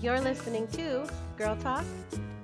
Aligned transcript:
You're 0.00 0.20
listening 0.20 0.66
to 0.68 1.06
Girl 1.36 1.56
Talk 1.56 1.84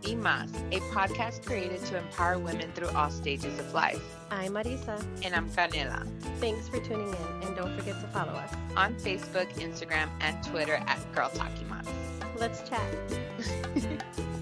y 0.05 0.11
Más, 0.11 0.51
a 0.73 0.81
podcast 0.93 1.47
created 1.47 1.83
to 1.87 1.97
empower 1.97 2.39
women 2.39 2.71
through 2.75 2.89
all 2.89 3.09
stages 3.09 3.59
of 3.59 3.73
life. 3.73 4.03
I'm 4.31 4.53
Marisa. 4.53 5.03
And 5.25 5.35
I'm 5.35 5.49
Canela. 5.49 6.07
Thanks 6.39 6.69
for 6.69 6.81
tuning 6.81 7.09
in, 7.09 7.49
and 7.49 7.57
don't 7.57 7.75
forget 7.79 7.99
to 8.03 8.09
follow 8.09 8.33
us 8.33 8.53
on 8.77 8.95
Facebook, 8.97 9.51
Instagram, 9.55 10.11
and 10.21 10.37
Twitter 10.45 10.75
at 10.87 10.99
Girl 11.15 11.31
Talk 11.31 11.49
y 11.57 11.65
Más. 11.71 11.89
Let's 12.39 12.61
chat. 12.69 12.85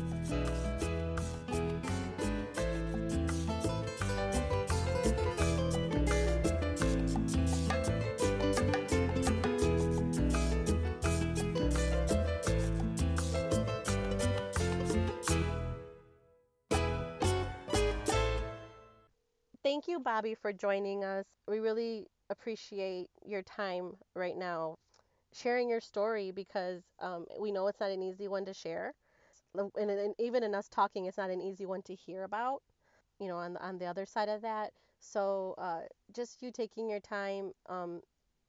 Bobby, 20.14 20.36
for 20.36 20.52
joining 20.52 21.02
us. 21.02 21.26
We 21.48 21.58
really 21.58 22.06
appreciate 22.30 23.08
your 23.26 23.42
time 23.42 23.94
right 24.14 24.36
now 24.36 24.76
sharing 25.32 25.68
your 25.68 25.80
story 25.80 26.30
because 26.30 26.84
um, 27.00 27.26
we 27.40 27.50
know 27.50 27.66
it's 27.66 27.80
not 27.80 27.90
an 27.90 28.00
easy 28.00 28.28
one 28.28 28.44
to 28.44 28.54
share. 28.54 28.94
And, 29.56 29.72
and, 29.76 30.14
even 30.20 30.44
in 30.44 30.54
us 30.54 30.68
talking, 30.68 31.06
it's 31.06 31.18
not 31.18 31.30
an 31.30 31.40
easy 31.40 31.66
one 31.66 31.82
to 31.82 31.96
hear 31.96 32.22
about, 32.22 32.62
you 33.18 33.26
know, 33.26 33.34
on, 33.34 33.56
on 33.56 33.78
the 33.78 33.86
other 33.86 34.06
side 34.06 34.28
of 34.28 34.40
that. 34.42 34.70
So 35.00 35.56
uh, 35.58 35.80
just 36.14 36.42
you 36.42 36.52
taking 36.52 36.88
your 36.88 37.00
time 37.00 37.50
um, 37.68 38.00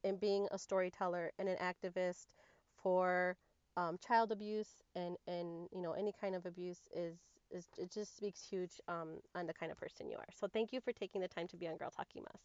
and 0.04 0.20
being 0.20 0.48
a 0.52 0.60
storyteller 0.60 1.32
and 1.40 1.50
an 1.50 1.58
activist 1.58 2.28
for 2.76 3.38
um, 3.76 3.98
child 4.08 4.32
abuse 4.32 4.76
and, 4.96 5.16
and, 5.28 5.68
you 5.74 5.82
know, 5.82 5.94
any 5.94 6.14
kind 6.22 6.36
of 6.36 6.46
abuse 6.46 6.82
is 6.96 7.18
is 7.56 7.66
it 7.78 7.92
just 7.92 8.16
speaks 8.18 8.44
huge 8.44 8.82
um, 8.88 9.10
on 9.34 9.48
the 9.48 9.54
kind 9.54 9.72
of 9.72 9.78
person 9.78 10.10
you 10.10 10.18
are. 10.18 10.28
So 10.40 10.48
thank 10.48 10.74
you 10.74 10.82
for 10.82 10.92
taking 10.92 11.22
the 11.22 11.28
time 11.28 11.48
to 11.48 11.58
be 11.58 11.68
on 11.68 11.78
Girl 11.78 11.90
Talk 11.90 12.08
y 12.16 12.22
Más. 12.22 12.40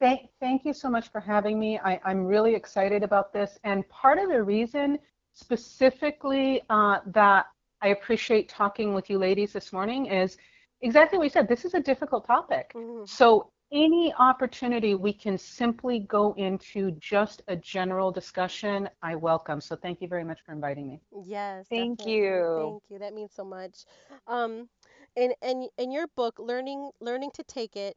Thank, 0.00 0.30
thank 0.40 0.64
you 0.64 0.72
so 0.72 0.90
much 0.90 1.08
for 1.12 1.20
having 1.20 1.58
me. 1.58 1.78
I, 1.78 2.00
I'm 2.04 2.24
really 2.24 2.54
excited 2.54 3.02
about 3.02 3.32
this. 3.32 3.58
And 3.62 3.88
part 3.88 4.18
of 4.18 4.28
the 4.28 4.42
reason 4.42 4.98
specifically 5.34 6.62
uh, 6.70 6.98
that 7.06 7.46
I 7.80 7.88
appreciate 7.88 8.48
talking 8.48 8.94
with 8.94 9.08
you 9.10 9.18
ladies 9.18 9.52
this 9.52 9.72
morning 9.72 10.06
is 10.06 10.36
exactly 10.80 11.18
what 11.18 11.24
you 11.24 11.30
said. 11.30 11.48
This 11.48 11.64
is 11.64 11.74
a 11.74 11.80
difficult 11.80 12.26
topic. 12.26 12.72
Mm-hmm. 12.74 13.04
So 13.04 13.50
any 13.74 14.14
opportunity 14.18 14.94
we 14.94 15.12
can 15.12 15.38
simply 15.38 16.00
go 16.00 16.34
into 16.34 16.92
just 16.92 17.42
a 17.48 17.56
general 17.56 18.12
discussion, 18.12 18.88
I 19.02 19.16
welcome. 19.16 19.60
So 19.60 19.76
thank 19.76 20.02
you 20.02 20.08
very 20.08 20.24
much 20.24 20.40
for 20.42 20.52
inviting 20.52 20.88
me. 20.88 21.02
Yes. 21.24 21.70
Thank 21.70 22.04
definitely. 22.04 22.46
you. 22.46 22.50
Thank 22.54 22.90
you. 22.90 22.98
That 22.98 23.14
means 23.14 23.32
so 23.32 23.44
much. 23.44 23.84
Um, 24.26 24.68
and 25.16 25.34
and 25.42 25.68
in 25.78 25.90
your 25.92 26.06
book, 26.08 26.38
learning 26.38 26.90
learning 27.00 27.30
to 27.34 27.44
take 27.44 27.76
it, 27.76 27.96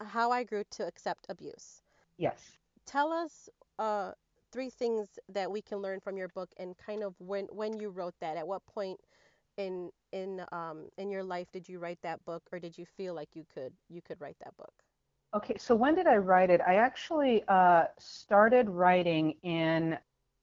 how 0.00 0.30
I 0.30 0.44
grew 0.44 0.64
to 0.72 0.86
accept 0.86 1.26
abuse. 1.28 1.82
Yes. 2.18 2.58
Tell 2.86 3.12
us 3.12 3.48
uh, 3.78 4.12
three 4.52 4.70
things 4.70 5.18
that 5.28 5.50
we 5.50 5.62
can 5.62 5.78
learn 5.78 6.00
from 6.00 6.16
your 6.16 6.28
book, 6.28 6.50
and 6.58 6.76
kind 6.76 7.02
of 7.02 7.20
when 7.20 7.46
when 7.46 7.78
you 7.78 7.90
wrote 7.90 8.14
that. 8.20 8.36
At 8.36 8.46
what 8.48 8.66
point 8.66 9.00
in 9.56 9.90
in 10.12 10.44
um 10.52 10.90
in 10.98 11.10
your 11.10 11.24
life 11.24 11.50
did 11.52 11.68
you 11.68 11.78
write 11.78 12.00
that 12.02 12.24
book, 12.24 12.44
or 12.52 12.60
did 12.60 12.78
you 12.78 12.86
feel 12.86 13.14
like 13.14 13.36
you 13.36 13.44
could 13.52 13.74
you 13.88 14.02
could 14.02 14.20
write 14.20 14.38
that 14.40 14.56
book? 14.56 14.83
Okay, 15.34 15.56
so 15.58 15.74
when 15.74 15.96
did 15.96 16.06
I 16.06 16.16
write 16.16 16.50
it? 16.50 16.60
I 16.66 16.76
actually 16.76 17.42
uh, 17.48 17.84
started 17.98 18.70
writing 18.70 19.34
in, 19.42 19.94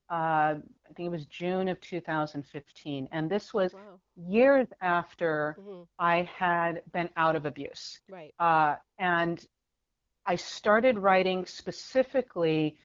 uh, 0.09 0.55
I 0.55 0.93
think 0.95 1.07
it 1.07 1.11
was 1.11 1.25
June 1.27 1.69
of 1.69 1.79
2015. 1.79 3.07
And 3.11 3.29
this 3.29 3.53
was 3.53 3.73
wow. 3.73 3.79
years 4.17 4.67
after 4.81 5.55
mm-hmm. 5.59 5.83
I 5.97 6.29
had 6.37 6.81
been 6.91 7.09
out 7.15 7.37
of 7.37 7.45
abuse. 7.45 8.01
Right. 8.09 8.33
Uh, 8.37 8.75
and 8.99 9.45
I 10.25 10.35
started 10.35 10.99
writing 10.99 11.45
specifically 11.45 12.75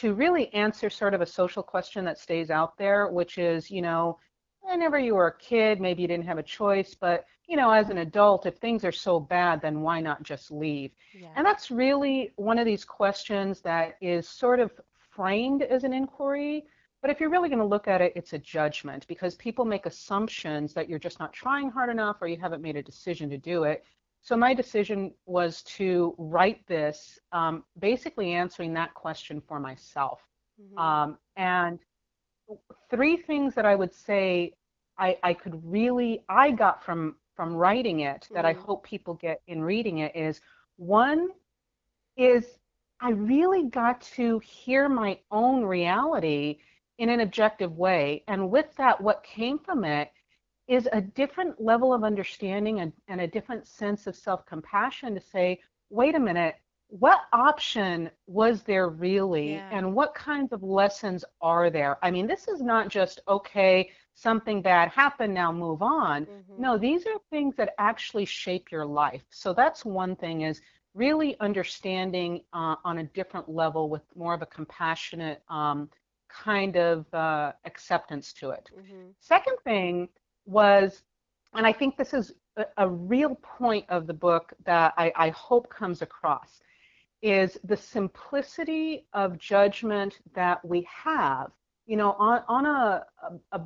to 0.00 0.14
really 0.14 0.52
answer 0.54 0.90
sort 0.90 1.14
of 1.14 1.20
a 1.20 1.26
social 1.26 1.62
question 1.62 2.04
that 2.06 2.18
stays 2.18 2.50
out 2.50 2.76
there, 2.76 3.08
which 3.08 3.38
is, 3.38 3.70
you 3.70 3.82
know, 3.82 4.18
whenever 4.62 4.98
you 4.98 5.14
were 5.14 5.28
a 5.28 5.38
kid, 5.38 5.80
maybe 5.80 6.02
you 6.02 6.08
didn't 6.08 6.26
have 6.26 6.38
a 6.38 6.42
choice, 6.42 6.96
but 6.98 7.24
you 7.52 7.58
know, 7.58 7.70
as 7.70 7.90
an 7.90 7.98
adult, 7.98 8.46
if 8.46 8.56
things 8.56 8.82
are 8.82 8.90
so 8.90 9.20
bad, 9.20 9.60
then 9.60 9.82
why 9.82 10.00
not 10.00 10.22
just 10.22 10.50
leave? 10.50 10.90
Yeah. 11.12 11.28
And 11.36 11.44
that's 11.44 11.70
really 11.70 12.32
one 12.36 12.58
of 12.58 12.64
these 12.64 12.82
questions 12.82 13.60
that 13.60 13.98
is 14.00 14.26
sort 14.26 14.58
of 14.58 14.72
framed 15.10 15.60
as 15.60 15.84
an 15.84 15.92
inquiry. 15.92 16.64
But 17.02 17.10
if 17.10 17.20
you're 17.20 17.28
really 17.28 17.50
going 17.50 17.58
to 17.58 17.66
look 17.66 17.88
at 17.88 18.00
it, 18.00 18.14
it's 18.16 18.32
a 18.32 18.38
judgment 18.38 19.06
because 19.06 19.34
people 19.34 19.66
make 19.66 19.84
assumptions 19.84 20.72
that 20.72 20.88
you're 20.88 20.98
just 20.98 21.20
not 21.20 21.34
trying 21.34 21.68
hard 21.68 21.90
enough 21.90 22.16
or 22.22 22.26
you 22.26 22.38
haven't 22.38 22.62
made 22.62 22.76
a 22.76 22.82
decision 22.82 23.28
to 23.28 23.36
do 23.36 23.64
it. 23.64 23.84
So 24.22 24.34
my 24.34 24.54
decision 24.54 25.12
was 25.26 25.62
to 25.76 26.14
write 26.16 26.66
this, 26.66 27.20
um, 27.32 27.64
basically 27.78 28.32
answering 28.32 28.72
that 28.74 28.94
question 28.94 29.42
for 29.46 29.60
myself. 29.60 30.22
Mm-hmm. 30.58 30.78
Um, 30.78 31.18
and 31.36 31.78
three 32.88 33.18
things 33.18 33.54
that 33.56 33.66
I 33.66 33.74
would 33.74 33.92
say 33.92 34.54
I, 34.98 35.18
I 35.22 35.34
could 35.34 35.60
really 35.64 36.24
I 36.30 36.50
got 36.50 36.82
from 36.82 37.16
from 37.34 37.54
writing 37.54 38.00
it 38.00 38.28
that 38.32 38.44
mm-hmm. 38.44 38.60
I 38.60 38.64
hope 38.64 38.84
people 38.84 39.14
get 39.14 39.40
in 39.46 39.62
reading 39.62 39.98
it 39.98 40.14
is 40.14 40.40
one 40.76 41.28
is 42.16 42.58
I 43.00 43.10
really 43.10 43.64
got 43.64 44.00
to 44.16 44.38
hear 44.40 44.88
my 44.88 45.18
own 45.30 45.64
reality 45.64 46.58
in 46.98 47.08
an 47.08 47.20
objective 47.20 47.76
way. 47.76 48.22
And 48.28 48.50
with 48.50 48.74
that, 48.76 49.00
what 49.00 49.24
came 49.24 49.58
from 49.58 49.84
it 49.84 50.12
is 50.68 50.88
a 50.92 51.00
different 51.00 51.60
level 51.60 51.92
of 51.92 52.04
understanding 52.04 52.80
and, 52.80 52.92
and 53.08 53.20
a 53.20 53.26
different 53.26 53.66
sense 53.66 54.06
of 54.06 54.14
self 54.14 54.46
compassion 54.46 55.14
to 55.14 55.20
say, 55.20 55.60
wait 55.90 56.14
a 56.14 56.20
minute, 56.20 56.54
what 56.88 57.22
option 57.32 58.10
was 58.26 58.62
there 58.62 58.88
really? 58.88 59.54
Yeah. 59.54 59.68
And 59.72 59.94
what 59.94 60.14
kinds 60.14 60.52
of 60.52 60.62
lessons 60.62 61.24
are 61.40 61.70
there? 61.70 61.98
I 62.02 62.10
mean, 62.10 62.26
this 62.26 62.46
is 62.48 62.62
not 62.62 62.88
just, 62.88 63.20
okay, 63.26 63.90
something 64.14 64.62
bad 64.62 64.88
happened, 64.90 65.34
now 65.34 65.52
move 65.52 65.82
on. 65.82 66.26
Mm-hmm. 66.26 66.62
No, 66.62 66.78
these 66.78 67.06
are 67.06 67.18
things 67.30 67.56
that 67.56 67.74
actually 67.78 68.24
shape 68.24 68.70
your 68.70 68.84
life. 68.84 69.22
So 69.30 69.52
that's 69.52 69.84
one 69.84 70.16
thing 70.16 70.42
is 70.42 70.60
really 70.94 71.38
understanding 71.40 72.42
uh, 72.52 72.76
on 72.84 72.98
a 72.98 73.04
different 73.04 73.48
level 73.48 73.88
with 73.88 74.02
more 74.14 74.34
of 74.34 74.42
a 74.42 74.46
compassionate 74.46 75.42
um, 75.48 75.88
kind 76.28 76.76
of 76.76 77.12
uh, 77.14 77.52
acceptance 77.64 78.32
to 78.34 78.50
it. 78.50 78.70
Mm-hmm. 78.78 79.08
Second 79.20 79.56
thing 79.64 80.08
was, 80.44 81.02
and 81.54 81.66
I 81.66 81.72
think 81.72 81.96
this 81.96 82.12
is 82.12 82.32
a, 82.56 82.66
a 82.76 82.88
real 82.88 83.34
point 83.36 83.86
of 83.88 84.06
the 84.06 84.14
book 84.14 84.52
that 84.64 84.92
I, 84.96 85.12
I 85.16 85.28
hope 85.30 85.68
comes 85.70 86.02
across, 86.02 86.60
is 87.22 87.58
the 87.64 87.76
simplicity 87.76 89.06
of 89.12 89.38
judgment 89.38 90.18
that 90.34 90.62
we 90.64 90.86
have 91.04 91.52
you 91.86 91.96
know, 91.96 92.12
on, 92.12 92.42
on 92.48 92.66
a, 92.66 93.04
a, 93.22 93.58
a, 93.58 93.60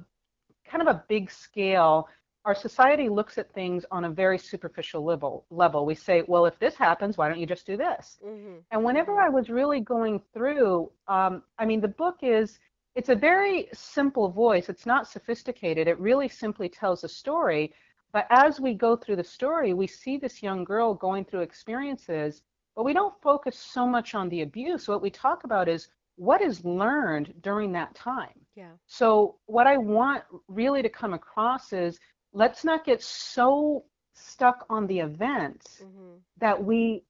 kind 0.69 0.87
of 0.87 0.89
a 0.89 1.05
big 1.09 1.31
scale, 1.31 2.09
our 2.45 2.55
society 2.55 3.09
looks 3.09 3.39
at 3.39 3.53
things 3.53 3.85
on 3.91 4.05
a 4.05 4.11
very 4.11 4.39
superficial 4.39 5.05
level. 5.05 5.45
Level. 5.51 5.85
We 5.85 5.95
say, 5.95 6.23
well, 6.29 6.47
if 6.47 6.59
this 6.59 6.77
happens, 6.77 7.19
why 7.19 7.29
don't 7.29 7.41
you 7.41 7.47
just 7.47 7.67
do 7.67 7.77
this? 7.77 8.19
Mm-hmm. 8.25 8.59
And 8.71 8.85
whenever 8.85 9.13
mm-hmm. 9.13 9.27
I 9.27 9.29
was 9.29 9.51
really 9.51 9.81
going 9.81 10.21
through, 10.33 10.91
um, 11.09 11.43
I 11.59 11.65
mean, 11.67 11.81
the 11.81 11.89
book 11.89 12.19
is 12.23 12.59
it's 12.95 13.11
a 13.11 13.15
very 13.15 13.69
simple 13.75 14.31
voice. 14.31 14.69
It's 14.69 14.87
not 14.87 15.07
sophisticated. 15.07 15.87
It 15.87 15.99
really 16.01 16.29
simply 16.29 16.69
tells 16.69 17.05
a 17.05 17.09
story. 17.09 17.73
But 18.13 18.27
as 18.31 18.61
we 18.61 18.73
go 18.73 18.97
through 18.97 19.17
the 19.17 19.25
story, 19.25 19.75
we 19.75 19.87
see 19.87 20.17
this 20.17 20.43
young 20.43 20.65
girl 20.65 20.95
going 20.95 21.25
through 21.27 21.41
experiences, 21.41 22.43
but 22.75 22.85
we 22.85 22.95
don't 22.95 23.21
focus 23.21 23.59
so 23.59 23.87
much 23.87 24.15
on 24.15 24.29
the 24.31 24.41
abuse. 24.43 24.89
What 24.89 25.03
we 25.03 25.11
talk 25.11 25.45
about 25.45 25.69
is 25.69 25.89
what 26.17 26.43
is 26.43 26.65
learned 26.65 27.35
during 27.43 27.73
that 27.73 27.95
time. 27.95 28.41
Yeah. 28.55 28.73
So 28.87 29.37
what 29.47 29.67
I 29.67 29.77
want 29.77 30.25
really 30.49 30.83
to 30.83 30.89
come 30.89 31.13
across 31.13 31.73
is 31.73 31.99
let's 32.33 32.65
not 32.65 32.85
get 32.85 33.03
so 33.03 33.85
stuck 34.15 34.65
on 34.71 34.87
the 34.87 35.01
events 35.01 35.83
mm-hmm. 35.85 36.17
that 36.39 36.63
we 36.63 37.05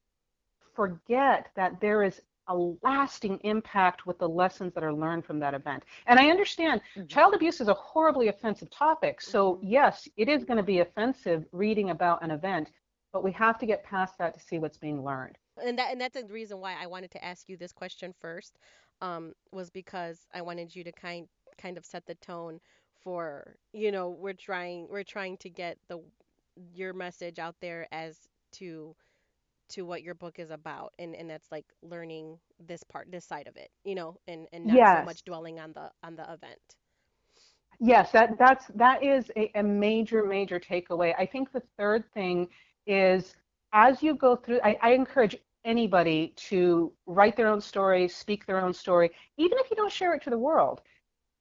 forget 0.74 1.48
that 1.54 1.80
there 1.80 2.02
is 2.02 2.20
a 2.48 2.56
lasting 2.82 3.40
impact 3.42 4.06
with 4.06 4.18
the 4.18 4.28
lessons 4.28 4.72
that 4.74 4.84
are 4.84 4.92
learned 4.92 5.24
from 5.24 5.40
that 5.40 5.54
event. 5.54 5.82
And 6.06 6.18
I 6.18 6.30
understand 6.30 6.80
mm-hmm. 6.96 7.06
child 7.06 7.34
abuse 7.34 7.60
is 7.60 7.68
a 7.68 7.74
horribly 7.74 8.28
offensive 8.28 8.70
topic. 8.70 9.20
So, 9.20 9.54
mm-hmm. 9.54 9.66
yes, 9.66 10.08
it 10.16 10.28
is 10.28 10.44
going 10.44 10.58
to 10.58 10.62
be 10.62 10.80
offensive 10.80 11.44
reading 11.52 11.90
about 11.90 12.22
an 12.22 12.30
event, 12.30 12.70
but 13.12 13.24
we 13.24 13.32
have 13.32 13.58
to 13.58 13.66
get 13.66 13.84
past 13.84 14.18
that 14.18 14.34
to 14.34 14.40
see 14.40 14.58
what's 14.58 14.78
being 14.78 15.02
learned. 15.02 15.38
And 15.64 15.78
that 15.78 15.90
and 15.90 16.00
that's 16.00 16.20
the 16.20 16.26
reason 16.26 16.60
why 16.60 16.74
I 16.80 16.86
wanted 16.86 17.10
to 17.12 17.24
ask 17.24 17.48
you 17.48 17.56
this 17.56 17.72
question 17.72 18.12
first 18.20 18.58
um, 19.00 19.32
was 19.52 19.70
because 19.70 20.26
I 20.34 20.42
wanted 20.42 20.74
you 20.74 20.84
to 20.84 20.92
kind 20.92 21.28
kind 21.58 21.78
of 21.78 21.84
set 21.84 22.06
the 22.06 22.14
tone 22.16 22.60
for 23.02 23.56
you 23.72 23.90
know 23.92 24.10
we're 24.10 24.32
trying 24.32 24.88
we're 24.90 25.02
trying 25.02 25.36
to 25.38 25.48
get 25.48 25.78
the 25.88 26.00
your 26.74 26.92
message 26.92 27.38
out 27.38 27.54
there 27.60 27.86
as 27.92 28.28
to 28.52 28.94
to 29.68 29.82
what 29.82 30.02
your 30.02 30.14
book 30.14 30.38
is 30.38 30.50
about 30.50 30.92
and 30.98 31.14
and 31.14 31.28
that's 31.28 31.50
like 31.50 31.66
learning 31.82 32.38
this 32.66 32.82
part 32.84 33.10
this 33.10 33.24
side 33.24 33.46
of 33.46 33.56
it 33.56 33.70
you 33.84 33.94
know 33.94 34.16
and 34.28 34.46
and 34.52 34.66
not 34.66 34.76
yes. 34.76 34.98
so 35.00 35.04
much 35.04 35.24
dwelling 35.24 35.58
on 35.58 35.72
the 35.72 35.90
on 36.02 36.16
the 36.16 36.22
event 36.32 36.76
Yes, 37.78 38.10
that 38.12 38.38
that's 38.38 38.66
that 38.74 39.02
is 39.02 39.30
a, 39.36 39.50
a 39.54 39.62
major 39.62 40.24
major 40.24 40.58
takeaway. 40.58 41.14
I 41.18 41.26
think 41.26 41.52
the 41.52 41.62
third 41.76 42.04
thing 42.14 42.48
is 42.86 43.36
as 43.72 44.02
you 44.02 44.14
go 44.14 44.36
through, 44.36 44.60
I, 44.64 44.78
I 44.80 44.90
encourage 44.92 45.36
anybody 45.66 46.32
to 46.36 46.92
write 47.06 47.36
their 47.36 47.48
own 47.48 47.60
story, 47.60 48.08
speak 48.08 48.46
their 48.46 48.64
own 48.64 48.72
story, 48.72 49.10
even 49.36 49.58
if 49.58 49.70
you 49.70 49.76
don't 49.76 49.92
share 49.92 50.14
it 50.14 50.22
to 50.22 50.30
the 50.30 50.38
world. 50.38 50.80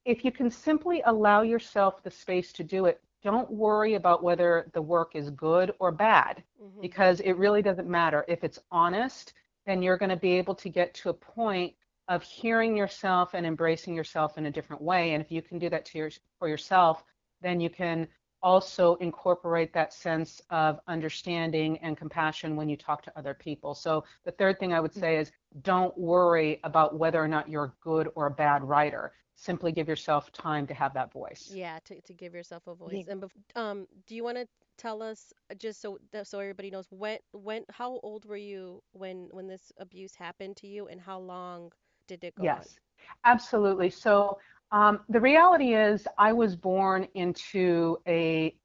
If 0.06 0.26
you 0.26 0.32
can 0.32 0.52
simply 0.52 1.02
allow 1.06 1.44
yourself 1.44 2.04
the 2.04 2.12
space 2.12 2.52
to 2.54 2.64
do 2.64 2.86
it, 2.86 3.02
don't 3.24 3.50
worry 3.50 3.96
about 3.96 4.24
whether 4.24 4.70
the 4.74 4.82
work 4.82 5.16
is 5.16 5.30
good 5.32 5.74
or 5.80 5.92
bad 5.92 6.44
Mm-hmm. 6.66 6.82
because 6.82 7.20
it 7.20 7.34
really 7.38 7.62
doesn't 7.62 7.88
matter. 7.88 8.26
If 8.28 8.44
it's 8.44 8.60
honest, 8.72 9.34
then 9.66 9.82
you're 9.82 9.98
going 9.98 10.10
to 10.10 10.16
be 10.16 10.34
able 10.34 10.56
to 10.56 10.70
get 10.70 10.94
to 10.96 11.10
a 11.10 11.14
point 11.14 11.74
of 12.08 12.24
hearing 12.24 12.76
yourself 12.78 13.34
and 13.34 13.46
embracing 13.46 13.94
yourself 13.96 14.38
in 14.38 14.46
a 14.46 14.52
different 14.52 14.82
way. 14.82 15.14
And 15.14 15.24
if 15.24 15.32
you 15.32 15.42
can 15.42 15.60
do 15.60 15.70
that 15.70 15.86
to 15.86 15.98
your, 15.98 16.12
for 16.40 16.48
yourself, 16.48 17.04
then 17.42 17.60
you 17.60 17.70
can 17.70 18.08
also 18.46 18.96
incorporate 18.96 19.74
that 19.74 19.94
sense 19.94 20.42
of 20.52 20.80
understanding 20.88 21.80
and 21.80 21.98
compassion 21.98 22.56
when 22.56 22.70
you 22.70 22.78
talk 22.78 23.04
to 23.04 23.20
other 23.20 23.34
people. 23.34 23.76
So 23.76 24.06
the 24.26 24.32
third 24.32 24.60
thing 24.60 24.74
I 24.74 24.82
would 24.82 24.94
say 24.94 25.18
is 25.18 25.34
don't 25.64 25.98
worry 25.98 26.62
about 26.64 26.98
whether 27.00 27.22
or 27.24 27.28
not 27.28 27.50
you're 27.50 27.66
a 27.66 27.74
good 27.82 28.12
or 28.16 28.28
a 28.28 28.32
bad 28.32 28.64
writer. 28.64 29.14
Simply 29.36 29.74
give 29.74 29.90
yourself 29.90 30.32
time 30.32 30.68
to 30.68 30.76
have 30.76 30.94
that 30.94 31.12
voice. 31.12 31.60
Yeah, 31.60 31.80
to, 31.86 32.02
to 32.02 32.14
give 32.14 32.36
yourself 32.36 32.68
a 32.68 32.76
voice. 32.76 33.08
And 33.08 33.22
bef- 33.22 33.58
um, 33.58 33.88
do 34.08 34.16
you 34.16 34.24
want 34.24 34.38
to 34.38 34.48
tell 34.78 35.02
us 35.04 35.34
uh, 35.52 35.56
just 35.56 35.82
so 35.82 36.00
that 36.12 36.28
so 36.28 36.40
everybody 36.40 36.72
knows 36.72 36.88
when 36.92 37.20
when 37.34 37.66
how 37.72 38.00
old 38.04 38.26
were 38.26 38.38
you 38.38 38.84
when 38.94 39.30
when 39.32 39.48
this 39.48 39.72
abuse 39.80 40.16
happened 40.16 40.58
to 40.58 40.68
you 40.68 40.88
and 40.88 41.02
how 41.02 41.20
long 41.20 41.72
did 42.08 42.24
it 42.24 42.36
go 42.36 42.52
on? 42.52 42.66
Yes, 42.66 42.80
absolutely. 43.26 43.90
So 43.90 44.40
um, 44.72 45.02
the 45.10 45.20
reality 45.20 45.74
is, 45.76 46.08
I 46.18 46.34
was 46.34 46.56
born 46.56 47.08
into 47.16 47.98
a 48.08 48.56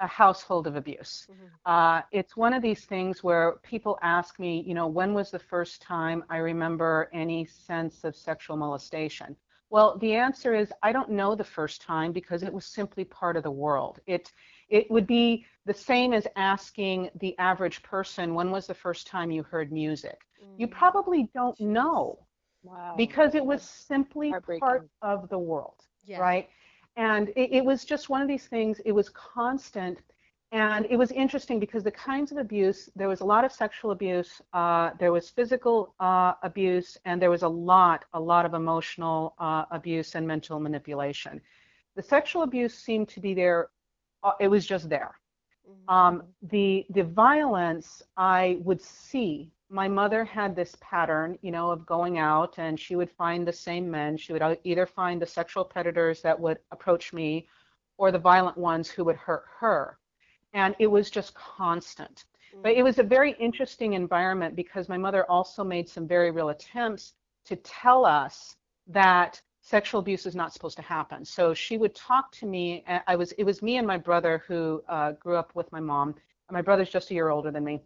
a 0.00 0.06
household 0.06 0.66
of 0.66 0.76
abuse. 0.76 1.28
Mhm. 1.28 1.58
Uh, 1.64 2.02
it's 2.12 2.36
one 2.36 2.52
of 2.52 2.62
these 2.62 2.84
things 2.86 3.22
where 3.22 3.56
people 3.62 3.98
ask 4.02 4.38
me, 4.38 4.62
you 4.66 4.74
know, 4.74 4.86
when 4.86 5.14
was 5.14 5.30
the 5.30 5.38
first 5.38 5.82
time 5.82 6.24
I 6.28 6.38
remember 6.38 7.08
any 7.12 7.44
sense 7.46 8.04
of 8.04 8.16
sexual 8.16 8.56
molestation? 8.56 9.36
Well, 9.70 9.98
the 9.98 10.14
answer 10.14 10.54
is 10.54 10.72
I 10.82 10.92
don't 10.92 11.10
know 11.10 11.34
the 11.34 11.44
first 11.44 11.82
time 11.82 12.12
because 12.12 12.42
it 12.42 12.52
was 12.52 12.64
simply 12.66 13.04
part 13.04 13.36
of 13.36 13.42
the 13.42 13.50
world. 13.50 14.00
It 14.06 14.32
it 14.68 14.90
would 14.90 15.06
be 15.06 15.44
the 15.66 15.74
same 15.74 16.12
as 16.12 16.26
asking 16.36 17.10
the 17.20 17.36
average 17.38 17.82
person 17.82 18.34
when 18.34 18.50
was 18.50 18.66
the 18.66 18.74
first 18.74 19.06
time 19.06 19.30
you 19.30 19.42
heard 19.42 19.72
music. 19.72 20.20
You 20.56 20.66
Mm, 20.66 20.68
probably 20.68 21.30
don't 21.34 21.58
know 21.60 22.26
Wow. 22.62 22.96
because 22.96 23.34
it 23.34 23.44
was 23.44 23.62
simply 23.62 24.36
part 24.58 24.84
of 25.02 25.28
the 25.28 25.38
world, 25.38 25.84
Yeah. 26.04 26.18
right? 26.18 26.48
And 26.96 27.28
it, 27.30 27.52
it 27.52 27.64
was 27.64 27.84
just 27.84 28.08
one 28.08 28.20
of 28.22 28.28
these 28.28 28.46
things, 28.46 28.80
it 28.84 28.92
was 28.92 29.08
constant. 29.10 29.98
And 30.52 30.86
it 30.90 30.96
was 30.96 31.10
interesting 31.12 31.58
because 31.60 31.84
the 31.84 31.90
kinds 31.92 32.30
of 32.32 32.38
abuse, 32.38 32.88
there 32.96 33.08
was 33.08 33.20
a 33.20 33.24
lot 33.24 33.44
of 33.44 33.52
sexual 33.52 33.90
abuse, 33.92 34.40
uh, 34.52 34.90
there 34.98 35.12
was 35.12 35.28
physical 35.30 35.94
uh, 36.00 36.34
abuse, 36.42 36.96
and 37.04 37.20
there 37.22 37.30
was 37.30 37.42
a 37.42 37.48
lot, 37.48 38.04
a 38.14 38.20
lot 38.20 38.44
of 38.44 38.54
emotional 38.54 39.34
uh, 39.38 39.64
abuse 39.70 40.14
and 40.14 40.26
mental 40.26 40.58
manipulation. 40.60 41.40
The 41.96 42.02
sexual 42.02 42.42
abuse 42.42 42.74
seemed 42.74 43.08
to 43.10 43.20
be 43.20 43.34
there, 43.34 43.68
uh, 44.22 44.32
it 44.40 44.48
was 44.48 44.66
just 44.66 44.88
there. 44.88 45.14
Mhm. 45.66 45.88
Um, 45.88 46.22
the 46.42 46.86
the 46.90 47.04
violence 47.04 48.02
I 48.16 48.58
would 48.62 48.80
see. 48.80 49.50
My 49.72 49.86
mother 49.86 50.24
had 50.24 50.56
this 50.56 50.76
pattern, 50.80 51.38
you 51.42 51.52
know, 51.52 51.70
of 51.70 51.86
going 51.86 52.18
out 52.18 52.58
and 52.58 52.78
she 52.78 52.96
would 52.96 53.10
find 53.10 53.46
the 53.46 53.52
same 53.52 53.88
men. 53.88 54.16
She 54.16 54.32
would 54.32 54.58
either 54.64 54.84
find 54.84 55.22
the 55.22 55.26
sexual 55.26 55.64
predators 55.64 56.20
that 56.22 56.38
would 56.38 56.58
approach 56.72 57.12
me 57.12 57.46
or 57.96 58.10
the 58.10 58.18
violent 58.18 58.58
ones 58.58 58.90
who 58.90 59.04
would 59.04 59.14
hurt 59.14 59.44
her. 59.60 59.98
And 60.52 60.74
it 60.80 60.88
was 60.88 61.08
just 61.08 61.34
constant. 61.34 62.24
But 62.62 62.72
it 62.72 62.82
was 62.82 62.98
a 62.98 63.04
very 63.04 63.32
interesting 63.38 63.92
environment 63.92 64.56
because 64.56 64.88
my 64.88 64.98
mother 64.98 65.24
also 65.30 65.62
made 65.62 65.88
some 65.88 66.08
very 66.08 66.32
real 66.32 66.48
attempts 66.48 67.14
to 67.44 67.54
tell 67.56 68.04
us 68.04 68.56
that 68.88 69.40
sexual 69.60 70.00
abuse 70.00 70.26
is 70.26 70.34
not 70.34 70.52
supposed 70.52 70.76
to 70.76 70.82
happen. 70.82 71.24
So 71.24 71.54
she 71.54 71.78
would 71.78 71.94
talk 71.94 72.32
to 72.32 72.46
me. 72.46 72.84
I 73.06 73.14
was 73.14 73.30
it 73.32 73.44
was 73.44 73.62
me 73.62 73.76
and 73.76 73.86
my 73.86 73.98
brother 73.98 74.42
who 74.48 74.82
uh, 74.88 75.12
grew 75.12 75.36
up 75.36 75.54
with 75.54 75.70
my 75.70 75.80
mom. 75.80 76.16
My 76.50 76.62
brother's 76.62 76.90
just 76.90 77.12
a 77.12 77.14
year 77.14 77.28
older 77.28 77.52
than 77.52 77.62
me. 77.62 77.80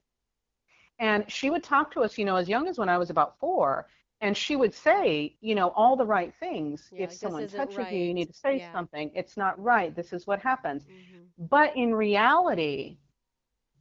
And 0.99 1.31
she 1.31 1.50
would 1.50 1.62
talk 1.62 1.91
to 1.93 2.02
us, 2.02 2.19
you 2.19 2.25
know, 2.25 2.37
as 2.37 2.49
young 2.49 2.69
as 2.69 2.79
when 2.79 2.88
I 2.88 2.99
was 2.99 3.11
about 3.11 3.38
four. 3.38 3.88
And 4.20 4.37
she 4.37 4.56
would 4.56 4.75
say, 4.75 5.37
you 5.41 5.55
know, 5.55 5.70
all 5.70 5.96
the 5.96 6.06
right 6.06 6.35
things. 6.35 6.93
Yeah, 6.93 6.99
if 6.99 7.12
someone 7.12 7.46
touches 7.46 7.91
you, 7.93 8.00
you 8.02 8.14
need 8.14 8.29
to 8.29 8.32
say 8.35 8.58
Yeah. 8.58 8.70
something. 8.73 9.11
It's 9.14 9.37
not 9.37 9.62
right. 9.62 9.94
This 9.94 10.12
is 10.12 10.26
what 10.26 10.41
happens. 10.41 10.87
Mhm. 10.88 11.32
But 11.38 11.76
in 11.76 11.94
reality, 11.94 12.99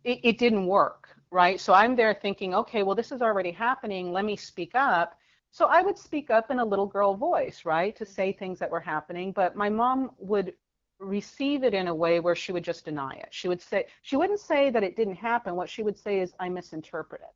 it, 0.04 0.20
it 0.24 0.38
didn't 0.38 0.68
work, 0.68 1.18
right? 1.32 1.60
So 1.60 1.74
I'm 1.74 1.96
there 1.96 2.14
thinking, 2.14 2.54
okay, 2.56 2.84
well, 2.84 2.96
this 2.96 3.12
is 3.12 3.22
already 3.22 3.52
happening. 3.52 4.12
Let 4.12 4.26
me 4.26 4.36
speak 4.36 4.74
up. 4.76 5.18
So 5.52 5.66
I 5.68 5.82
would 5.82 5.98
speak 5.98 6.30
up 6.32 6.50
in 6.52 6.60
a 6.60 6.66
little 6.66 6.86
girl 6.88 7.16
voice, 7.16 7.66
right, 7.66 7.96
to 7.96 8.06
say 8.06 8.32
things 8.32 8.60
that 8.60 8.72
were 8.72 8.80
happening. 8.80 9.32
But 9.32 9.56
my 9.56 9.70
mom 9.70 10.12
would 10.18 10.54
receive 11.00 11.64
it 11.64 11.74
in 11.74 11.88
a 11.88 11.96
way 11.96 12.20
where 12.20 12.36
she 12.36 12.52
would 12.52 12.64
just 12.64 12.86
deny 12.86 13.14
it. 13.14 13.28
She 13.32 13.48
would 13.48 13.62
say, 13.62 13.88
she 14.02 14.16
wouldn't 14.16 14.40
say 14.40 14.70
that 14.70 14.84
it 14.84 14.96
didn't 14.96 15.16
happen. 15.16 15.56
What 15.56 15.70
she 15.70 15.84
would 15.84 15.98
say 15.98 16.20
is, 16.20 16.34
I 16.40 16.50
misinterpreted. 16.50 17.28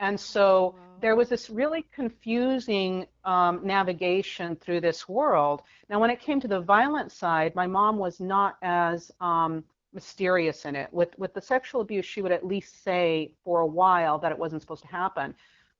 And 0.00 0.18
so 0.18 0.74
Wow. 0.74 0.80
there 1.00 1.16
was 1.16 1.28
this 1.28 1.48
really 1.50 1.82
confusing 1.92 3.06
um, 3.24 3.60
navigation 3.64 4.56
through 4.56 4.80
this 4.80 5.08
world. 5.08 5.62
Now, 5.88 6.00
when 6.00 6.10
it 6.10 6.20
came 6.20 6.40
to 6.40 6.48
the 6.48 6.60
violent 6.60 7.12
side, 7.12 7.54
my 7.54 7.66
mom 7.66 7.96
was 7.98 8.20
not 8.20 8.56
as 8.62 9.10
um, 9.20 9.64
mysterious 9.92 10.64
in 10.66 10.76
it. 10.76 10.92
With 10.92 11.18
with 11.18 11.32
the 11.34 11.40
sexual 11.40 11.80
abuse, 11.80 12.04
she 12.04 12.22
would 12.22 12.32
at 12.32 12.46
least 12.46 12.82
say 12.82 13.32
for 13.44 13.60
a 13.60 13.66
while 13.66 14.18
that 14.18 14.32
it 14.32 14.38
wasn't 14.38 14.62
supposed 14.62 14.82
to 14.82 14.88
happen. 14.88 15.34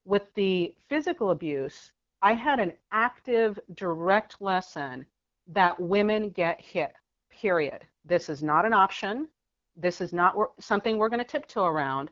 With 0.04 0.32
the 0.34 0.74
physical 0.88 1.30
abuse, 1.30 1.92
I 2.22 2.32
had 2.32 2.60
an 2.60 2.72
active, 2.92 3.58
direct 3.74 4.40
lesson 4.40 5.06
that 5.48 5.78
women 5.78 6.30
get 6.30 6.60
hit. 6.60 6.92
Period. 7.40 7.84
This 8.04 8.28
is 8.28 8.42
not 8.42 8.64
an 8.64 8.72
option. 8.72 9.28
This 9.76 10.00
is 10.00 10.12
not 10.12 10.34
something 10.58 10.96
we're 10.96 11.08
going 11.08 11.24
to 11.24 11.24
tiptoe 11.24 11.66
around. 11.66 12.10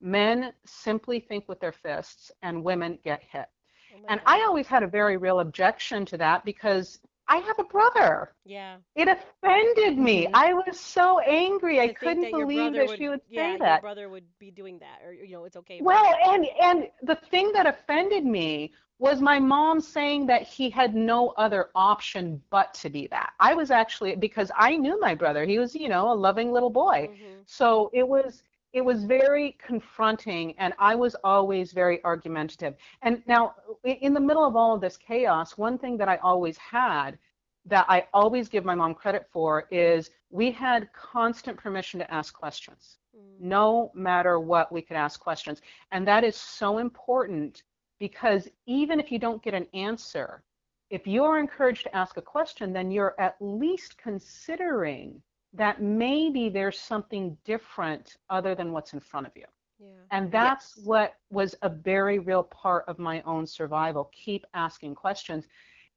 Men 0.00 0.52
simply 0.64 1.20
think 1.20 1.48
with 1.48 1.60
their 1.60 1.72
fists, 1.72 2.32
and 2.42 2.64
women 2.64 2.98
get 3.04 3.22
hit. 3.22 3.46
Oh 3.94 4.06
And. 4.08 4.20
I 4.26 4.42
always 4.42 4.66
had 4.66 4.82
a 4.82 4.86
very 4.86 5.16
real 5.16 5.40
objection 5.40 6.04
to 6.06 6.16
that 6.18 6.44
because 6.44 7.00
I 7.28 7.38
have 7.38 7.58
a 7.58 7.64
brother. 7.64 8.34
Yeah. 8.44 8.78
It 8.94 9.08
offended 9.08 9.98
me. 9.98 10.26
Mhm. 10.26 10.34
I 10.34 10.52
was 10.54 10.78
so 10.80 11.18
angry. 11.20 11.80
I 11.80 11.88
couldn't 11.88 12.30
believe 12.30 12.74
that 12.76 12.90
she 12.90 13.08
would 13.08 13.22
yeah, 13.28 13.56
say 13.56 13.56
your 13.56 13.58
that. 13.58 13.78
brother 13.78 14.08
would 14.08 14.24
be 14.38 14.50
doing 14.50 14.78
that, 14.80 15.00
or 15.04 15.12
you 15.12 15.32
know, 15.32 15.44
it's 15.44 15.56
okay. 15.56 15.80
Well, 15.80 16.14
and 16.24 16.46
and 16.60 16.88
the 17.02 17.16
thing 17.16 17.52
that 17.52 17.66
offended 17.66 18.24
me 18.24 18.72
was 18.98 19.20
my 19.20 19.38
mom 19.38 19.80
saying 19.80 20.26
that 20.26 20.42
he 20.42 20.70
had 20.70 20.94
no 20.94 21.30
other 21.30 21.70
option 21.74 22.42
but 22.50 22.72
to 22.74 22.88
be 22.90 23.06
that. 23.08 23.32
I 23.40 23.54
was 23.54 23.70
actually 23.70 24.14
because 24.16 24.50
I 24.56 24.76
knew 24.76 24.98
my 25.00 25.14
brother. 25.14 25.44
He 25.44 25.58
was, 25.58 25.74
you 25.74 25.88
know, 25.88 26.12
a 26.12 26.14
loving 26.14 26.52
little 26.52 26.70
boy. 26.70 27.08
Mhm. 27.08 27.46
So 27.46 27.90
it 27.92 28.06
was 28.06 28.42
it 28.72 28.80
was 28.80 29.04
very 29.04 29.56
confronting 29.64 30.54
and 30.58 30.72
I 30.78 30.94
was 30.94 31.14
always 31.24 31.72
very 31.72 32.02
argumentative. 32.04 32.74
And 33.02 33.22
now 33.26 33.54
in 33.84 34.14
the 34.14 34.20
middle 34.20 34.44
of 34.44 34.56
all 34.56 34.74
of 34.74 34.80
this 34.80 34.96
chaos, 34.96 35.58
one 35.58 35.78
thing 35.78 35.96
that 35.98 36.08
I 36.08 36.16
always 36.16 36.56
had 36.56 37.18
that 37.66 37.86
I 37.88 38.08
always 38.12 38.48
give 38.48 38.64
my 38.64 38.74
mom 38.74 38.94
credit 38.94 39.26
for 39.32 39.68
is 39.70 40.10
we 40.30 40.50
had 40.50 40.92
constant 40.92 41.56
permission 41.56 42.00
to 42.00 42.12
ask 42.12 42.34
questions. 42.34 42.98
Mm. 43.16 43.40
No 43.40 43.92
matter 43.94 44.40
what, 44.40 44.72
we 44.72 44.82
could 44.82 44.96
ask 44.96 45.20
questions. 45.20 45.60
And 45.92 46.06
that 46.08 46.24
is 46.24 46.36
so 46.36 46.78
important 46.78 47.62
because 48.00 48.48
even 48.66 48.98
if 48.98 49.12
you 49.12 49.18
don't 49.18 49.42
get 49.44 49.54
an 49.54 49.68
answer, 49.74 50.42
if 50.90 51.06
you're 51.06 51.38
encouraged 51.38 51.84
to 51.84 51.96
ask 51.96 52.16
a 52.16 52.22
question, 52.22 52.72
then 52.72 52.90
you're 52.90 53.14
at 53.18 53.36
least 53.40 53.96
considering 53.96 55.22
that 55.52 55.82
maybe 55.82 56.48
there's 56.48 56.78
something 56.78 57.36
different 57.44 58.16
other 58.30 58.54
than 58.54 58.72
what's 58.72 58.92
in 58.92 59.00
front 59.00 59.26
of 59.26 59.32
you. 59.36 59.44
Yeah. 59.78 60.06
And 60.10 60.30
that's 60.30 60.74
Yes. 60.76 60.82
what 60.84 61.14
was 61.30 61.54
a 61.62 61.68
very 61.68 62.18
real 62.18 62.42
part 62.44 62.84
of 62.88 62.98
my 62.98 63.22
own 63.22 63.46
survival. 63.46 64.10
Keep 64.12 64.46
asking 64.54 64.94
questions. 64.94 65.46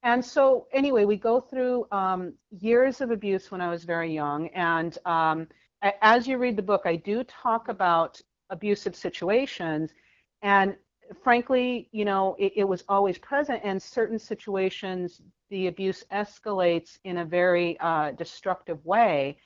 And 0.04 0.24
so, 0.24 0.68
anyway, 0.72 1.06
we 1.06 1.18
go 1.18 1.40
through 1.40 1.86
um, 1.92 2.34
years 2.52 3.02
of 3.02 3.12
abuse 3.12 3.52
when 3.52 3.62
I 3.62 3.70
was 3.70 3.84
very 3.84 4.14
young. 4.14 4.48
And 4.50 4.98
um, 5.06 5.48
as 6.02 6.28
you 6.28 6.38
read 6.38 6.56
the 6.56 6.62
book, 6.64 6.84
I 6.86 6.96
do 6.96 7.24
talk 7.24 7.70
about 7.70 8.22
abusive 8.50 8.96
situations. 8.96 9.94
And 10.42 10.76
frankly, 11.24 11.90
you 11.92 12.06
know, 12.06 12.36
it, 12.40 12.54
it 12.56 12.64
was 12.64 12.84
always 12.88 13.18
present. 13.18 13.62
And 13.64 13.82
certain 13.82 14.20
situations, 14.20 15.22
the 15.50 15.68
abuse 15.68 16.04
escalates 16.12 16.98
in 17.04 17.18
a 17.18 17.26
very 17.26 17.80
uh, 17.80 18.12
destructive 18.12 18.84
way. 18.86 19.38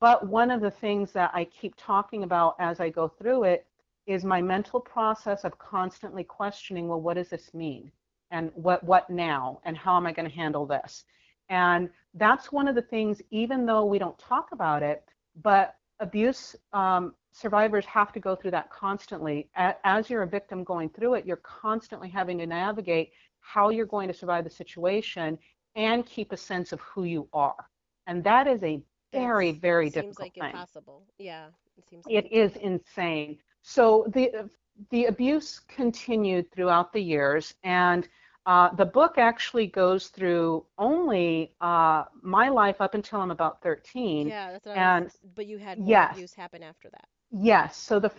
But 0.00 0.26
one 0.26 0.50
of 0.50 0.60
the 0.60 0.70
things 0.70 1.12
that 1.12 1.30
I 1.32 1.44
keep 1.44 1.74
talking 1.76 2.22
about 2.22 2.56
as 2.58 2.80
I 2.80 2.90
go 2.90 3.08
through 3.08 3.44
it 3.44 3.66
is 4.06 4.24
my 4.24 4.42
mental 4.42 4.80
process 4.80 5.44
of 5.44 5.58
constantly 5.58 6.24
questioning, 6.24 6.88
well, 6.88 7.00
what 7.00 7.14
does 7.14 7.28
this 7.28 7.52
mean? 7.54 7.90
And 8.30 8.50
what 8.54 8.82
what 8.84 9.08
now? 9.08 9.60
And 9.64 9.76
how 9.76 9.96
am 9.96 10.06
I 10.06 10.12
going 10.12 10.28
to 10.28 10.34
handle 10.34 10.66
this? 10.66 11.04
And 11.48 11.88
that's 12.14 12.52
one 12.52 12.68
of 12.68 12.74
the 12.74 12.82
things, 12.82 13.22
even 13.30 13.64
though 13.64 13.84
we 13.84 13.98
don't 13.98 14.18
talk 14.18 14.48
about 14.52 14.82
it, 14.82 15.04
but 15.42 15.76
abuse 16.00 16.54
um, 16.72 17.14
survivors 17.32 17.84
have 17.86 18.12
to 18.12 18.20
go 18.20 18.34
through 18.34 18.50
that 18.50 18.70
constantly. 18.70 19.48
As 19.56 20.10
you're 20.10 20.22
a 20.22 20.26
victim 20.26 20.64
going 20.64 20.88
through 20.90 21.14
it, 21.14 21.26
you're 21.26 21.36
constantly 21.36 22.08
having 22.08 22.38
to 22.38 22.46
navigate 22.46 23.12
how 23.54 23.70
you're 23.70 23.86
going 23.86 24.08
to 24.08 24.14
survive 24.14 24.44
the 24.44 24.50
situation 24.50 25.38
and 25.74 26.04
keep 26.04 26.32
a 26.32 26.36
sense 26.36 26.72
of 26.72 26.80
who 26.80 27.04
you 27.04 27.28
are. 27.32 27.68
And 28.06 28.22
that 28.24 28.46
is 28.46 28.62
a 28.62 28.82
very, 29.12 29.52
very 29.52 29.88
difficult 29.88 29.94
thing 29.94 30.02
seems 30.04 30.18
like 30.18 30.34
thing. 30.34 30.50
impossible. 30.50 31.02
Yeah, 31.18 31.46
it 31.78 31.84
seems. 31.88 32.04
It 32.08 32.30
is 32.30 32.56
insane. 32.56 33.38
So 33.62 34.06
the 34.12 34.50
the 34.90 35.06
abuse 35.06 35.60
continued 35.60 36.52
throughout 36.52 36.92
the 36.92 37.00
years, 37.00 37.54
and 37.64 38.06
uh, 38.46 38.74
the 38.74 38.84
book 38.84 39.14
actually 39.16 39.66
goes 39.66 40.08
through 40.08 40.64
only 40.78 41.52
uh, 41.60 42.04
my 42.22 42.48
life 42.48 42.80
up 42.80 42.94
until 42.94 43.20
I'm 43.20 43.30
about 43.30 43.62
13. 43.62 44.28
Yeah, 44.28 44.52
that's 44.52 44.66
what 44.66 44.76
and 44.76 45.02
I 45.02 45.04
was, 45.04 45.18
but 45.34 45.46
you 45.46 45.58
had 45.58 45.78
more 45.78 45.88
yes. 45.88 46.12
abuse 46.12 46.34
happen 46.34 46.62
after 46.62 46.90
that. 46.90 47.08
Yes. 47.30 47.76
So 47.76 47.98
the 47.98 48.10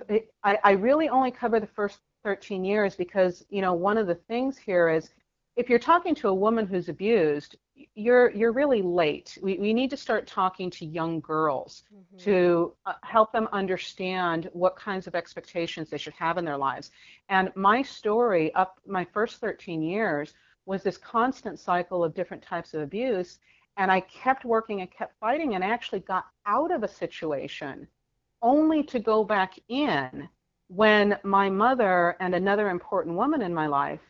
I, 0.44 0.58
I 0.64 0.72
really 0.72 1.10
only 1.10 1.32
cover 1.32 1.60
the 1.60 1.68
first 1.68 2.00
13 2.24 2.66
years 2.66 2.96
because 2.96 3.46
you 3.50 3.62
know 3.62 3.74
one 3.74 3.98
of 3.98 4.08
the 4.08 4.16
things 4.16 4.58
here 4.58 4.90
is 4.90 5.12
if 5.56 5.70
you're 5.70 5.80
talking 5.80 6.16
to 6.16 6.30
a 6.30 6.34
woman 6.34 6.66
who's 6.68 6.90
abused, 6.90 7.56
you're 7.96 8.32
you're 8.32 8.52
really 8.54 8.82
late. 8.82 9.38
We 9.42 9.58
we 9.58 9.74
need 9.74 9.90
to 9.92 9.98
start 9.98 10.28
talking 10.28 10.70
to 10.72 10.86
young 10.86 11.20
girls 11.22 11.84
Mm-hmm. 11.94 12.18
to 12.18 12.74
uh, 12.86 12.94
help 13.04 13.32
them 13.32 13.48
understand 13.52 14.50
what 14.54 14.76
kinds 14.76 15.08
of 15.08 15.16
expectations 15.16 15.90
they 15.90 15.98
should 15.98 16.14
have 16.14 16.38
in 16.38 16.46
their 16.46 16.58
lives. 16.58 16.92
And 17.30 17.52
my 17.56 17.82
story 17.82 18.54
up 18.56 18.80
my 18.86 19.06
first 19.06 19.40
13 19.40 19.82
years 19.82 20.34
was 20.66 20.84
this 20.84 20.98
constant 20.98 21.60
cycle 21.60 22.04
of 22.04 22.14
different 22.14 22.44
types 22.44 22.74
of 22.74 22.82
abuse 22.82 23.40
and 23.78 23.92
I 23.92 24.02
kept 24.02 24.46
working 24.46 24.82
and 24.82 24.92
kept 24.92 25.18
fighting 25.20 25.56
and 25.56 25.64
actually 25.64 26.02
got 26.02 26.26
out 26.46 26.72
of 26.72 26.84
a 26.84 26.88
situation 26.88 27.88
only 28.42 28.84
to 28.84 29.00
go 29.00 29.24
back 29.24 29.58
in 29.70 30.28
when 30.68 31.18
my 31.24 31.50
mother 31.50 32.16
and 32.20 32.36
another 32.36 32.70
important 32.70 33.16
woman 33.16 33.42
in 33.42 33.54
my 33.54 33.68
life 33.68 34.02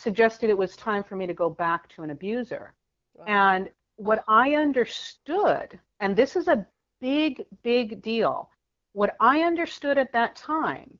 suggested 0.00 0.50
it 0.50 0.58
was 0.58 0.76
time 0.76 1.04
for 1.04 1.16
me 1.16 1.26
to 1.26 1.34
go 1.34 1.50
back 1.50 1.88
to 1.90 2.02
an 2.02 2.10
abuser. 2.10 2.74
Wow. 3.14 3.24
And 3.26 3.70
what 3.96 4.24
I 4.28 4.54
understood, 4.54 5.78
and 6.00 6.16
this 6.16 6.36
is 6.36 6.48
a 6.48 6.66
big, 7.00 7.44
big 7.62 8.02
deal, 8.02 8.48
what 8.92 9.14
I 9.20 9.42
understood 9.42 9.98
at 9.98 10.12
that 10.12 10.36
time, 10.36 10.98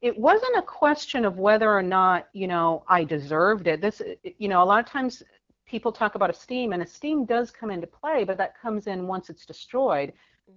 it 0.00 0.16
wasn't 0.18 0.56
a 0.56 0.62
question 0.62 1.24
of 1.24 1.38
whether 1.38 1.70
or 1.70 1.82
not, 1.82 2.28
you 2.32 2.46
know, 2.46 2.84
I 2.88 3.04
deserved 3.04 3.66
it. 3.66 3.80
This, 3.80 4.00
you 4.38 4.48
know, 4.48 4.62
a 4.62 4.64
lot 4.64 4.80
of 4.80 4.86
times 4.86 5.22
people 5.66 5.92
talk 5.92 6.14
about 6.14 6.30
esteem, 6.30 6.72
and 6.72 6.82
esteem 6.82 7.24
does 7.24 7.50
come 7.50 7.70
into 7.70 7.86
play, 7.86 8.24
but 8.24 8.38
that 8.38 8.58
comes 8.58 8.86
in 8.86 9.06
once 9.06 9.28
it's 9.28 9.44
destroyed. 9.44 10.12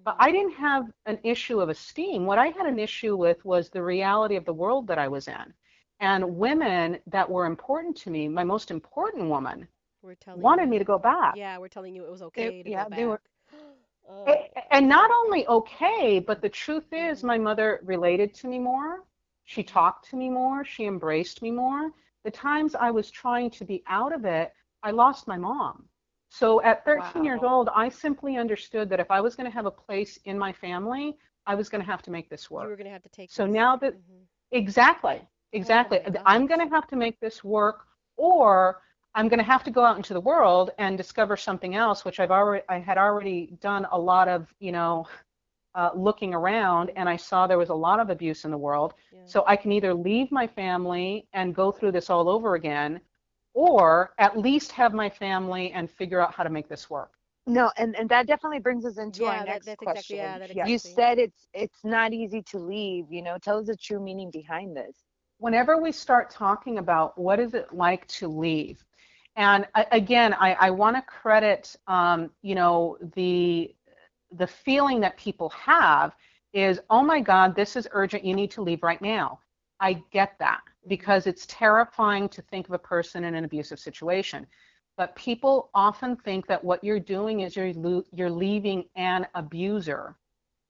But. 0.05 0.15
I 0.19 0.31
didn't 0.31 0.53
have 0.53 0.89
an 1.05 1.19
issue 1.23 1.59
of 1.59 1.69
esteem. 1.69 2.25
What 2.25 2.37
I 2.37 2.47
had 2.47 2.65
an 2.65 2.79
issue 2.79 3.17
with 3.17 3.43
was 3.43 3.69
the 3.69 3.83
reality 3.83 4.37
of 4.37 4.45
the 4.45 4.53
world 4.53 4.87
that 4.87 4.97
I 4.97 5.09
was 5.09 5.27
in. 5.27 5.53
And 6.01 6.37
women 6.37 6.99
that 7.07 7.29
were 7.29 7.45
important 7.45 7.95
to 7.97 8.09
me, 8.09 8.27
my 8.27 8.43
most 8.43 8.71
important 8.71 9.29
woman, 9.29 9.67
We're 10.01 10.15
telling 10.15 10.41
wanted 10.41 10.63
you. 10.63 10.69
me 10.71 10.79
to 10.79 10.83
go 10.83 10.97
back. 10.97 11.35
Yeah, 11.37 11.57
we're 11.59 11.67
telling 11.69 11.95
you 11.95 12.03
it 12.05 12.11
was 12.11 12.23
okay 12.23 12.63
to 12.63 12.69
yeah, 12.69 12.83
go 12.83 12.89
back. 12.89 12.99
they 12.99 13.05
were- 13.05 13.21
Oh, 14.09 14.25
And 14.71 14.89
not 14.89 15.09
only 15.11 15.47
okay, 15.47 16.19
but 16.19 16.41
the 16.41 16.49
truth 16.49 16.91
is, 16.91 17.23
my 17.23 17.37
mother 17.37 17.79
related 17.83 18.33
to 18.35 18.47
me 18.47 18.59
more. 18.59 19.03
She 19.45 19.63
talked 19.63 20.09
to 20.09 20.15
me 20.17 20.29
more. 20.29 20.65
She 20.65 20.85
embraced 20.85 21.41
me 21.41 21.51
more. 21.51 21.91
The 22.23 22.31
times 22.31 22.75
I 22.75 22.89
was 22.91 23.09
trying 23.11 23.51
to 23.51 23.63
be 23.65 23.83
out 23.87 24.11
of 24.13 24.25
it, 24.25 24.53
I 24.83 24.91
lost 24.91 25.27
my 25.27 25.37
mom. 25.37 25.87
So 26.29 26.61
at 26.61 26.83
13 26.85 27.23
years 27.25 27.41
old, 27.43 27.69
I 27.75 27.89
simply 27.89 28.37
understood 28.37 28.89
that 28.89 28.99
if 28.99 29.11
I 29.11 29.21
was 29.21 29.35
going 29.35 29.49
to 29.49 29.55
have 29.55 29.65
a 29.65 29.71
place 29.71 30.17
in 30.25 30.37
my 30.37 30.51
family, 30.51 31.17
I 31.45 31.55
was 31.55 31.69
going 31.69 31.81
to 31.83 31.91
have 31.91 32.01
to 32.03 32.11
make 32.11 32.29
this 32.29 32.49
work. 32.49 32.63
you 32.63 32.69
were 32.69 32.75
gonna 32.75 32.89
have 32.89 33.03
to 33.03 33.09
take. 33.09 33.29
So 33.29 33.45
this. 33.45 33.53
now 33.53 33.75
that 33.77 33.93
Mhm. 33.93 34.27
Exactly. 34.51 35.21
Exactly. 35.53 35.99
Oh 36.05 36.13
I'm 36.25 36.47
going 36.47 36.59
to 36.59 36.73
have 36.73 36.87
to 36.87 36.95
make 36.95 37.19
this 37.19 37.43
work, 37.43 37.87
or 38.17 38.81
I'm 39.15 39.27
going 39.27 39.39
to 39.39 39.45
have 39.45 39.63
to 39.65 39.71
go 39.71 39.83
out 39.83 39.97
into 39.97 40.13
the 40.13 40.21
world 40.21 40.71
and 40.77 40.97
discover 40.97 41.35
something 41.35 41.75
else, 41.75 42.05
which 42.05 42.19
I've 42.19 42.31
already 42.31 42.63
I 42.69 42.79
had 42.79 42.97
already 42.97 43.57
done 43.61 43.85
a 43.91 43.99
lot 43.99 44.27
of, 44.27 44.53
you 44.59 44.71
know, 44.71 45.07
uh, 45.75 45.91
looking 45.95 46.33
around, 46.33 46.91
and 46.95 47.07
I 47.09 47.17
saw 47.17 47.47
there 47.47 47.57
was 47.57 47.69
a 47.69 47.73
lot 47.73 47.99
of 47.99 48.09
abuse 48.09 48.45
in 48.45 48.51
the 48.51 48.57
world. 48.57 48.93
Yeah. 49.11 49.19
So 49.25 49.43
I 49.47 49.55
can 49.55 49.71
either 49.71 49.93
leave 49.93 50.31
my 50.31 50.47
family 50.47 51.27
and 51.33 51.55
go 51.55 51.71
through 51.71 51.91
this 51.93 52.09
all 52.09 52.29
over 52.29 52.55
again, 52.55 53.01
or 53.53 54.13
at 54.17 54.37
least 54.37 54.71
have 54.73 54.93
my 54.93 55.09
family 55.09 55.71
and 55.71 55.89
figure 55.89 56.21
out 56.21 56.33
how 56.33 56.43
to 56.43 56.49
make 56.49 56.69
this 56.69 56.89
work. 56.89 57.11
No, 57.47 57.71
and, 57.77 57.95
and 57.95 58.07
that 58.09 58.27
definitely 58.27 58.59
brings 58.59 58.85
us 58.85 58.97
into 58.97 59.23
yeah, 59.23 59.29
our 59.29 59.37
that, 59.39 59.47
next 59.47 59.65
that's 59.65 59.83
question. 59.83 60.17
exactly. 60.17 60.17
Yeah, 60.17 60.37
that 60.37 60.55
Yeah. 60.55 60.67
You 60.67 60.77
said 60.77 61.19
it's 61.19 61.47
it's 61.53 61.83
not 61.83 62.13
easy 62.13 62.43
to 62.51 62.59
leave, 62.59 63.05
you 63.09 63.21
know. 63.21 63.37
Tell 63.37 63.59
us 63.59 63.67
the 63.67 63.75
true 63.75 63.99
meaning 63.99 64.29
behind 64.31 64.75
this. 64.75 64.95
Whenever 65.41 65.75
we 65.81 65.91
start 65.91 66.29
talking 66.29 66.77
about 66.77 67.17
what 67.17 67.39
is 67.39 67.55
it 67.55 67.73
like 67.73 68.07
to 68.07 68.27
leave, 68.27 68.85
and 69.35 69.67
again, 69.91 70.35
I, 70.35 70.53
I 70.53 70.69
want 70.69 70.95
to 70.97 71.01
credit, 71.01 71.75
um, 71.87 72.29
you 72.43 72.53
know, 72.53 72.97
the 73.15 73.73
the 74.33 74.47
feeling 74.47 74.99
that 75.01 75.17
people 75.17 75.49
have 75.49 76.13
is, 76.53 76.79
oh 76.89 77.01
my 77.01 77.19
God, 77.19 77.55
this 77.55 77.75
is 77.75 77.87
urgent. 77.91 78.23
You 78.23 78.35
need 78.35 78.51
to 78.51 78.61
leave 78.61 78.83
right 78.83 79.01
now. 79.01 79.39
I 79.79 80.03
get 80.11 80.35
that 80.39 80.61
because 80.87 81.25
it's 81.27 81.45
terrifying 81.47 82.29
to 82.29 82.41
think 82.43 82.67
of 82.67 82.73
a 82.73 82.79
person 82.79 83.23
in 83.23 83.33
an 83.33 83.43
abusive 83.43 83.79
situation. 83.79 84.45
But 84.95 85.15
people 85.15 85.71
often 85.73 86.15
think 86.17 86.45
that 86.47 86.63
what 86.63 86.83
you're 86.83 86.99
doing 86.99 87.39
is 87.39 87.55
you're 87.55 87.73
lo- 87.73 88.05
you're 88.13 88.29
leaving 88.29 88.85
an 88.95 89.25
abuser 89.33 90.17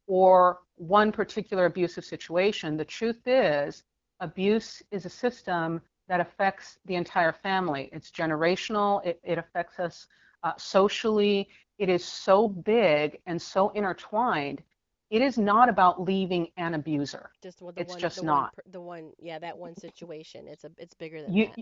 or 0.07 0.59
one 0.75 1.11
particular 1.11 1.65
abusive 1.65 2.05
situation. 2.05 2.77
The 2.77 2.85
truth 2.85 3.21
is, 3.27 3.83
abuse 4.21 4.81
is 4.91 5.05
a 5.05 5.09
system 5.09 5.81
that 6.07 6.21
affects 6.21 6.79
the 6.85 6.95
entire 6.95 7.33
family. 7.33 7.89
It's 7.93 8.11
generational, 8.11 9.05
it, 9.05 9.19
it 9.23 9.37
affects 9.37 9.79
us 9.79 10.07
uh, 10.43 10.53
socially. 10.57 11.49
It 11.79 11.89
is 11.89 12.05
so 12.05 12.47
big 12.47 13.19
and 13.27 13.41
so 13.41 13.69
intertwined. 13.69 14.63
It 15.09 15.21
is 15.21 15.37
not 15.37 15.69
about 15.69 16.01
leaving 16.01 16.47
an 16.57 16.75
abuser. 16.75 17.31
Just 17.41 17.59
the 17.59 17.65
It's 17.77 17.93
one, 17.93 18.01
just 18.01 18.17
the 18.17 18.23
not. 18.23 18.53
per- 18.53 18.63
the 18.71 18.81
one, 18.81 19.11
yeah, 19.19 19.39
that 19.39 19.57
one 19.57 19.75
situation. 19.75 20.47
It's 20.47 20.63
a, 20.63 20.71
it's 20.77 20.93
bigger 20.95 21.21
than 21.21 21.35
You, 21.35 21.47
that. 21.47 21.59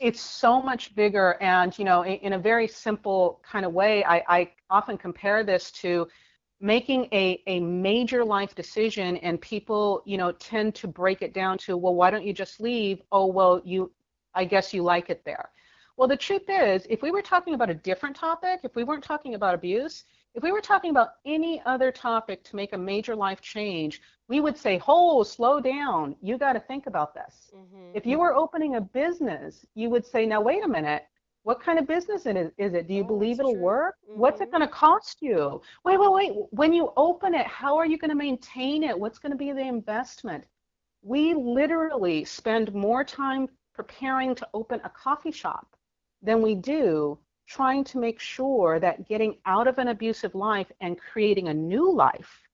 it's 0.00 0.20
so 0.20 0.60
much 0.62 0.94
bigger 0.94 1.36
and 1.40 1.76
you 1.78 1.84
know 1.84 2.02
in, 2.02 2.14
in 2.14 2.32
a 2.32 2.38
very 2.38 2.66
simple 2.66 3.40
kind 3.42 3.64
of 3.64 3.72
way 3.72 4.04
I, 4.04 4.22
I 4.28 4.50
often 4.70 4.98
compare 4.98 5.44
this 5.44 5.70
to 5.82 6.08
making 6.64 7.06
a, 7.12 7.42
a 7.46 7.60
major 7.60 8.24
life 8.24 8.54
decision 8.54 9.18
and 9.18 9.38
people 9.40 10.02
you 10.06 10.16
know 10.16 10.32
tend 10.32 10.74
to 10.74 10.88
break 10.88 11.20
it 11.20 11.34
down 11.34 11.58
to 11.58 11.76
well 11.76 11.94
why 11.94 12.10
don't 12.10 12.24
you 12.24 12.32
just 12.32 12.58
leave? 12.58 13.02
Oh 13.12 13.26
well 13.26 13.60
you 13.64 13.92
i 14.34 14.44
guess 14.44 14.72
you 14.72 14.82
like 14.82 15.10
it 15.10 15.22
there. 15.24 15.50
Well 15.96 16.08
the 16.08 16.16
truth 16.16 16.48
is 16.48 16.86
if 16.88 17.02
we 17.02 17.10
were 17.10 17.22
talking 17.22 17.54
about 17.54 17.70
a 17.70 17.74
different 17.74 18.16
topic 18.16 18.60
if 18.64 18.74
we 18.76 18.82
weren't 18.84 19.04
talking 19.04 19.34
about 19.34 19.54
abuse 19.54 20.04
if 20.34 20.42
we 20.42 20.52
were 20.52 20.62
talking 20.62 20.90
about 20.90 21.10
any 21.26 21.62
other 21.66 21.92
topic 21.92 22.42
to 22.44 22.56
make 22.56 22.72
a 22.72 22.78
major 22.78 23.14
life 23.14 23.40
change 23.42 24.00
we 24.28 24.40
would 24.40 24.56
say 24.56 24.80
oh 24.88 25.22
slow 25.22 25.60
down. 25.60 26.16
You 26.22 26.38
got 26.38 26.54
to 26.54 26.60
think 26.60 26.86
about 26.86 27.14
this. 27.14 27.52
Hmm 27.52 27.84
if 27.94 28.04
you 28.04 28.18
were 28.18 28.34
opening 28.34 28.74
a 28.74 28.80
business, 28.80 29.64
you 29.76 29.88
would 29.88 30.04
say, 30.04 30.26
now 30.26 30.40
wait 30.40 30.64
a 30.64 30.68
minute, 30.68 31.04
what 31.44 31.60
kind 31.62 31.78
of 31.78 31.86
business 31.86 32.26
it 32.26 32.36
is, 32.36 32.52
is 32.58 32.74
it? 32.74 32.88
Do 32.88 32.94
you 32.94 33.04
Oh, 33.04 33.04
believe 33.04 33.40
it'll 33.40 33.56
true. 33.56 33.58
work? 33.58 33.96
What's 34.14 34.40
it 34.40 34.50
Mhm. 34.50 34.52
going 34.52 34.62
to 34.62 34.68
cost 34.68 35.22
you? 35.22 35.62
Wait, 35.84 35.98
wait, 35.98 36.12
wait. 36.12 36.32
When 36.50 36.72
you 36.74 36.92
open 36.96 37.34
it, 37.34 37.46
how 37.46 37.76
are 37.78 37.86
you 37.86 37.98
going 37.98 38.10
to 38.10 38.16
maintain 38.16 38.84
it? 38.84 38.98
What's 38.98 39.18
going 39.18 39.32
to 39.32 39.38
be 39.38 39.52
the 39.52 39.66
investment? 39.66 40.46
We 41.02 41.34
literally 41.34 42.24
spend 42.24 42.74
more 42.74 43.04
time 43.04 43.48
preparing 43.74 44.34
to 44.36 44.48
open 44.54 44.80
a 44.84 44.90
coffee 44.90 45.32
shop 45.32 45.76
than 46.22 46.42
we 46.42 46.54
do 46.56 47.18
trying 47.48 47.84
to 47.84 47.98
make 47.98 48.20
sure 48.20 48.80
that 48.80 49.08
getting 49.08 49.38
out 49.46 49.68
of 49.68 49.78
an 49.78 49.88
abusive 49.88 50.34
life 50.34 50.72
and 50.80 50.98
creating 50.98 51.48
a 51.48 51.54
new 51.54 51.92
life 51.92 52.48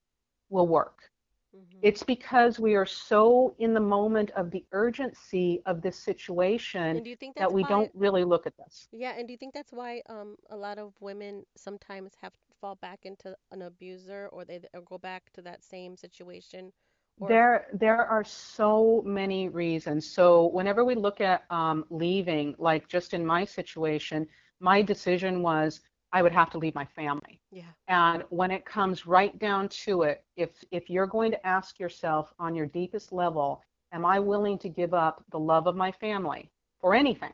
will 0.49 0.67
work. 0.67 1.10
Hmm 1.53 1.83
It's 1.83 2.03
because 2.03 2.59
we 2.59 2.75
are 2.75 2.85
so 2.85 3.55
in 3.57 3.73
the 3.73 3.79
moment 3.79 4.31
of 4.31 4.51
the 4.51 4.65
urgency 4.71 5.61
of 5.65 5.81
this 5.81 5.97
situation 5.97 7.03
do 7.03 7.09
you 7.09 7.15
think 7.15 7.35
that 7.37 7.51
we 7.53 7.63
why? 7.63 7.63
don't 7.63 7.91
really 7.93 8.23
look 8.23 8.45
at 8.47 8.57
this. 8.57 8.89
Yeah, 8.91 9.13
and 9.17 9.27
do 9.27 9.33
you 9.33 9.37
think 9.37 9.53
that's 9.53 9.73
why 9.73 10.01
um 10.09 10.35
a 10.49 10.55
lot 10.57 10.77
of 10.77 10.93
women 11.01 11.45
sometimes 11.55 12.15
have 12.21 12.33
to 12.33 12.55
fall 12.59 12.75
back 12.75 13.05
into 13.05 13.35
an 13.51 13.61
abuser 13.61 14.27
or 14.31 14.45
they 14.45 14.61
or 14.73 14.81
go 14.81 14.97
back 14.97 15.31
to 15.33 15.41
that 15.41 15.63
same 15.63 15.95
situation 15.97 16.71
or 17.19 17.41
There, 17.41 17.67
there 17.73 18.03
are 18.05 18.23
so 18.23 19.01
many 19.05 19.47
reasons. 19.49 20.05
So 20.11 20.47
whenever 20.47 20.83
we 20.83 20.95
look 20.95 21.21
at 21.21 21.43
um, 21.49 21.85
leaving, 21.89 22.55
like 22.57 22.87
just 22.87 23.13
in 23.13 23.25
my 23.25 23.45
situation, 23.45 24.27
my 24.59 24.81
decision 24.81 25.41
was 25.41 25.81
I 26.13 26.21
would 26.21 26.33
have 26.33 26.49
to 26.51 26.57
leave 26.57 26.75
my 26.75 26.85
family. 26.85 27.39
yeah. 27.51 27.63
And 27.87 28.23
when 28.29 28.51
it 28.51 28.65
comes 28.65 29.07
right 29.07 29.37
down 29.39 29.69
to 29.85 30.03
it, 30.03 30.23
if 30.35 30.49
if 30.71 30.89
you're 30.89 31.07
going 31.07 31.31
to 31.31 31.47
ask 31.47 31.79
yourself 31.79 32.33
on 32.39 32.55
your 32.55 32.65
deepest 32.65 33.11
level, 33.13 33.63
am 33.93 34.05
I 34.05 34.19
willing 34.19 34.57
to 34.59 34.69
give 34.69 34.93
up 34.93 35.23
the 35.31 35.39
love 35.39 35.67
of 35.67 35.75
my 35.75 35.91
family 35.91 36.49
for 36.79 36.93
anything? 36.95 37.33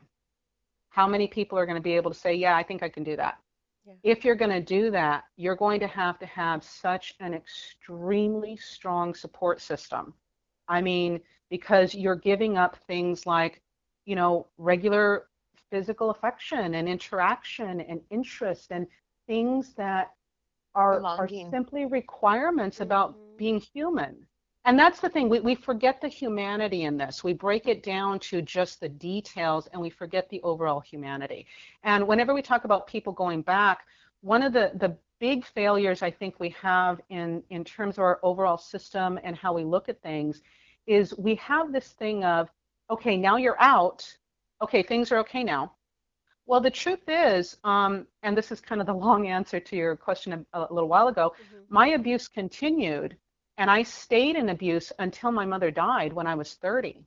How 0.90 1.08
many 1.08 1.28
people 1.28 1.58
are 1.58 1.66
going 1.66 1.76
to 1.78 1.82
be 1.82 1.94
able 1.94 2.12
to 2.12 2.18
say, 2.18 2.34
yeah, 2.36 2.56
I 2.56 2.64
think 2.64 2.84
I 2.84 2.90
can 2.90 3.04
do 3.04 3.16
that? 3.16 3.38
Yeah. 3.86 3.94
If 4.04 4.26
you're 4.26 4.36
going 4.36 4.52
to 4.52 4.62
do 4.62 4.92
that, 4.92 5.24
you're 5.38 5.56
going 5.56 5.80
to 5.80 5.88
have 5.88 6.20
to 6.20 6.26
have 6.26 6.64
such 6.64 7.16
an 7.20 7.34
extremely 7.34 8.58
strong 8.58 9.14
support 9.14 9.62
system. 9.62 10.14
I 10.68 10.82
mean, 10.82 11.22
because 11.50 11.96
you're 11.96 12.16
giving 12.16 12.58
up 12.58 12.76
things 12.88 13.26
like, 13.26 13.62
you 14.06 14.16
know, 14.16 14.48
regular 14.58 15.28
physical 15.70 16.10
affection 16.10 16.76
and 16.76 16.88
interaction 16.88 17.82
and 17.82 18.02
interest 18.10 18.72
and 18.72 18.88
things 19.28 19.74
that 19.76 20.14
are, 20.76 21.08
are 21.18 21.28
simply 21.28 21.86
requirements 21.86 22.82
about 22.82 23.12
Mhm. 23.12 23.38
being 23.38 23.60
human. 23.60 24.28
And 24.66 24.78
that's 24.78 25.00
the 25.00 25.10
thing, 25.10 25.30
we, 25.30 25.40
we 25.40 25.56
forget 25.56 26.02
the 26.02 26.08
humanity 26.10 26.84
in 26.84 26.98
this. 26.98 27.24
We 27.24 27.34
break 27.34 27.68
it 27.68 27.84
down 27.84 28.20
to 28.20 28.42
just 28.42 28.80
the 28.80 28.90
details 28.90 29.68
and 29.68 29.82
we 29.82 29.90
forget 29.90 30.30
the 30.30 30.42
overall 30.44 30.82
humanity. 30.82 31.46
And 31.84 32.08
whenever 32.08 32.34
we 32.34 32.42
talk 32.42 32.66
about 32.66 32.88
people 32.88 33.14
going 33.14 33.42
back, 33.42 33.86
one 34.22 34.44
of 34.44 34.54
the, 34.54 34.72
the 34.76 34.98
big 35.20 35.46
failures 35.46 36.02
I 36.02 36.12
think 36.12 36.40
we 36.40 36.50
have 36.62 37.00
in, 37.10 37.44
in 37.50 37.64
terms 37.64 37.98
of 37.98 38.04
our 38.04 38.20
overall 38.24 38.58
system 38.58 39.20
and 39.24 39.36
how 39.36 39.54
we 39.54 39.64
look 39.64 39.90
at 39.90 40.02
things 40.02 40.42
is 40.86 41.18
we 41.18 41.36
have 41.36 41.72
this 41.72 41.94
thing 41.94 42.24
of, 42.24 42.50
okay, 42.90 43.18
now 43.18 43.38
you're 43.38 43.62
out. 43.62 44.18
Okay, 44.62 44.84
things 44.84 45.12
are 45.12 45.20
okay 45.20 45.44
now. 45.44 45.76
Well, 46.46 46.62
the 46.62 46.72
truth 46.72 47.04
is, 47.08 47.58
um, 47.64 48.08
and 48.24 48.38
this 48.38 48.52
is 48.52 48.60
kind 48.62 48.82
of 48.82 48.88
the 48.88 48.94
long 49.08 49.28
answer 49.28 49.60
to 49.60 49.76
your 49.76 49.96
question 49.96 50.46
a, 50.54 50.60
a 50.68 50.74
little 50.74 50.90
while 50.90 51.08
ago, 51.08 51.34
Mhm. 51.38 51.68
my 51.70 51.88
abuse 51.90 52.28
continued 52.28 53.18
and 53.58 53.70
I 53.70 53.84
stayed 53.84 54.36
in 54.36 54.50
abuse 54.50 54.92
until 55.00 55.32
my 55.32 55.46
mother 55.46 55.72
died 55.72 56.14
when 56.14 56.28
I 56.28 56.36
was 56.36 56.56
30. 56.56 57.06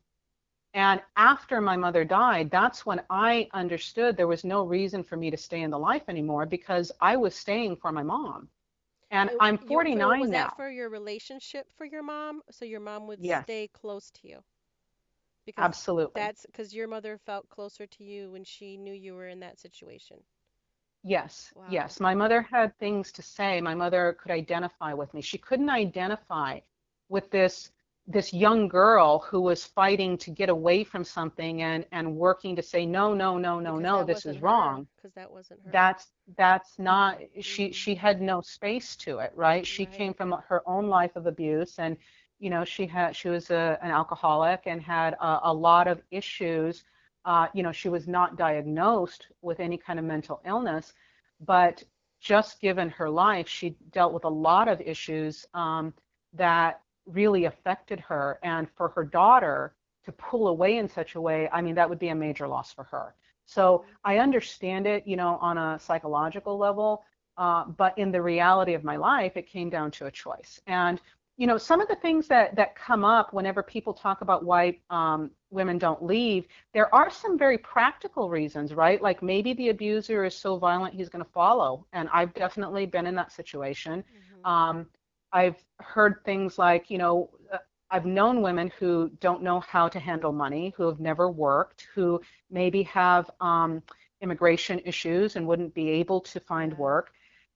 And 0.75 1.03
after 1.17 1.61
my 1.61 1.77
mother 1.77 2.05
died, 2.05 2.51
that's 2.51 2.87
when 2.87 3.03
I 3.11 3.49
understood 3.53 4.17
there 4.17 4.27
was 4.29 4.45
no 4.45 4.65
reason 4.65 5.03
for 5.05 5.17
me 5.17 5.31
to 5.31 5.37
stay 5.37 5.63
in 5.63 5.71
the 5.71 5.79
life 5.79 6.09
anymore 6.09 6.47
because 6.47 6.93
I 7.01 7.17
was 7.17 7.35
staying 7.35 7.77
for 7.77 7.93
my 7.93 8.03
mom. 8.03 8.49
And 9.11 9.31
And 9.31 9.41
I'm 9.41 9.59
you- 9.61 9.87
so 9.87 9.89
49 9.89 10.13
was 10.17 10.31
now. 10.31 10.51
that 10.51 10.53
for 10.53 10.71
your 10.71 10.89
relationship 10.89 11.71
for 11.73 11.85
your 11.85 12.03
mom? 12.03 12.43
So 12.51 12.65
your 12.65 12.81
mom 12.81 13.07
would 13.07 13.25
Yes. 13.25 13.47
stay 13.47 13.69
close 13.69 14.11
to 14.11 14.29
you? 14.29 14.45
Because 15.51 15.75
Absolutely. 15.75 16.31
that's 16.31 16.47
because 16.47 16.75
your 16.75 16.89
mother 16.89 17.19
felt 17.19 17.49
closer 17.49 17.87
to 17.87 18.05
you 18.05 18.31
when 18.33 18.45
she 18.45 18.77
knew 18.77 18.95
you 18.95 19.15
were 19.15 19.29
in 19.29 19.41
that 19.41 19.59
situation. 19.59 20.25
Yes, 21.05 21.55
Wow. 21.55 21.91
yes. 21.91 22.01
My 22.01 22.15
mother 22.15 22.43
had 22.43 22.77
things 22.79 23.13
to 23.13 23.23
say. 23.23 23.61
My 23.61 23.75
mother 23.75 24.15
could 24.21 24.31
identify 24.33 24.93
with 24.95 25.15
me. 25.15 25.21
She 25.23 25.39
couldn't 25.39 25.71
identify 25.71 26.61
with 27.09 27.31
this 27.31 27.71
this 28.07 28.33
young 28.33 28.69
girl 28.69 29.21
who 29.21 29.41
was 29.41 29.65
fighting 29.65 30.17
to 30.19 30.31
get 30.31 30.49
away 30.49 30.85
from 30.85 31.05
something 31.05 31.63
and 31.63 31.87
and 31.93 32.17
working 32.17 32.57
to 32.57 32.63
say 32.63 32.87
no, 32.87 33.15
no, 33.15 33.39
no, 33.39 33.61
no, 33.61 33.79
Because 33.79 33.93
no, 33.93 34.05
this 34.05 34.27
is 34.27 34.41
her, 34.41 34.43
wrong. 34.43 34.89
Because 34.97 35.13
that 35.15 35.31
wasn't 35.31 35.63
her. 35.63 35.87
That's 35.87 36.13
that's 36.37 36.79
not 36.79 37.19
she 37.41 37.73
Mhm. 37.73 37.85
she 37.85 37.95
had 37.97 38.21
no 38.21 38.41
space 38.41 38.97
to 38.99 39.19
it, 39.19 39.33
right? 39.37 39.67
She 39.67 39.87
Right. 39.87 40.07
came 40.07 40.15
from 40.15 40.33
her 40.49 40.63
own 40.69 40.89
life 40.89 41.17
of 41.17 41.27
abuse 41.27 41.79
and 41.79 41.97
you 42.41 42.51
know 42.51 42.65
she 42.65 42.87
had 42.87 43.15
she 43.15 43.29
was 43.29 43.51
a, 43.51 43.79
an 43.83 43.91
alcoholic 43.91 44.63
and 44.67 44.83
had 44.83 45.15
a, 45.15 45.41
a 45.45 45.53
lot 45.53 45.87
of 45.87 46.03
issues. 46.11 46.85
Uh, 47.25 47.47
you 47.53 47.63
know, 47.63 47.73
she 47.73 47.91
was 47.91 48.09
not 48.09 48.37
diagnosed 48.37 49.27
with 49.43 49.61
any 49.61 49.77
kind 49.77 49.99
of 49.99 50.05
mental 50.07 50.41
illness, 50.47 50.95
but 51.41 51.85
just 52.21 52.61
given 52.61 52.89
her 52.91 53.11
life, 53.11 53.49
she 53.49 53.77
dealt 53.93 54.13
with 54.13 54.25
a 54.25 54.29
lot 54.29 54.69
of 54.69 54.81
issues 54.81 55.47
um, 55.55 55.93
that 56.33 56.81
really 57.07 57.47
affected 57.47 58.01
her. 58.01 58.39
And 58.43 58.69
for 58.77 58.89
her 58.91 59.05
daughter 59.05 59.75
to 60.05 60.13
pull 60.13 60.49
away 60.49 60.79
in 60.79 60.89
such 60.89 61.15
a 61.15 61.21
way, 61.21 61.49
I 61.53 61.61
mean, 61.61 61.75
that 61.75 61.89
would 61.89 61.99
be 61.99 62.09
a 62.09 62.15
major 62.15 62.47
loss 62.49 62.73
for 62.73 62.85
her. 62.85 63.15
So 63.47 63.85
I 64.05 64.19
understand 64.19 64.87
it, 64.87 65.07
you 65.07 65.17
know, 65.17 65.37
on 65.41 65.59
a 65.59 65.79
psychological 65.79 66.57
level, 66.57 67.03
uh, 67.37 67.65
but 67.65 67.99
in 67.99 68.13
the 68.13 68.23
reality 68.23 68.75
of 68.75 68.85
my 68.85 68.97
life, 68.97 69.37
it 69.37 69.47
came 69.47 69.71
down 69.71 69.91
to 69.93 70.07
a 70.07 70.11
choice. 70.11 70.61
And 70.67 71.01
you 71.41 71.49
know, 71.49 71.59
some 71.59 71.83
of 71.83 71.89
the 71.89 71.97
things 71.97 72.29
that 72.29 72.57
that 72.57 72.77
come 72.77 73.05
up 73.05 73.35
whenever 73.35 73.63
people 73.65 73.95
talk 73.95 74.23
about 74.23 74.45
why 74.45 74.79
um, 74.91 75.33
women 75.51 75.79
don't 75.79 76.05
leave, 76.05 76.47
there 76.75 76.95
are 76.95 77.11
some 77.11 77.39
very 77.39 77.59
practical 77.59 78.31
reasons, 78.31 78.75
right? 78.75 79.03
Like 79.03 79.23
maybe 79.23 79.55
the 79.55 79.71
abuser 79.71 80.25
is 80.25 80.37
so 80.37 80.59
violent 80.59 80.95
he's 80.95 81.11
going 81.11 81.25
to 81.25 81.31
follow, 81.33 81.87
and 81.93 82.09
I've 82.13 82.35
definitely 82.35 82.87
been 82.87 83.07
in 83.07 83.17
that 83.17 83.33
situation. 83.33 84.05
Mhm. 84.45 84.51
Um, 84.51 84.87
I've 85.33 85.65
heard 85.81 86.25
things 86.25 86.59
like, 86.59 86.91
you 86.91 86.99
know, 86.99 87.31
uh, 87.53 87.59
I've 87.91 88.07
known 88.07 88.43
women 88.43 88.71
who 88.79 89.11
don't 89.21 89.43
know 89.43 89.61
how 89.61 89.89
to 89.89 89.99
handle 90.01 90.33
money, 90.33 90.75
who 90.77 90.87
have 90.89 91.01
never 91.01 91.31
worked, 91.31 91.89
who 91.95 92.21
maybe 92.51 92.83
have 92.85 93.31
um, 93.41 93.83
immigration 94.21 94.81
issues 94.85 95.37
and 95.37 95.47
wouldn't 95.47 95.75
be 95.75 95.91
able 95.91 96.21
to 96.21 96.41
find 96.41 96.77
work. 96.79 97.13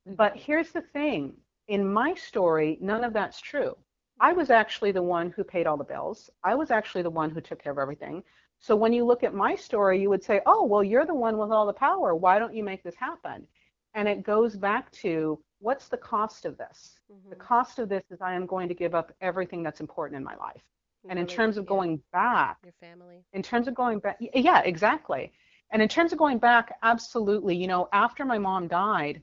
But 0.07 0.37
here's 0.37 0.73
the 0.73 0.83
thing 0.83 1.37
in 1.69 1.93
my 1.93 2.15
story, 2.15 2.79
none 2.81 3.05
of 3.05 3.13
that's 3.13 3.41
true. 3.41 3.77
I 4.21 4.33
was 4.33 4.51
actually 4.51 4.93
the 4.93 5.03
one 5.03 5.31
who 5.31 5.45
paid 5.45 5.67
all 5.67 5.77
the 5.77 5.85
bills. 5.85 6.31
I 6.43 6.55
was 6.55 6.71
actually 6.71 7.03
the 7.03 7.11
one 7.11 7.31
who 7.31 7.41
took 7.41 7.63
care 7.63 7.73
of 7.73 7.79
everything. 7.79 8.23
So 8.59 8.77
when 8.77 8.93
you 8.93 9.05
look 9.05 9.23
at 9.25 9.35
my 9.35 9.55
story, 9.55 10.01
you 10.01 10.09
would 10.11 10.23
say, 10.23 10.41
oh, 10.47 10.65
well, 10.65 10.83
you're 10.83 11.07
the 11.07 11.15
one 11.15 11.39
with 11.39 11.51
all 11.51 11.67
the 11.67 11.73
power. 11.73 12.15
Why 12.15 12.39
don't 12.39 12.55
you 12.55 12.65
make 12.65 12.83
this 12.83 12.97
happen? 12.97 13.47
And 13.95 14.09
it 14.09 14.23
goes 14.23 14.57
back 14.57 14.91
to 15.03 15.43
what's 15.61 15.89
the 15.89 15.99
cost 15.99 16.45
of 16.45 16.57
this? 16.57 17.01
The 17.31 17.37
Mhm. 17.37 17.37
cost 17.37 17.79
of 17.79 17.89
this 17.89 18.05
is 18.11 18.21
I 18.21 18.35
am 18.35 18.47
going 18.47 18.69
to 18.69 18.75
give 18.75 18.95
up 18.95 19.13
everything 19.21 19.63
that's 19.63 19.81
important 19.81 20.17
in 20.17 20.25
my 20.25 20.37
life. 20.37 20.63
Your 21.03 21.11
And 21.11 21.19
in 21.19 21.27
terms 21.27 21.57
of 21.57 21.67
yeah, 21.67 21.77
going 21.77 22.03
back, 22.13 22.59
your 22.63 22.73
family. 22.73 23.25
in 23.33 23.43
terms 23.43 23.69
of 23.69 23.75
going 23.75 23.99
back, 24.01 24.17
yeah, 24.21 24.61
exactly. 24.61 25.33
And 25.71 25.83
in 25.83 25.89
terms 25.89 26.13
of 26.13 26.19
going 26.19 26.39
back, 26.39 26.77
absolutely. 26.83 27.57
You 27.57 27.67
know, 27.69 27.89
after 27.93 28.25
my 28.25 28.39
mom 28.39 28.69
died, 28.69 29.23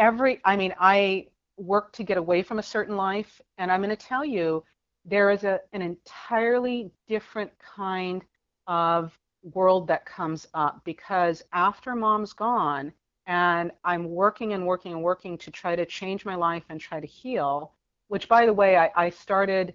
every, 0.00 0.40
I 0.44 0.56
mean, 0.56 0.74
I 0.80 1.26
work 1.58 1.92
to 1.92 2.02
get 2.02 2.16
away 2.16 2.42
from 2.42 2.58
a 2.58 2.62
certain 2.62 2.96
life, 2.96 3.40
and 3.58 3.70
I'm 3.70 3.80
going 3.80 3.94
to 3.94 3.96
tell 3.96 4.24
you, 4.24 4.64
there 5.04 5.30
is 5.30 5.44
a, 5.44 5.60
an 5.72 5.82
entirely 5.82 6.90
different 7.06 7.52
kind 7.58 8.24
of 8.66 9.16
world 9.42 9.86
that 9.88 10.06
comes 10.06 10.48
up 10.54 10.80
because 10.84 11.42
after 11.52 11.94
mom's 11.94 12.32
gone, 12.32 12.92
and 13.26 13.70
I'm 13.84 14.10
working 14.10 14.54
and 14.54 14.66
working 14.66 14.92
and 14.92 15.02
working 15.02 15.36
to 15.38 15.50
try 15.50 15.76
to 15.76 15.84
change 15.84 16.24
my 16.24 16.34
life 16.34 16.64
and 16.70 16.80
try 16.80 16.98
to 16.98 17.06
heal, 17.06 17.74
which, 18.08 18.26
by 18.26 18.46
the 18.46 18.54
way, 18.54 18.76
I, 18.76 18.90
I 18.96 19.10
started 19.10 19.74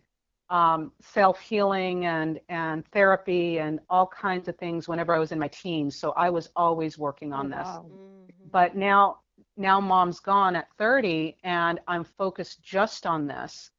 um, 0.49 0.91
self-healing 1.01 2.05
and 2.05 2.39
and 2.49 2.85
therapy 2.87 3.59
and 3.59 3.79
all 3.89 4.07
kinds 4.07 4.47
of 4.47 4.57
things 4.57 4.87
whenever 4.87 5.13
I 5.13 5.19
was 5.19 5.31
in 5.31 5.39
my 5.39 5.47
teens. 5.49 5.97
So 5.97 6.11
I 6.11 6.29
was 6.29 6.49
always 6.55 6.97
working 6.97 7.33
on 7.33 7.49
Oh, 7.49 7.49
this. 7.49 7.79
wow. 7.79 7.85
Mhm. 7.89 8.51
But 8.51 8.75
now 8.75 9.21
now 9.57 9.79
mom's 9.79 10.19
gone 10.19 10.55
at 10.55 10.67
30 10.77 11.37
and 11.43 11.79
I'm 11.87 12.03
focused 12.03 12.61
just 12.63 13.05
on 13.05 13.27
this. 13.27 13.71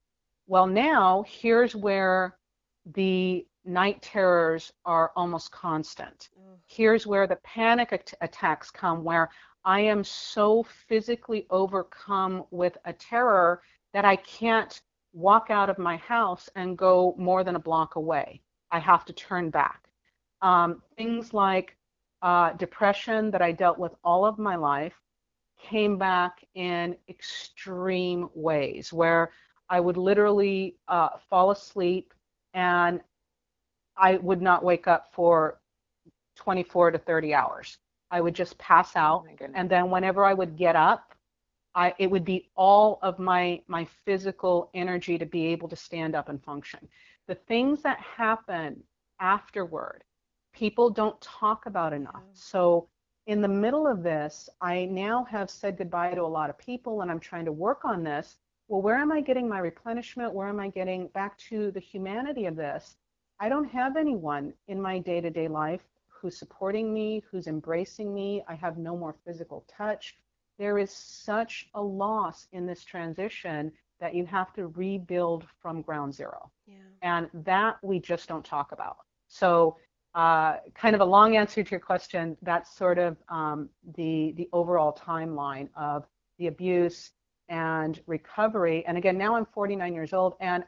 Well, 0.47 0.67
now 0.67 1.25
here's 1.27 1.75
where 1.75 2.39
the 2.87 3.47
night 3.65 4.03
terrors 4.03 4.73
are 4.85 5.13
almost 5.17 5.51
constant. 5.53 6.29
Ugh. 6.37 6.59
Here's 6.67 7.07
where 7.07 7.27
the 7.27 7.37
panic 7.37 7.93
at- 7.93 8.15
attacks 8.21 8.71
come 8.71 9.05
where 9.05 9.31
I 9.65 9.81
am 9.81 10.05
so 10.05 10.63
physically 10.63 11.47
overcome 11.51 12.45
with 12.51 12.77
a 12.85 12.93
terror 12.93 13.63
that 13.93 14.05
I 14.05 14.17
can't 14.17 14.81
walk 15.17 15.51
out 15.51 15.71
of 15.71 15.79
my 15.79 15.99
house 15.99 16.51
and 16.57 16.79
go 16.79 17.17
more 17.19 17.45
than 17.45 17.57
a 17.57 17.61
block 17.61 17.97
away. 17.97 18.43
I 18.73 18.81
have 18.81 19.07
to 19.07 19.15
turn 19.15 19.51
back. 19.51 19.91
Um, 20.43 20.83
things 20.97 21.35
like 21.35 21.77
uh, 22.23 22.53
depression 22.55 23.31
that 23.33 23.43
I 23.43 23.53
dealt 23.53 23.79
with 23.79 23.95
all 24.05 24.27
of 24.27 24.39
my 24.39 24.57
life 24.57 25.03
came 25.61 25.99
back 25.99 26.45
in 26.55 26.97
extreme 27.09 28.31
ways 28.35 28.93
where 28.93 29.33
I 29.71 29.81
would 29.81 29.97
literally 29.99 30.77
uh, 30.89 31.19
fall 31.31 31.51
asleep 31.53 32.15
and 32.55 33.03
I 33.97 34.19
would 34.19 34.43
not 34.43 34.65
wake 34.65 34.89
up 34.89 35.13
for 35.13 35.61
24 36.37 36.93
to 36.93 36.99
30 36.99 37.35
hours. 37.35 37.79
I 38.11 38.21
would 38.21 38.35
just 38.35 38.59
pass 38.59 38.97
Oh 39.01 39.11
out 39.11 39.27
goodness. 39.37 39.55
and 39.55 39.71
then 39.71 39.91
whenever 39.91 40.25
I 40.25 40.35
would 40.35 40.57
get 40.57 40.77
up, 40.77 41.16
I, 41.77 41.95
it 41.99 42.11
would 42.11 42.25
be 42.25 42.49
all 42.57 42.99
of 43.03 43.19
my 43.19 43.61
my 43.69 43.87
physical 44.05 44.71
energy 44.75 45.19
to 45.19 45.27
be 45.27 45.47
able 45.49 45.69
to 45.69 45.77
stand 45.77 46.17
up 46.17 46.29
and 46.31 46.43
function. 46.43 46.89
The 47.29 47.35
things 47.35 47.83
that 47.83 48.01
happen 48.01 48.83
afterward, 49.21 50.03
people 50.55 50.91
don't 50.91 51.21
talk 51.21 51.67
about 51.67 51.93
enough. 51.93 52.15
Mm-hmm. 52.15 52.35
So 52.35 52.89
in 53.27 53.43
the 53.43 53.49
middle 53.49 53.87
of 53.87 54.03
this, 54.03 54.49
I 54.61 54.87
now 54.87 55.25
have 55.25 55.51
said 55.51 55.77
goodbye 55.77 56.15
to 56.15 56.23
a 56.23 56.37
lot 56.39 56.49
of 56.49 56.57
people 56.59 57.03
and 57.03 57.11
I'm 57.11 57.21
trying 57.21 57.45
to 57.45 57.53
work 57.53 57.85
on 57.85 58.03
this. 58.03 58.37
Well, 58.69 58.83
where 58.83 58.97
am 58.97 59.13
I 59.13 59.21
getting 59.21 59.49
my 59.49 59.59
replenishment? 59.59 60.33
Where 60.33 60.49
am 60.49 60.61
I 60.61 60.69
getting 60.69 61.09
back 61.09 61.37
to 61.51 61.71
the 61.73 61.81
humanity 61.81 62.47
of 62.47 62.57
this? 62.57 62.97
I 63.39 63.49
don't 63.49 63.69
have 63.69 63.97
anyone 63.97 64.55
in 64.69 64.81
my 64.81 64.99
day-to-day 64.99 65.49
life 65.49 65.83
who's 66.09 66.39
supporting 66.39 66.95
me, 66.95 67.23
who's 67.31 67.49
embracing 67.49 68.15
me. 68.15 68.43
I 68.49 68.55
have 68.55 68.79
no 68.79 68.97
more 68.97 69.15
physical 69.27 69.65
touch. 69.69 70.17
There 70.59 70.79
is 70.79 70.91
such 70.91 71.69
a 71.75 71.83
loss 71.83 72.47
in 72.53 72.67
this 72.67 72.85
transition 72.85 73.73
that 74.01 74.15
you 74.15 74.27
have 74.27 74.53
to 74.55 74.69
rebuild 74.69 75.45
from 75.61 75.83
ground 75.83 76.15
zero. 76.15 76.51
Yeah. 76.67 76.77
And 77.03 77.29
that 77.45 77.77
we 77.83 78.01
just 78.01 78.29
don't 78.29 78.45
talk 78.45 78.73
about. 78.73 78.99
So 79.29 79.77
uh, 80.15 80.57
kind 80.75 80.95
of 80.95 81.01
a 81.01 81.05
long 81.05 81.37
answer 81.37 81.63
to 81.63 81.71
your 81.71 81.81
question. 81.81 82.37
That's 82.43 82.75
sort 82.75 82.99
of 82.99 83.17
um, 83.29 83.69
the 83.97 84.33
the 84.37 84.49
overall 84.53 84.93
timeline 84.93 85.69
of 85.77 86.07
the 86.39 86.47
abuse 86.47 87.13
and 87.49 88.01
recovery. 88.07 88.85
And 88.87 88.97
again, 88.97 89.19
now 89.19 89.37
I'm 89.37 89.47
49 89.47 89.95
years 89.95 90.13
old, 90.13 90.35
and 90.41 90.65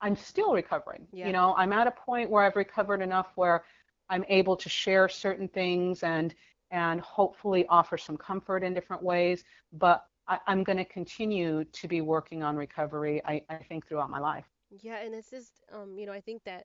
I'm 0.00 0.16
still 0.16 0.52
recovering. 0.52 1.06
Yeah. 1.12 1.26
You 1.26 1.32
know, 1.32 1.54
I'm 1.56 1.72
at 1.72 1.86
a 1.86 1.90
point 1.90 2.30
where 2.30 2.42
I've 2.42 2.56
recovered 2.56 3.02
enough 3.02 3.32
where 3.34 3.64
I'm 4.08 4.24
able 4.28 4.56
to 4.56 4.68
share 4.68 5.08
certain 5.08 5.48
things 5.48 6.02
and 6.02 6.34
and 6.70 7.00
hopefully 7.00 7.66
offer 7.68 7.98
some 7.98 8.16
comfort 8.16 8.62
in 8.62 8.74
different 8.74 9.02
ways. 9.02 9.44
But 9.72 10.04
I, 10.28 10.38
am 10.46 10.62
going 10.62 10.78
to 10.78 10.84
continue 10.84 11.64
to 11.64 11.88
be 11.88 12.00
working 12.00 12.42
on 12.42 12.56
recovery. 12.56 13.22
I, 13.24 13.42
I 13.48 13.56
think 13.56 13.86
throughout 13.86 14.10
my 14.10 14.20
life. 14.20 14.46
Yeah, 14.70 14.98
and 14.98 15.14
it's 15.14 15.30
just 15.30 15.64
um, 15.72 15.98
you 15.98 16.06
know, 16.06 16.12
I 16.12 16.20
think 16.20 16.44
that 16.44 16.64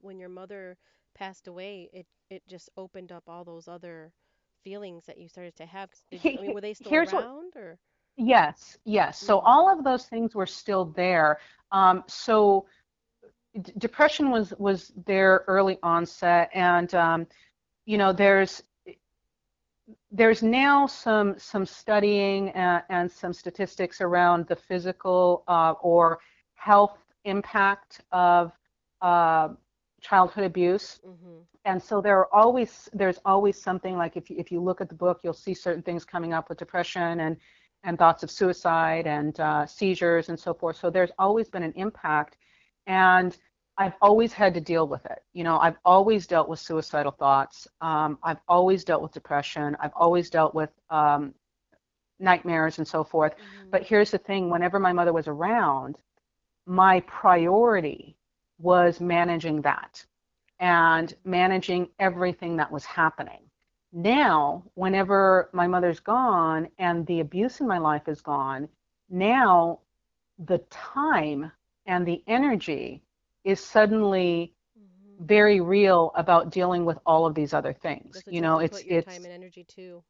when 0.00 0.18
your 0.18 0.28
mother 0.28 0.76
passed 1.14 1.48
away, 1.48 1.90
it 1.92 2.06
it 2.30 2.42
just 2.48 2.70
opened 2.76 3.12
up 3.12 3.24
all 3.26 3.44
those 3.44 3.68
other 3.68 4.12
feelings 4.62 5.04
that 5.06 5.18
you 5.18 5.28
started 5.28 5.56
to 5.56 5.66
have. 5.66 5.90
Did 6.10 6.24
you, 6.24 6.38
I 6.38 6.42
mean, 6.42 6.54
were 6.54 6.60
they 6.60 6.74
still 6.74 6.92
around 6.94 7.52
what, 7.54 7.56
or? 7.56 7.78
Yes, 8.16 8.78
yes. 8.84 9.18
So 9.18 9.38
mm-hmm. 9.38 9.46
all 9.46 9.76
of 9.76 9.84
those 9.84 10.04
things 10.06 10.34
were 10.34 10.46
still 10.46 10.84
there. 10.84 11.38
Um, 11.72 12.04
so 12.06 12.66
d- 13.60 13.72
depression 13.78 14.30
was 14.30 14.52
was 14.58 14.92
there 15.06 15.44
early 15.48 15.78
onset, 15.82 16.50
and 16.54 16.94
um, 16.94 17.26
you 17.86 17.98
know, 17.98 18.12
there's 18.12 18.62
there's 20.10 20.42
now 20.42 20.86
some 20.86 21.38
some 21.38 21.66
studying 21.66 22.50
and, 22.50 22.82
and 22.88 23.10
some 23.10 23.32
statistics 23.32 24.00
around 24.00 24.46
the 24.46 24.56
physical 24.56 25.44
uh, 25.48 25.74
or 25.82 26.18
health 26.54 26.98
impact 27.24 28.00
of 28.12 28.52
uh, 29.00 29.48
childhood 30.00 30.44
abuse. 30.44 31.00
Mm-hmm. 31.06 31.38
And 31.64 31.82
so 31.82 32.00
there 32.00 32.18
are 32.18 32.34
always 32.34 32.88
there's 32.92 33.18
always 33.24 33.60
something 33.60 33.96
like 33.96 34.16
if 34.16 34.30
you, 34.30 34.36
if 34.38 34.50
you 34.50 34.60
look 34.60 34.80
at 34.80 34.88
the 34.88 34.94
book, 34.94 35.20
you'll 35.22 35.32
see 35.32 35.54
certain 35.54 35.82
things 35.82 36.04
coming 36.04 36.32
up 36.32 36.48
with 36.48 36.58
depression 36.58 37.20
and 37.20 37.36
and 37.84 37.98
thoughts 37.98 38.22
of 38.22 38.30
suicide 38.30 39.06
and 39.06 39.38
uh, 39.40 39.66
seizures 39.66 40.28
and 40.28 40.38
so 40.38 40.54
forth. 40.54 40.76
So 40.76 40.90
there's 40.90 41.10
always 41.18 41.48
been 41.48 41.62
an 41.62 41.72
impact, 41.76 42.36
and 42.86 43.36
I've 43.78 43.94
always 44.02 44.32
had 44.32 44.54
to 44.54 44.60
deal 44.60 44.86
with 44.86 45.04
it. 45.06 45.22
You 45.32 45.44
know, 45.44 45.58
I've 45.58 45.78
always 45.84 46.26
dealt 46.26 46.48
with 46.48 46.58
suicidal 46.58 47.12
thoughts. 47.12 47.66
Um, 47.80 48.18
I've 48.22 48.40
always 48.46 48.84
dealt 48.84 49.02
with 49.02 49.12
depression. 49.12 49.76
I've 49.80 49.94
always 49.96 50.28
dealt 50.30 50.54
with 50.54 50.70
um, 50.90 51.34
nightmares 52.18 52.78
and 52.78 52.86
so 52.86 53.02
forth. 53.02 53.32
Mm-hmm. 53.32 53.70
But 53.70 53.82
here's 53.82 54.10
the 54.10 54.18
thing: 54.18 54.50
whenever 54.50 54.78
my 54.78 54.92
mother 54.92 55.12
was 55.12 55.26
around, 55.26 55.96
my 56.66 57.00
priority 57.00 58.16
was 58.58 59.00
managing 59.00 59.62
that 59.62 60.04
and 60.60 61.14
managing 61.24 61.88
everything 61.98 62.56
that 62.56 62.70
was 62.70 62.84
happening. 62.84 63.40
Now, 63.92 64.64
whenever 64.74 65.50
my 65.52 65.66
mother's 65.66 66.00
gone 66.00 66.68
and 66.78 67.06
the 67.06 67.20
abuse 67.20 67.60
in 67.60 67.66
my 67.66 67.78
life 67.78 68.08
is 68.08 68.22
gone, 68.22 68.68
now 69.10 69.80
the 70.38 70.58
time 70.70 71.50
and 71.86 72.06
the 72.06 72.22
energy 72.26 73.02
is 73.44 73.60
suddenly 73.60 74.54
mm-hmm. 74.78 75.24
very 75.24 75.60
real 75.60 76.12
about 76.14 76.50
dealing 76.50 76.84
with 76.84 76.98
all 77.06 77.26
of 77.26 77.34
these 77.34 77.52
other 77.54 77.72
things. 77.72 78.22
You 78.26 78.40
know, 78.40 78.58
it's 78.58 78.82
it's 78.86 79.06
time 79.06 79.24
and 79.24 79.32
energy 79.32 79.64
too. 79.64 80.02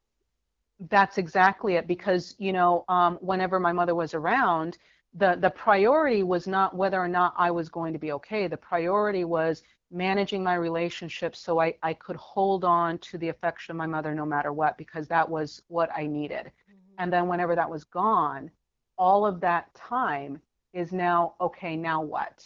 That's 0.91 1.19
exactly 1.19 1.75
it 1.77 1.87
because 1.87 2.35
you 2.39 2.53
know, 2.53 2.85
um, 2.89 3.19
whenever 3.21 3.61
my 3.61 3.73
mother 3.73 3.95
was 3.95 4.15
around, 4.15 4.79
the 5.15 5.37
the 5.41 5.51
priority 5.51 6.23
was 6.23 6.47
not 6.47 6.77
whether 6.77 7.01
or 7.01 7.09
not 7.09 7.35
I 7.37 7.51
was 7.51 7.69
going 7.69 7.93
to 7.93 7.99
be 7.99 8.13
okay. 8.13 8.47
The 8.47 8.57
priority 8.57 9.25
was 9.25 9.63
managing 9.93 10.43
my 10.43 10.55
relationship 10.55 11.37
so 11.37 11.61
I, 11.61 11.75
I 11.83 11.93
could 11.93 12.17
hold 12.17 12.65
on 12.65 12.99
to 12.99 13.19
the 13.19 13.29
affection 13.29 13.73
of 13.73 13.77
my 13.77 13.87
mother 13.87 14.15
no 14.15 14.25
matter 14.25 14.53
what 14.53 14.79
because 14.79 15.07
that 15.09 15.29
was 15.29 15.63
what 15.69 15.91
I 15.95 16.07
needed. 16.07 16.47
Mm-hmm. 16.47 16.95
And 16.99 17.13
then 17.13 17.29
whenever 17.29 17.55
that 17.55 17.69
was 17.69 17.85
gone, 17.85 18.51
all 18.97 19.27
of 19.27 19.41
that 19.41 19.73
time 19.75 20.41
is 20.73 20.93
now 20.93 21.35
okay, 21.41 21.77
now 21.77 22.03
what? 22.03 22.45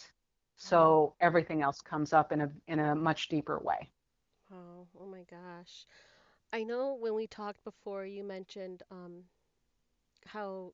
So 0.57 1.15
everything 1.21 1.61
else 1.63 1.81
comes 1.81 2.13
up 2.13 2.31
in 2.33 2.41
a 2.41 2.51
in 2.67 2.79
a 2.79 2.95
much 2.95 3.29
deeper 3.29 3.59
way. 3.59 3.91
Oh, 4.51 4.87
oh 4.99 5.05
my 5.05 5.23
gosh. 5.23 5.85
I 6.53 6.63
know 6.63 6.93
when 6.93 7.15
we 7.15 7.27
talked 7.27 7.63
before 7.63 8.05
you 8.05 8.23
mentioned 8.23 8.83
um, 8.91 9.25
how 10.27 10.73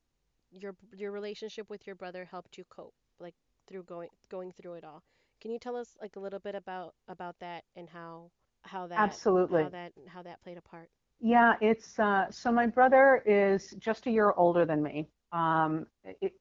your 0.51 0.75
your 0.95 1.11
relationship 1.11 1.69
with 1.69 1.85
your 1.87 1.95
brother 1.95 2.25
helped 2.25 2.57
you 2.57 2.65
cope 2.65 2.93
like 3.19 3.35
through 3.67 3.83
going 3.83 4.09
going 4.29 4.51
through 4.51 4.73
it 4.75 4.83
all. 4.83 5.03
Can 5.41 5.51
you 5.51 5.59
tell 5.59 5.75
us 5.75 5.97
like 6.01 6.15
a 6.15 6.19
little 6.19 6.39
bit 6.39 6.55
about 6.55 6.95
about 7.07 7.39
that 7.39 7.65
and 7.75 7.89
how 7.89 8.31
how 8.63 8.87
that 8.87 9.19
absolutely 9.19 9.67
how 9.67 9.69
that 9.69 9.93
how 10.07 10.23
that 10.23 10.41
played 10.41 10.57
a 10.57 10.61
part? 10.61 10.89
Yeah, 11.19 11.55
it's 11.61 11.99
uh, 11.99 12.29
so 12.31 12.51
my 12.51 12.67
brother 12.67 13.23
is 13.25 13.71
just 13.79 14.07
a 14.07 14.11
year 14.11 14.31
older 14.35 14.65
than 14.65 14.83
me. 14.83 15.09
Um, 15.31 15.87
it, 16.21 16.33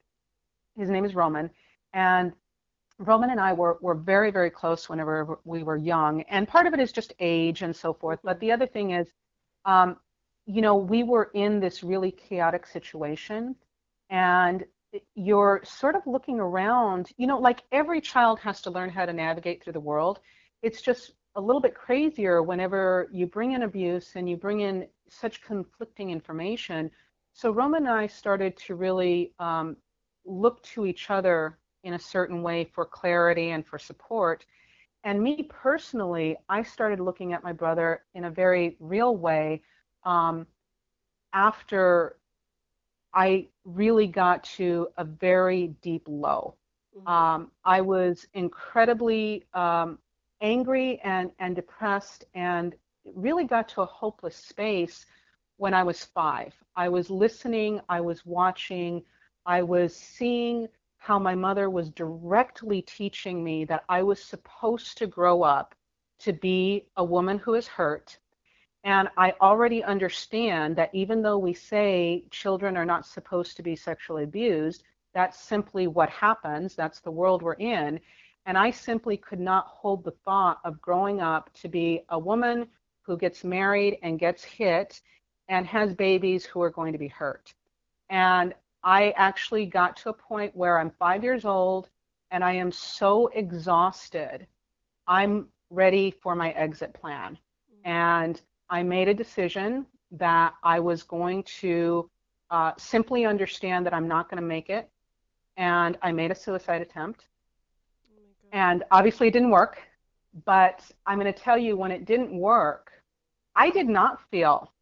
his 0.77 0.91
name 0.91 1.05
is 1.05 1.15
Roman, 1.15 1.51
and 1.93 2.33
Roman 3.03 3.31
and 3.31 3.41
I 3.41 3.53
were 3.53 3.79
were 3.81 3.95
very 3.95 4.31
very 4.31 4.51
close 4.51 4.89
whenever 4.89 5.39
we 5.45 5.63
were 5.63 5.77
young, 5.77 6.23
and 6.23 6.49
part 6.49 6.67
of 6.67 6.75
it 6.75 6.81
is 6.81 6.93
just 6.93 7.13
age 7.21 7.63
and 7.63 7.75
so 7.75 7.93
forth. 7.93 8.21
But 8.23 8.41
the 8.41 8.53
other 8.53 8.67
thing 8.67 8.93
is, 8.93 9.09
um, 9.65 9.97
you 10.47 10.63
know, 10.63 10.77
we 10.77 11.03
were 11.03 11.31
in 11.35 11.61
this 11.61 11.83
really 11.83 12.11
chaotic 12.11 12.67
situation, 12.67 13.57
and 14.11 14.65
you're 15.15 15.63
sort 15.65 15.95
of 15.95 16.03
looking 16.07 16.39
around, 16.39 17.11
you 17.17 17.27
know, 17.27 17.39
like 17.39 17.63
every 17.73 18.01
child 18.01 18.39
has 18.41 18.61
to 18.63 18.71
learn 18.71 18.91
how 18.91 19.07
to 19.07 19.13
navigate 19.13 19.63
through 19.63 19.73
the 19.73 19.81
world. 19.81 20.21
It's 20.63 20.83
just 20.83 21.13
a 21.35 21.41
little 21.41 21.61
bit 21.61 21.75
crazier 21.75 22.43
whenever 22.43 23.09
you 23.11 23.27
bring 23.27 23.53
in 23.53 23.63
abuse 23.63 24.13
and 24.17 24.29
you 24.29 24.37
bring 24.37 24.61
in 24.61 24.87
such 25.09 25.43
conflicting 25.43 26.11
information. 26.11 26.91
So 27.33 27.51
Roman 27.51 27.87
and 27.87 27.95
I 27.95 28.07
started 28.07 28.57
to 28.59 28.75
really 28.75 29.33
um, 29.39 29.77
look 30.27 30.63
to 30.65 30.85
each 30.85 31.11
other 31.11 31.59
in 31.85 31.95
a 31.95 31.99
certain 31.99 32.43
way 32.43 32.65
for 32.65 32.85
clarity 32.85 33.51
and 33.51 33.67
for 33.67 33.79
support. 33.79 34.45
And 35.05 35.21
me 35.21 35.49
personally, 35.49 36.37
I 36.49 36.63
started 36.63 37.01
looking 37.01 37.33
at 37.33 37.43
my 37.43 37.53
brother 37.53 38.05
in 38.15 38.25
a 38.25 38.31
very 38.31 38.77
real 38.79 39.17
way 39.17 39.63
um, 40.05 40.47
after 41.33 42.17
I 43.15 43.49
really 43.65 44.07
got 44.07 44.45
to 44.45 44.89
a 44.97 45.05
very 45.05 45.69
deep 45.83 46.05
low. 46.07 46.55
Mm-hmm. 46.97 47.09
Um, 47.09 47.51
I 47.65 47.81
was 47.81 48.27
incredibly 48.35 49.45
um, 49.55 49.99
angry 50.41 51.01
and, 51.05 51.31
and 51.39 51.57
depressed 51.57 52.25
and 52.35 52.75
really 53.15 53.45
got 53.45 53.69
to 53.71 53.83
a 53.83 53.87
hopeless 53.87 54.37
space 54.37 55.07
when 55.57 55.75
I 55.75 55.83
was 55.83 56.05
five. 56.05 56.55
I 56.77 56.89
was 56.89 57.11
listening, 57.11 57.81
I 57.89 58.01
was 58.01 58.25
watching, 58.25 59.03
I 59.47 59.63
was 59.63 59.95
seeing 59.95 60.69
how 61.03 61.19
my 61.19 61.35
mother 61.35 61.69
was 61.69 61.91
directly 61.91 62.81
teaching 62.81 63.43
me 63.43 63.65
that 63.65 63.83
I 63.89 64.05
was 64.05 64.23
supposed 64.23 64.97
to 64.99 65.09
grow 65.09 65.43
up 65.43 65.75
to 66.21 66.33
be 66.33 66.87
a 66.97 67.03
woman 67.03 67.39
who 67.39 67.55
is 67.55 67.67
hurt, 67.67 68.17
and 68.85 69.09
I 69.17 69.35
already 69.41 69.83
understand 69.83 70.77
that 70.77 70.95
even 70.95 71.21
though 71.21 71.39
we 71.39 71.55
say 71.55 72.25
children 72.31 72.77
are 72.77 72.85
not 72.85 73.05
supposed 73.05 73.57
to 73.57 73.65
be 73.65 73.75
sexually 73.75 74.23
abused, 74.23 74.85
that's 75.13 75.41
simply 75.41 75.89
what 75.89 76.09
happens. 76.09 76.77
That's 76.77 77.01
the 77.01 77.11
world 77.11 77.43
we're 77.43 77.55
in. 77.55 77.99
And 78.47 78.57
I 78.57 78.71
simply 78.71 79.17
could 79.17 79.41
not 79.41 79.67
hold 79.67 80.05
the 80.05 80.15
thought 80.25 80.61
of 80.65 80.81
growing 80.81 81.21
up 81.21 81.53
to 81.55 81.69
be 81.69 82.05
a 82.11 82.19
woman 82.19 82.69
who 83.03 83.17
gets 83.17 83.43
married 83.43 83.99
and 84.05 84.21
gets 84.21 84.45
hit 84.45 85.01
and 85.49 85.67
has 85.67 85.95
babies 85.95 86.45
who 86.45 86.63
are 86.63 86.71
going 86.71 86.93
to 86.93 86.99
be 86.99 87.09
hurt. 87.09 87.55
And 88.09 88.55
I 88.85 89.11
actually 89.17 89.67
got 89.67 89.97
to 89.99 90.11
a 90.11 90.13
point 90.13 90.57
where 90.57 90.79
I'm 90.79 90.91
five 90.91 91.23
years 91.23 91.45
old 91.45 91.89
and 92.31 92.43
I 92.43 92.53
am 92.53 92.73
so 92.73 93.29
exhausted. 93.29 94.47
I'm 95.07 95.49
ready 95.71 96.11
for 96.11 96.35
my 96.35 96.51
exit 96.53 96.93
plan. 96.95 97.39
And 97.85 98.41
I 98.71 98.83
made 98.83 99.09
a 99.09 99.15
decision 99.15 99.87
that 100.13 100.55
I 100.63 100.81
was 100.81 101.03
going 101.03 101.43
to 101.61 102.09
uh, 102.51 102.73
simply 102.77 103.25
understand 103.25 103.87
that 103.87 103.95
I'm 103.95 104.09
not 104.09 104.29
going 104.29 104.41
to 104.41 104.47
make 104.47 104.71
it. 104.71 104.89
And 105.57 105.99
I 106.03 106.13
made 106.13 106.31
a 106.31 106.35
suicide 106.35 106.83
attempt. 106.83 107.27
Oh 108.07 108.23
and 108.53 108.85
obviously 108.91 109.29
it 109.29 109.33
didn't 109.33 109.51
work. 109.51 109.83
But 110.45 110.83
I'm 111.07 111.19
going 111.19 111.33
to 111.33 111.39
tell 111.39 111.59
you, 111.59 111.77
when 111.77 111.91
it 111.91 112.07
didn't 112.07 112.33
work, 112.33 112.91
I 113.55 113.69
did 113.69 113.87
not 113.87 114.21
feel, 114.31 114.73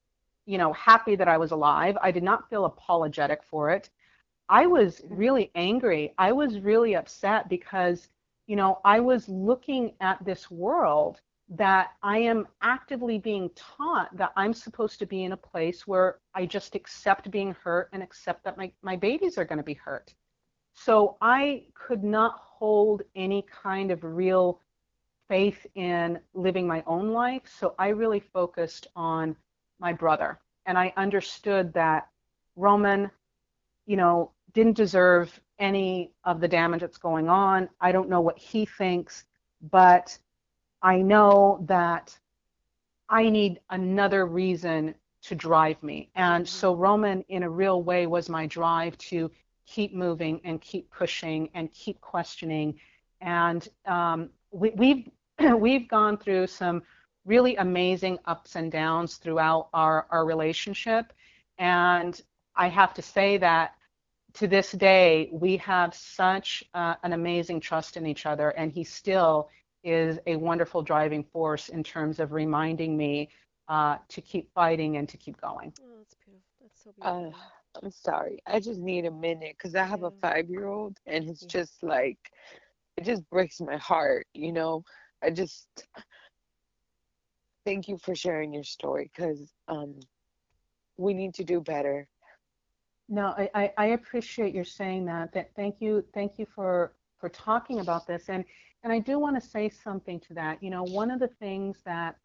you 0.46 0.58
know, 0.58 0.72
happy 0.72 1.16
that 1.16 1.28
I 1.28 1.38
was 1.38 1.50
alive. 1.50 1.96
I 2.02 2.10
did 2.10 2.22
not 2.22 2.48
feel 2.48 2.64
apologetic 2.64 3.42
for 3.42 3.70
it. 3.70 3.90
I 4.48 4.66
was 4.66 4.96
mm-hmm. 4.96 5.14
really 5.14 5.50
angry. 5.54 6.14
I 6.18 6.32
was 6.32 6.58
really 6.60 6.96
upset 6.96 7.48
because, 7.48 8.08
you 8.46 8.56
know, 8.56 8.80
I 8.84 9.00
was 9.00 9.28
looking 9.28 9.92
at 10.00 10.24
this 10.24 10.50
world 10.50 11.20
that 11.50 11.90
I 12.02 12.18
am 12.18 12.46
actively 12.62 13.18
being 13.18 13.50
taught 13.56 14.16
that 14.16 14.32
I'm 14.36 14.54
supposed 14.54 14.98
to 15.00 15.06
be 15.06 15.24
in 15.24 15.32
a 15.32 15.36
place 15.36 15.86
where 15.86 16.18
I 16.34 16.46
just 16.46 16.74
accept 16.76 17.30
being 17.30 17.54
hurt 17.54 17.88
and 17.92 18.02
accept 18.02 18.44
that 18.44 18.56
my, 18.56 18.70
my 18.82 18.96
babies 18.96 19.36
are 19.36 19.44
going 19.44 19.58
to 19.58 19.64
be 19.64 19.74
hurt. 19.74 20.14
So 20.74 21.16
I 21.20 21.64
could 21.74 22.04
not 22.04 22.36
hold 22.38 23.02
any 23.16 23.44
kind 23.50 23.90
of 23.90 24.04
real 24.04 24.60
faith 25.28 25.66
in 25.74 26.20
living 26.34 26.66
my 26.66 26.84
own 26.86 27.10
life. 27.10 27.42
So 27.58 27.74
I 27.78 27.88
really 27.88 28.20
focused 28.20 28.86
on 28.94 29.36
my 29.80 29.92
brother. 29.92 30.38
And 30.66 30.78
I 30.78 30.92
understood 30.96 31.72
that 31.74 32.08
Roman, 32.56 33.10
you 33.86 33.96
know, 33.96 34.32
didn't 34.52 34.76
deserve 34.76 35.40
any 35.58 36.12
of 36.24 36.40
the 36.40 36.48
damage 36.48 36.80
that's 36.80 36.98
going 36.98 37.28
on. 37.28 37.68
I 37.80 37.92
don't 37.92 38.08
know 38.08 38.20
what 38.20 38.38
he 38.38 38.66
thinks, 38.66 39.24
but 39.70 40.16
I 40.82 40.98
know 40.98 41.64
that 41.66 42.16
I 43.08 43.28
need 43.28 43.60
another 43.70 44.26
reason 44.26 44.94
to 45.22 45.34
drive 45.34 45.82
me. 45.82 46.10
And 46.14 46.48
so 46.48 46.74
Roman, 46.74 47.22
in 47.28 47.42
a 47.42 47.50
real 47.50 47.82
way, 47.82 48.06
was 48.06 48.28
my 48.28 48.46
drive 48.46 48.96
to 48.98 49.30
keep 49.66 49.94
moving 49.94 50.40
and 50.44 50.60
keep 50.60 50.90
pushing 50.90 51.50
and 51.54 51.70
keep 51.72 52.00
questioning. 52.00 52.78
And 53.20 53.66
um, 53.86 54.30
we, 54.50 54.70
we've 54.70 55.10
we've 55.58 55.88
gone 55.88 56.16
through 56.16 56.46
some 56.46 56.82
really 57.24 57.56
amazing 57.56 58.18
ups 58.26 58.56
and 58.56 58.70
downs 58.72 59.16
throughout 59.16 59.68
our, 59.72 60.06
our 60.10 60.24
relationship. 60.24 61.12
And 61.58 62.20
I 62.56 62.68
have 62.68 62.94
to 62.94 63.02
say 63.02 63.36
that 63.38 63.74
to 64.34 64.46
this 64.46 64.72
day, 64.72 65.28
we 65.32 65.56
have 65.58 65.94
such 65.94 66.64
uh, 66.74 66.94
an 67.02 67.12
amazing 67.12 67.60
trust 67.60 67.96
in 67.96 68.06
each 68.06 68.26
other, 68.26 68.50
and 68.50 68.72
he 68.72 68.84
still 68.84 69.48
is 69.82 70.18
a 70.26 70.36
wonderful 70.36 70.82
driving 70.82 71.24
force 71.24 71.68
in 71.68 71.82
terms 71.82 72.18
of 72.20 72.32
reminding 72.32 72.96
me 72.96 73.28
uh, 73.68 73.96
to 74.08 74.20
keep 74.20 74.52
fighting 74.52 74.96
and 74.96 75.08
to 75.08 75.16
keep 75.16 75.40
going. 75.40 75.72
Oh, 75.80 75.96
that's 75.98 76.14
beautiful. 76.14 76.54
That's 76.60 76.82
so 76.82 76.92
beautiful. 76.92 77.24
Uh, 77.24 77.30
I'm 77.82 77.90
sorry. 77.90 78.40
I 78.46 78.60
just 78.60 78.80
need 78.80 79.04
a 79.06 79.10
minute 79.10 79.56
because 79.58 79.74
I 79.74 79.84
have 79.84 80.02
a 80.02 80.10
five 80.20 80.48
year 80.48 80.66
old 80.66 80.98
and 81.06 81.28
it's 81.28 81.44
Yeah. 81.44 81.48
just 81.48 81.82
like, 81.82 82.18
it 82.96 83.04
just 83.04 83.28
breaks 83.30 83.60
my 83.60 83.76
heart, 83.76 84.26
you 84.34 84.52
know? 84.52 84.84
I 85.22 85.30
just, 85.30 85.84
thank 87.64 87.88
you 87.88 87.98
for 87.98 88.14
sharing 88.14 88.52
your 88.52 88.64
story 88.64 89.10
because 89.14 89.54
um, 89.68 89.98
we 90.96 91.14
need 91.14 91.34
to 91.34 91.44
do 91.44 91.60
better. 91.60 92.08
No, 93.08 93.28
I, 93.36 93.50
I, 93.54 93.72
I 93.78 93.86
appreciate 93.86 94.54
your 94.54 94.64
saying 94.64 95.06
that. 95.06 95.32
That 95.32 95.54
thank 95.54 95.80
you, 95.80 96.04
thank 96.14 96.38
you 96.38 96.46
for 96.46 96.94
for 97.18 97.28
talking 97.28 97.80
about 97.80 98.06
this. 98.06 98.28
And 98.28 98.44
and 98.82 98.92
I 98.92 98.98
do 98.98 99.18
want 99.18 99.36
to 99.40 99.48
say 99.48 99.68
something 99.68 100.20
to 100.20 100.34
that. 100.34 100.62
You 100.62 100.70
know, 100.70 100.84
one 100.84 101.10
of 101.10 101.20
the 101.20 101.28
things 101.28 101.82
that 101.84 102.16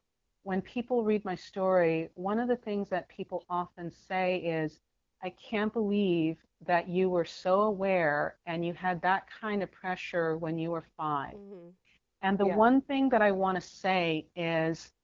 when 0.44 0.62
people 0.62 1.04
read 1.04 1.26
my 1.26 1.36
story, 1.36 2.10
one 2.16 2.40
of 2.40 2.48
the 2.48 2.56
things 2.58 2.90
that 2.90 3.10
people 3.10 3.46
often 3.50 3.92
say 3.92 4.38
is, 4.38 4.80
I 5.24 5.32
can't 5.32 5.74
believe 5.74 6.38
that 6.66 6.88
you 6.90 7.10
were 7.10 7.26
so 7.26 7.62
aware 7.62 8.38
and 8.46 8.66
you 8.66 8.74
had 8.74 9.02
that 9.02 9.28
kind 9.30 9.64
of 9.64 9.72
pressure 9.72 10.38
when 10.38 10.58
you 10.58 10.72
were 10.72 10.86
five. 10.98 11.36
Mhm. 11.36 11.76
And 12.22 12.38
the 12.38 12.46
Yeah. 12.46 12.58
one 12.58 12.82
thing 12.82 13.10
that 13.10 13.22
I 13.22 13.32
want 13.32 13.56
to 13.56 13.62
say 13.62 14.28
is 14.36 14.95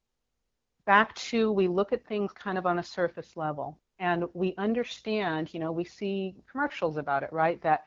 back 0.85 1.13
to 1.15 1.51
we 1.51 1.67
look 1.67 1.93
at 1.93 2.05
things 2.05 2.31
kind 2.33 2.57
of 2.57 2.65
on 2.65 2.79
a 2.79 2.83
surface 2.83 3.35
level 3.35 3.79
and 3.99 4.25
we 4.33 4.55
understand, 4.57 5.53
you 5.53 5.59
know, 5.59 5.71
we 5.71 5.83
see 5.83 6.35
commercials 6.51 6.97
about 6.97 7.23
it, 7.23 7.31
right? 7.31 7.61
That 7.61 7.83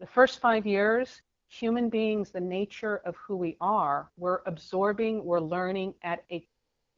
the 0.00 0.06
first 0.06 0.40
five 0.40 0.66
years, 0.66 1.22
human 1.48 1.88
beings, 1.88 2.30
the 2.30 2.40
nature 2.40 2.98
of 3.04 3.16
who 3.16 3.36
we 3.36 3.56
are, 3.60 4.10
we're 4.16 4.40
absorbing, 4.46 5.24
we're 5.24 5.40
learning 5.40 5.94
at 6.02 6.24
a 6.30 6.46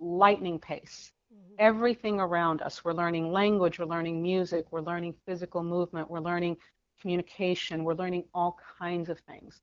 lightning 0.01 0.59
pace. 0.59 1.12
Mhm. 1.33 1.55
Everything 1.59 2.20
around 2.20 2.62
us, 2.62 2.85
we're 2.85 2.92
learning 2.92 3.33
language, 3.33 3.79
we're 3.79 3.85
learning 3.87 4.22
music, 4.22 4.66
we're 4.72 4.81
learning 4.81 5.14
physical 5.27 5.62
movement, 5.62 6.11
we're 6.11 6.20
learning 6.20 6.57
communication, 7.01 7.85
we're 7.85 7.94
learning 7.94 8.24
all 8.35 8.59
kinds 8.79 9.09
of 9.09 9.20
things. 9.20 9.61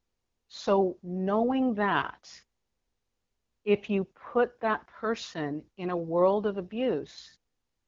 So 0.48 0.98
knowing 1.04 1.74
that, 1.76 2.30
if 3.66 3.90
you 3.90 4.06
put 4.34 4.60
that 4.62 4.88
person 4.88 5.64
in 5.78 5.90
a 5.90 5.98
world 5.98 6.46
of 6.46 6.58
abuse, 6.58 7.38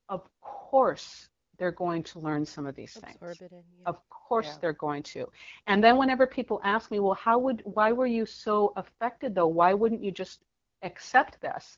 of 0.10 0.22
course 0.42 1.30
they're 1.58 1.72
going 1.72 2.04
to 2.04 2.20
learn 2.20 2.46
some 2.46 2.66
of 2.68 2.76
these 2.76 2.96
things. 2.96 3.18
Absorb 3.22 3.42
it 3.42 3.56
in. 3.56 3.64
Yeah. 3.80 3.88
Of 3.88 4.10
course 4.10 4.48
Yeah. 4.48 4.58
they're 4.62 4.74
going 4.74 5.04
to. 5.04 5.28
And 5.68 5.84
then 5.84 5.98
whenever 5.98 6.28
people 6.28 6.62
ask 6.64 6.92
me, 6.92 7.00
well, 7.00 7.14
how 7.16 7.38
would 7.40 7.62
why 7.66 7.92
were 7.92 8.08
you 8.08 8.26
so 8.26 8.74
affected 8.76 9.36
though? 9.36 9.48
Why 9.48 9.74
wouldn't 9.74 10.04
you 10.04 10.12
just 10.12 10.44
accept 10.84 11.42
this? 11.42 11.78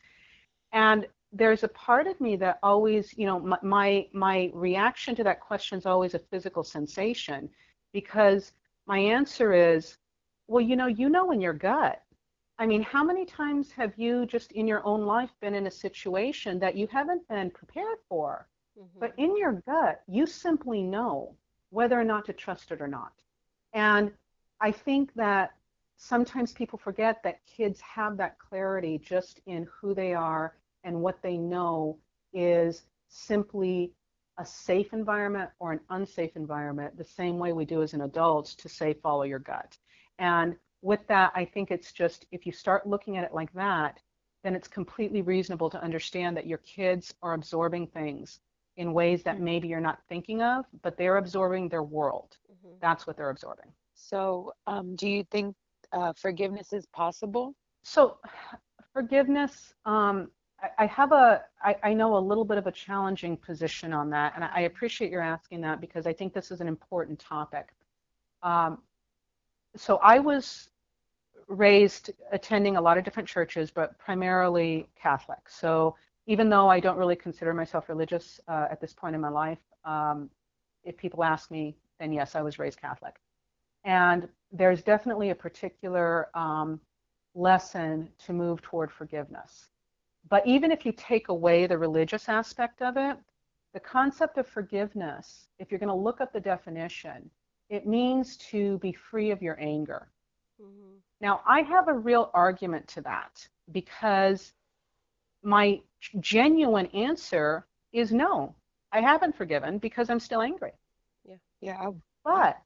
And 0.73 1.07
there's 1.31 1.63
a 1.63 1.69
part 1.69 2.07
of 2.07 2.19
me 2.19 2.35
that 2.37 2.59
always, 2.63 3.13
you 3.17 3.25
know, 3.25 3.39
my 3.39 3.57
my, 3.61 4.07
my 4.13 4.51
reaction 4.53 5.15
to 5.15 5.23
that 5.23 5.39
question 5.39 5.77
is 5.77 5.85
always 5.85 6.13
a 6.15 6.19
physical 6.19 6.63
sensation 6.63 7.49
because 7.93 8.53
my 8.87 8.99
answer 8.99 9.53
is, 9.53 9.97
well, 10.47 10.61
you 10.61 10.75
know, 10.75 10.87
you 10.87 11.09
know 11.09 11.31
in 11.31 11.41
your 11.41 11.53
gut. 11.53 12.01
I 12.59 12.65
mean, 12.65 12.83
how 12.83 13.05
many 13.05 13.25
times 13.25 13.71
have 13.71 13.97
you 13.97 14.25
just 14.25 14.51
in 14.51 14.67
your 14.67 14.85
own 14.85 15.05
life 15.05 15.31
been 15.39 15.55
in 15.55 15.67
a 15.67 15.71
situation 15.71 16.59
that 16.59 16.75
you 16.75 16.87
haven't 16.87 17.25
been 17.29 17.49
prepared 17.51 17.99
for? 18.09 18.49
Mhm. 18.77 18.99
But 18.99 19.13
in 19.17 19.37
your 19.37 19.53
gut, 19.65 20.03
you 20.07 20.27
simply 20.27 20.83
know 20.83 21.37
whether 21.69 21.97
or 21.97 22.03
not 22.03 22.25
to 22.25 22.33
trust 22.33 22.71
it 22.71 22.81
or 22.81 22.87
not. 22.87 23.13
And 23.71 24.13
I 24.59 24.71
think 24.73 25.13
that 25.13 25.55
sometimes 25.95 26.51
people 26.51 26.77
forget 26.77 27.23
that 27.23 27.45
kids 27.45 27.79
have 27.79 28.17
that 28.17 28.37
clarity 28.39 28.97
just 28.97 29.39
in 29.45 29.63
who 29.71 29.93
they 29.93 30.13
are 30.13 30.57
and 30.83 31.01
what 31.01 31.21
they 31.21 31.37
know 31.37 31.97
is 32.33 32.83
simply 33.07 33.93
a 34.37 34.45
safe 34.45 34.91
environment 34.91 35.49
or 35.59 35.71
an 35.71 35.79
unsafe 35.89 36.35
environment, 36.35 36.97
the 36.97 37.03
same 37.03 37.37
way 37.37 37.53
we 37.53 37.65
do 37.65 37.81
as 37.81 37.93
an 37.93 38.01
adults 38.01 38.53
to 38.55 38.67
say, 38.67 38.93
follow 38.93 39.23
your 39.23 39.39
gut. 39.39 39.77
And 40.17 40.57
with 40.81 41.05
that, 41.07 41.31
I 41.35 41.45
think 41.45 41.71
it's 41.71 41.91
just 41.91 42.25
if 42.31 42.45
you 42.45 42.51
start 42.51 42.87
looking 42.87 43.17
at 43.17 43.23
it 43.23 43.33
like 43.33 43.51
that, 43.53 44.01
then 44.43 44.55
it's 44.55 44.67
completely 44.67 45.21
reasonable 45.21 45.69
to 45.69 45.81
understand 45.83 46.37
that 46.37 46.47
your 46.47 46.59
kids 46.59 47.13
are 47.21 47.33
absorbing 47.33 47.87
things 47.87 48.39
in 48.77 48.93
ways 48.93 49.23
that 49.23 49.39
maybe 49.41 49.67
you're 49.67 49.81
not 49.81 49.99
thinking 50.07 50.41
of, 50.41 50.65
but 50.81 50.95
they're 50.97 51.17
absorbing 51.17 51.67
their 51.67 51.83
world. 51.83 52.37
Mhm. 52.49 52.79
That's 52.79 53.05
what 53.05 53.17
they're 53.17 53.29
absorbing. 53.29 53.73
So, 53.93 54.53
um, 54.67 54.95
do 54.95 55.09
you 55.09 55.23
think 55.25 55.55
uh, 55.91 56.13
forgiveness 56.13 56.71
is 56.71 56.85
possible? 56.87 57.55
So, 57.83 58.19
forgiveness, 58.93 59.73
um, 59.85 60.31
I, 60.61 60.83
I 60.83 60.85
have 60.85 61.11
a, 61.11 61.43
I, 61.61 61.75
I 61.83 61.93
know 61.93 62.17
a 62.17 62.19
little 62.19 62.45
bit 62.45 62.57
of 62.57 62.67
a 62.67 62.71
challenging 62.71 63.35
position 63.35 63.91
on 63.91 64.09
that, 64.11 64.33
and 64.35 64.43
I, 64.45 64.49
I 64.55 64.59
appreciate 64.61 65.11
your 65.11 65.21
asking 65.21 65.61
that 65.61 65.81
because 65.81 66.07
I 66.07 66.13
think 66.13 66.33
this 66.33 66.51
is 66.51 66.61
an 66.61 66.67
important 66.67 67.19
topic. 67.19 67.73
Um, 68.41 68.79
so, 69.75 69.97
I 69.97 70.19
was 70.19 70.69
raised 71.47 72.11
attending 72.31 72.77
a 72.77 72.81
lot 72.81 72.97
of 72.97 73.03
different 73.03 73.27
churches, 73.27 73.71
but 73.71 73.97
primarily 73.97 74.87
Catholic. 74.95 75.49
So, 75.49 75.95
even 76.27 76.49
though 76.49 76.69
I 76.69 76.79
don't 76.79 76.97
really 76.97 77.15
consider 77.15 77.53
myself 77.53 77.89
religious 77.89 78.39
uh, 78.47 78.67
at 78.69 78.79
this 78.79 78.93
point 78.93 79.15
in 79.15 79.21
my 79.21 79.29
life, 79.29 79.59
um, 79.83 80.29
if 80.83 80.95
people 80.97 81.23
ask 81.23 81.49
me, 81.49 81.75
then 81.99 82.13
yes, 82.13 82.35
I 82.35 82.41
was 82.41 82.59
raised 82.59 82.79
Catholic. 82.79 83.15
And 83.83 84.27
there's 84.51 84.83
definitely 84.83 85.29
a 85.29 85.35
particular 85.35 86.29
um, 86.35 86.79
lesson 87.35 88.09
to 88.25 88.33
move 88.33 88.61
toward 88.61 88.91
forgiveness. 88.91 89.69
But 90.29 90.45
even 90.45 90.71
if 90.71 90.85
you 90.85 90.91
take 90.91 91.29
away 91.29 91.65
the 91.65 91.77
religious 91.77 92.29
aspect 92.29 92.81
of 92.81 92.97
it, 92.97 93.17
the 93.73 93.79
concept 93.79 94.37
of 94.37 94.47
forgiveness, 94.47 95.47
if 95.59 95.71
you're 95.71 95.79
going 95.79 95.89
to 95.89 95.95
look 95.95 96.21
up 96.21 96.33
the 96.33 96.39
definition, 96.39 97.29
it 97.69 97.85
means 97.87 98.37
to 98.37 98.77
be 98.79 98.91
free 98.93 99.31
of 99.31 99.41
your 99.41 99.59
anger. 99.59 100.11
Mhm. 100.59 101.01
Now, 101.21 101.41
I 101.45 101.61
have 101.61 101.87
a 101.87 101.93
real 101.93 102.31
argument 102.33 102.87
to 102.89 103.01
that 103.01 103.47
because 103.71 104.53
my 105.41 105.81
genuine 106.19 106.87
answer 106.87 107.65
is 107.91 108.11
no, 108.11 108.55
I 108.91 109.01
haven't 109.01 109.35
forgiven 109.35 109.77
because 109.77 110.09
I'm 110.09 110.19
still 110.19 110.41
angry. 110.41 110.73
Yeah. 111.23 111.37
Yeah. 111.61 111.91
But, 112.23 112.61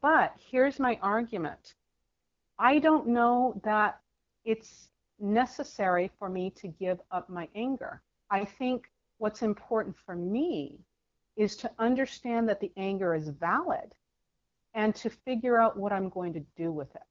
but 0.00 0.34
here's 0.38 0.78
my 0.78 0.98
argument. 1.02 1.74
I 2.58 2.78
don't 2.78 3.08
know 3.08 3.60
that 3.64 4.00
it's 4.44 4.90
necessary 5.18 6.10
for 6.18 6.28
me 6.28 6.50
to 6.50 6.68
give 6.68 7.00
up 7.10 7.28
my 7.28 7.48
anger. 7.54 8.02
I 8.30 8.44
think 8.44 8.90
what's 9.18 9.42
important 9.42 9.96
for 9.96 10.14
me 10.14 10.78
is 11.36 11.56
to 11.56 11.70
understand 11.78 12.48
that 12.48 12.60
the 12.60 12.72
anger 12.76 13.14
is 13.14 13.28
valid 13.28 13.94
and 14.74 14.94
to 14.94 15.10
figure 15.10 15.60
out 15.60 15.78
what 15.78 15.92
I'm 15.92 16.08
going 16.08 16.32
to 16.34 16.44
do 16.56 16.72
with 16.72 16.94
it. 16.94 17.02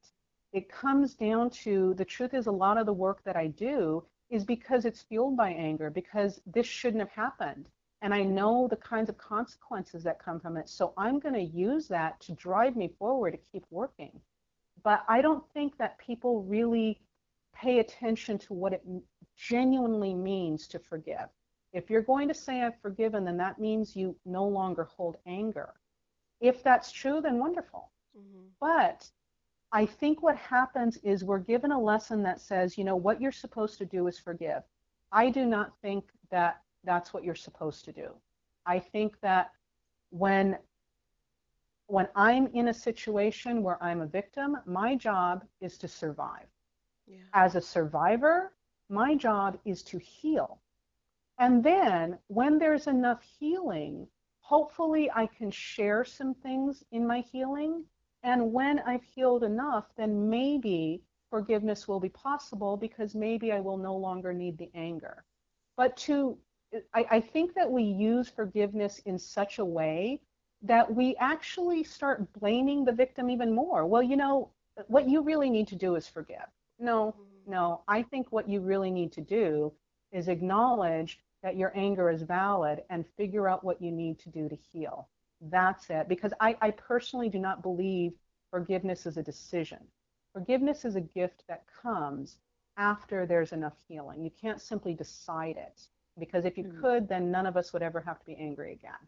It 0.53 0.69
comes 0.69 1.13
down 1.13 1.49
to 1.51 1.93
the 1.95 2.05
truth 2.05 2.33
is 2.33 2.47
a 2.47 2.51
lot 2.51 2.77
of 2.77 2.85
the 2.85 2.93
work 2.93 3.23
that 3.23 3.35
I 3.35 3.47
do 3.47 4.03
is 4.29 4.43
because 4.43 4.85
it's 4.85 5.01
fueled 5.03 5.37
by 5.37 5.49
anger, 5.49 5.89
because 5.89 6.41
this 6.45 6.65
shouldn't 6.65 7.01
have 7.01 7.11
happened 7.11 7.67
and 8.05 8.13
I 8.13 8.21
know 8.21 8.67
the 8.67 8.75
kinds 8.75 9.09
of 9.09 9.17
consequences 9.17 10.03
that 10.03 10.23
come 10.23 10.39
from 10.39 10.57
it. 10.57 10.69
So 10.69 10.93
I'm 10.95 11.17
going 11.17 11.33
to 11.33 11.41
use 11.41 11.87
that 11.87 12.19
to 12.21 12.33
drive 12.33 12.75
me 12.75 12.93
forward 12.99 13.31
to 13.31 13.51
keep 13.51 13.65
working. 13.71 14.11
But 14.83 15.03
I 15.07 15.21
don't 15.21 15.43
think 15.53 15.75
that 15.77 15.97
people 15.97 16.43
really 16.43 16.99
pay 17.55 17.79
attention 17.79 18.37
to 18.37 18.53
what 18.53 18.73
it 18.73 18.83
genuinely 19.35 20.13
means 20.13 20.67
to 20.67 20.77
forgive. 20.79 21.29
If 21.75 21.89
you're 21.89 22.01
going 22.01 22.29
to 22.29 22.33
say 22.33 22.61
I've 22.61 22.79
forgiven, 22.79 23.25
then 23.25 23.35
that 23.37 23.59
means 23.59 23.97
you 23.97 24.15
no 24.23 24.47
longer 24.47 24.85
hold 24.85 25.17
anger. 25.25 25.73
If 26.39 26.63
that's 26.63 26.89
true, 26.89 27.19
then 27.19 27.37
wonderful. 27.37 27.91
Mhm. 28.17 28.49
But 28.61 29.11
I 29.73 29.85
think 29.85 30.23
what 30.23 30.37
happens 30.37 30.95
is 31.03 31.25
we're 31.25 31.39
given 31.39 31.73
a 31.73 31.79
lesson 31.79 32.23
that 32.23 32.39
says, 32.39 32.77
you 32.77 32.85
know, 32.85 32.95
what 32.95 33.19
you're 33.19 33.33
supposed 33.33 33.77
to 33.79 33.85
do 33.85 34.07
is 34.07 34.17
forgive. 34.17 34.63
I 35.11 35.29
do 35.29 35.45
not 35.45 35.77
think 35.81 36.09
that 36.29 36.63
that's 36.85 37.13
what 37.13 37.25
you're 37.25 37.35
supposed 37.35 37.83
to 37.85 37.91
do. 37.91 38.15
I 38.65 38.79
think 38.79 39.19
that 39.19 39.51
when 40.11 40.57
when 41.87 42.07
I'm 42.15 42.47
in 42.47 42.69
a 42.69 42.73
situation 42.73 43.61
where 43.61 43.81
I'm 43.83 44.01
a 44.01 44.07
victim, 44.07 44.57
my 44.65 44.95
job 44.95 45.45
is 45.61 45.77
to 45.79 45.87
survive. 45.87 46.47
Yeah. 47.05 47.17
As 47.33 47.55
a 47.55 47.61
survivor, 47.61 48.55
my 48.89 49.13
job 49.13 49.59
is 49.65 49.83
to 49.83 49.99
heal. 49.99 50.61
And 51.37 51.63
then 51.63 52.19
when 52.27 52.57
there's 52.59 52.87
enough 52.87 53.21
healing, 53.23 54.07
hopefully 54.39 55.09
I 55.11 55.27
can 55.27 55.51
share 55.51 56.03
some 56.03 56.33
things 56.33 56.83
in 56.91 57.07
my 57.07 57.21
healing. 57.21 57.85
And 58.23 58.53
when 58.53 58.79
I've 58.79 59.03
healed 59.03 59.43
enough, 59.43 59.93
then 59.95 60.29
maybe 60.29 61.03
forgiveness 61.29 61.87
will 61.87 61.99
be 61.99 62.09
possible 62.09 62.77
because 62.77 63.15
maybe 63.15 63.51
I 63.51 63.59
will 63.59 63.77
no 63.77 63.95
longer 63.95 64.33
need 64.33 64.57
the 64.57 64.69
anger. 64.73 65.25
But 65.75 65.97
to, 65.97 66.37
I, 66.93 67.05
I 67.11 67.19
think 67.21 67.53
that 67.55 67.71
we 67.71 67.83
use 67.83 68.29
forgiveness 68.29 68.99
in 68.99 69.17
such 69.17 69.59
a 69.59 69.65
way 69.65 70.21
that 70.61 70.93
we 70.93 71.15
actually 71.17 71.83
start 71.83 72.31
blaming 72.33 72.85
the 72.85 72.91
victim 72.93 73.29
even 73.29 73.53
more. 73.53 73.85
Well, 73.85 74.03
you 74.03 74.15
know, 74.17 74.49
what 74.87 75.07
you 75.09 75.21
really 75.21 75.49
need 75.49 75.67
to 75.67 75.75
do 75.75 75.95
is 75.95 76.07
forgive. 76.07 76.47
No, 76.79 77.15
Mhm. 77.17 77.47
no, 77.47 77.83
I 77.87 78.03
think 78.03 78.31
what 78.31 78.49
you 78.49 78.61
really 78.61 78.91
need 78.91 79.11
to 79.13 79.21
do 79.21 79.73
is 80.11 80.27
acknowledge 80.27 81.19
that 81.45 81.55
your 81.55 81.71
anger 81.75 82.09
is 82.09 82.23
valid 82.23 82.83
and 82.89 83.05
figure 83.17 83.47
out 83.47 83.63
what 83.63 83.79
you 83.79 83.91
need 83.91 84.17
to 84.17 84.29
do 84.29 84.49
to 84.49 84.55
heal. 84.55 85.07
That's 85.41 85.91
it. 85.91 86.09
Because 86.09 86.33
I, 86.41 86.57
I 86.59 86.71
personally 86.71 87.29
do 87.29 87.37
not 87.37 87.61
believe 87.61 88.13
forgiveness 88.49 89.05
is 89.05 89.17
a 89.17 89.23
decision. 89.23 89.77
Forgiveness 90.33 90.85
is 90.85 90.95
a 90.95 91.01
gift 91.01 91.43
that 91.47 91.67
comes 91.83 92.39
after 92.77 93.27
there's 93.27 93.53
enough 93.53 93.77
healing. 93.87 94.23
You 94.23 94.31
can't 94.31 94.59
simply 94.59 94.95
decide 94.95 95.57
it. 95.57 95.87
Because 96.17 96.45
if 96.45 96.57
you 96.57 96.63
Mhm. 96.63 96.81
could, 96.81 97.07
then 97.07 97.29
none 97.29 97.45
of 97.45 97.57
us 97.57 97.73
would 97.73 97.83
ever 97.83 98.01
have 98.01 98.19
to 98.19 98.25
be 98.25 98.35
angry 98.37 98.73
again. 98.73 99.07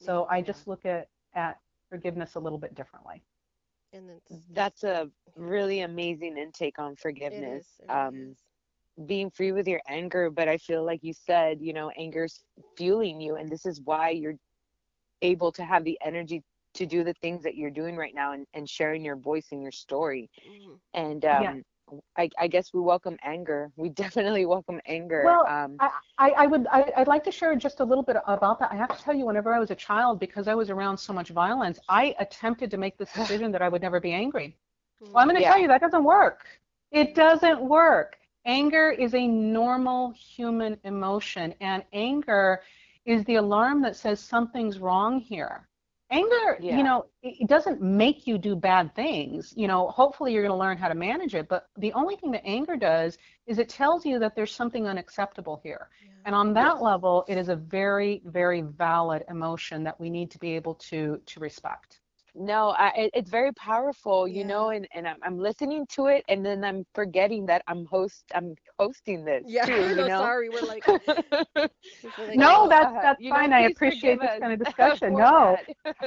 So 0.00 0.26
I 0.28 0.42
just 0.42 0.66
look 0.66 0.84
at, 0.84 1.08
at 1.34 1.60
forgiveness 1.90 2.34
a 2.34 2.40
little 2.40 2.58
bit 2.58 2.74
differently. 2.74 3.22
And 3.92 4.08
then 4.08 4.20
That's 4.50 4.82
a 4.82 5.10
really 5.36 5.80
amazing 5.80 6.36
intake 6.38 6.78
on 6.80 6.96
forgiveness. 6.96 7.66
is. 7.66 7.80
It 7.80 7.86
really 7.86 7.98
um, 8.08 8.30
is. 8.32 8.38
Being 9.06 9.30
free 9.30 9.52
with 9.52 9.66
your 9.66 9.80
anger, 9.88 10.30
but 10.30 10.48
I 10.48 10.56
feel 10.58 10.84
like 10.84 11.00
you 11.02 11.12
said, 11.12 11.60
you 11.60 11.72
know, 11.72 11.90
anger's 11.90 12.42
fueling 12.76 13.20
you, 13.20 13.36
and 13.36 13.48
this 13.48 13.66
is 13.66 13.80
why 13.84 14.10
you're 14.10 14.34
able 15.22 15.52
to 15.52 15.64
have 15.64 15.84
the 15.84 15.98
energy 16.04 16.42
to 16.74 16.86
do 16.86 17.02
the 17.04 17.14
things 17.14 17.42
that 17.42 17.56
you're 17.56 17.70
doing 17.70 17.96
right 17.96 18.14
now 18.14 18.32
and, 18.32 18.46
and 18.54 18.68
sharing 18.68 19.04
your 19.04 19.16
voice 19.16 19.48
and 19.52 19.62
your 19.62 19.72
story. 19.72 20.28
Mhm. 20.46 20.78
And 20.94 21.24
um, 21.24 21.42
Yeah. 21.42 21.54
I, 22.16 22.28
I 22.38 22.46
guess 22.48 22.72
we 22.74 22.80
welcome 22.80 23.16
anger. 23.22 23.70
We 23.76 23.88
definitely 24.04 24.46
welcome 24.46 24.80
anger. 24.86 25.22
Well, 25.24 25.46
um, 25.46 25.80
I, 25.80 25.90
I, 26.18 26.30
I 26.30 26.46
would 26.46 26.66
I, 26.70 26.92
I'd 26.96 27.08
like 27.08 27.24
to 27.24 27.32
share 27.32 27.54
just 27.56 27.80
a 27.80 27.84
little 27.84 28.02
bit 28.04 28.16
about 28.26 28.58
that. 28.60 28.70
I 28.72 28.76
have 28.76 28.96
to 28.96 29.02
tell 29.02 29.14
you, 29.14 29.26
whenever 29.26 29.54
I 29.54 29.58
was 29.58 29.70
a 29.70 29.74
child, 29.76 30.18
because 30.20 30.48
I 30.48 30.54
was 30.54 30.70
around 30.70 30.98
so 30.98 31.12
much 31.12 31.30
violence, 31.30 31.78
I 31.88 32.14
attempted 32.18 32.70
to 32.72 32.76
make 32.76 32.96
this 32.98 33.12
decision 33.14 33.50
that 33.52 33.62
I 33.62 33.68
would 33.68 33.82
never 33.82 34.00
be 34.00 34.12
angry. 34.12 34.56
Well, 35.00 35.22
I'm 35.22 35.28
going 35.28 35.36
to 35.36 35.42
Yeah. 35.42 35.48
tell 35.48 35.58
you 35.58 35.68
that 35.68 35.80
doesn't 35.80 36.04
work. 36.04 36.46
It 36.92 37.14
doesn't 37.14 37.60
work. 37.60 38.17
Anger 38.48 38.90
is 38.90 39.14
a 39.14 39.26
normal 39.28 40.10
human 40.12 40.80
emotion, 40.84 41.54
and 41.60 41.84
anger 41.92 42.62
is 43.04 43.24
the 43.26 43.36
alarm 43.36 43.82
that 43.82 43.94
says 43.94 44.20
something's 44.20 44.78
wrong 44.80 45.20
here. 45.20 45.68
Anger, 46.10 46.58
Yeah. 46.58 46.78
you 46.78 46.82
know, 46.82 47.06
it 47.22 47.46
doesn't 47.46 47.82
make 47.82 48.26
you 48.26 48.38
do 48.38 48.56
bad 48.56 48.94
things. 48.94 49.52
You 49.56 49.68
know, 49.68 49.88
hopefully 49.88 50.32
you're 50.32 50.42
going 50.42 50.52
to 50.52 50.58
learn 50.58 50.78
how 50.78 50.88
to 50.88 50.94
manage 50.94 51.34
it, 51.34 51.48
but 51.48 51.68
the 51.76 51.92
only 51.92 52.16
thing 52.16 52.30
that 52.32 52.46
anger 52.46 52.76
does 52.76 53.18
is 53.46 53.58
it 53.58 53.68
tells 53.68 54.06
you 54.06 54.18
that 54.18 54.34
there's 54.34 54.54
something 54.54 54.86
unacceptable 54.88 55.60
here. 55.62 55.90
Yeah. 56.00 56.10
And 56.24 56.34
on 56.34 56.54
that 56.54 56.76
Yes. 56.76 56.82
level, 56.82 57.26
it 57.28 57.36
is 57.36 57.50
a 57.50 57.56
very, 57.56 58.22
very 58.24 58.62
valid 58.62 59.24
emotion 59.28 59.84
that 59.84 60.00
we 60.00 60.08
need 60.10 60.30
to 60.30 60.38
be 60.38 60.56
able 60.56 60.74
to 60.90 61.20
to 61.26 61.40
respect. 61.40 62.00
No, 62.34 62.70
I, 62.70 62.88
it, 62.96 63.10
it's 63.14 63.30
very 63.30 63.52
powerful, 63.54 64.26
you 64.28 64.44
Yeah. 64.44 64.46
know, 64.46 64.70
and, 64.70 64.86
and 64.94 65.06
I'm, 65.08 65.16
I'm 65.22 65.38
listening 65.38 65.86
to 65.92 66.06
it, 66.06 66.24
and 66.28 66.44
then 66.44 66.64
I'm 66.64 66.84
forgetting 66.94 67.46
that 67.46 67.62
I'm 67.68 67.86
host, 67.86 68.24
I'm 68.34 68.54
hosting 68.78 69.24
this 69.24 69.44
Yeah, 69.44 69.64
too, 69.64 69.88
you 69.94 70.04
so 70.04 70.04
know. 70.04 70.28
sorry. 70.28 70.48
We're 70.50 70.62
like, 70.62 70.86
we're 72.16 72.26
like, 72.26 72.40
No, 72.40 72.50
oh, 72.50 72.68
that's 72.68 72.94
Uh, 72.96 73.02
that's 73.02 73.20
know, 73.20 73.26
fine. 73.26 73.52
I 73.52 73.60
appreciate 73.62 74.20
this 74.20 74.34
kind 74.36 74.52
of 74.52 74.58
discussion. 74.60 75.16
No. 75.16 75.60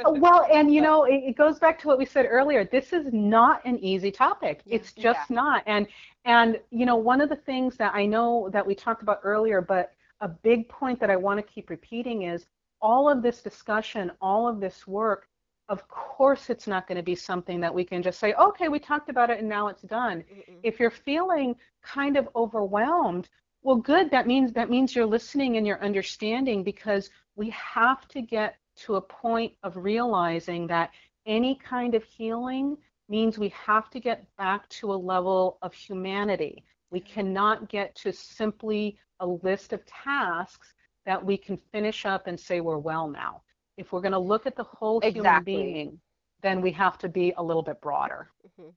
Uh, 0.05 0.11
Well, 0.13 0.47
and 0.51 0.73
you 0.73 0.81
know, 0.81 1.03
it, 1.05 1.21
it 1.29 1.37
goes 1.37 1.59
back 1.59 1.79
to 1.79 1.87
what 1.87 1.97
we 1.97 2.05
said 2.05 2.25
earlier. 2.29 2.65
This 2.65 2.93
is 2.93 3.11
not 3.13 3.65
an 3.65 3.77
easy 3.79 4.11
topic. 4.11 4.63
Yeah. 4.65 4.77
It's 4.77 4.93
just 4.93 5.29
not. 5.29 5.63
And 5.65 5.87
and 6.25 6.59
you 6.71 6.85
know, 6.85 6.95
one 6.95 7.21
of 7.21 7.29
the 7.29 7.35
things 7.35 7.77
that 7.77 7.93
I 7.95 8.05
know 8.05 8.49
that 8.53 8.65
we 8.65 8.75
talked 8.75 9.01
about 9.01 9.19
earlier, 9.23 9.61
but 9.61 9.93
a 10.21 10.27
big 10.29 10.69
point 10.69 10.99
that 10.99 11.09
I 11.09 11.15
want 11.17 11.39
to 11.39 11.43
keep 11.53 11.69
repeating 11.69 12.23
is 12.23 12.45
all 12.81 13.09
of 13.09 13.21
this 13.23 13.41
discussion, 13.41 14.11
all 14.21 14.47
of 14.47 14.59
this 14.59 14.87
work, 14.87 15.27
of 15.71 15.87
course 15.87 16.49
it's 16.49 16.67
not 16.67 16.85
going 16.85 16.97
to 16.97 17.03
be 17.03 17.15
something 17.15 17.61
that 17.61 17.73
we 17.73 17.85
can 17.85 18.03
just 18.03 18.19
say, 18.19 18.33
okay, 18.33 18.67
we 18.67 18.77
talked 18.77 19.09
about 19.09 19.29
it 19.29 19.39
and 19.39 19.47
now 19.47 19.69
it's 19.69 19.81
done. 19.83 20.17
Mm-mm. 20.19 20.59
If 20.63 20.81
you're 20.81 20.91
feeling 20.91 21.55
kind 21.81 22.17
of 22.17 22.27
overwhelmed, 22.35 23.29
well 23.63 23.77
good, 23.77 24.11
that 24.11 24.27
means 24.27 24.51
that 24.51 24.69
means 24.69 24.93
you're 24.93 25.05
listening 25.05 25.55
and 25.55 25.65
you're 25.65 25.81
understanding 25.81 26.61
because 26.61 27.09
we 27.37 27.49
have 27.51 28.05
to 28.09 28.21
get 28.21 28.57
to 28.83 28.95
a 28.95 29.01
point 29.01 29.53
of 29.63 29.77
realizing 29.77 30.67
that 30.67 30.91
any 31.25 31.55
kind 31.55 31.95
of 31.95 32.03
healing 32.03 32.75
means 33.07 33.39
we 33.39 33.49
have 33.49 33.89
to 33.91 34.01
get 34.01 34.25
back 34.37 34.67
to 34.69 34.91
a 34.91 35.03
level 35.13 35.57
of 35.61 35.73
humanity. 35.73 36.65
We 36.91 36.99
mm-hmm. 36.99 37.13
cannot 37.13 37.69
get 37.69 37.95
to 37.95 38.11
simply 38.11 38.97
a 39.21 39.25
list 39.25 39.71
of 39.71 39.85
tasks 39.85 40.73
that 41.05 41.23
we 41.23 41.37
can 41.37 41.55
finish 41.55 42.05
up 42.05 42.27
and 42.27 42.37
say 42.37 42.59
we're 42.59 42.77
well 42.77 43.07
now. 43.07 43.41
If 43.77 43.91
we're 43.91 44.01
going 44.01 44.11
to 44.13 44.19
look 44.19 44.45
at 44.45 44.55
the 44.55 44.63
whole 44.63 44.99
human 45.01 45.43
being, 45.43 45.93
then 46.41 46.61
we 46.61 46.71
have 46.71 46.97
to 46.99 47.09
be 47.09 47.33
a 47.37 47.43
little 47.43 47.63
bit 47.63 47.81
broader. 47.81 48.31
Mhm. 48.45 48.75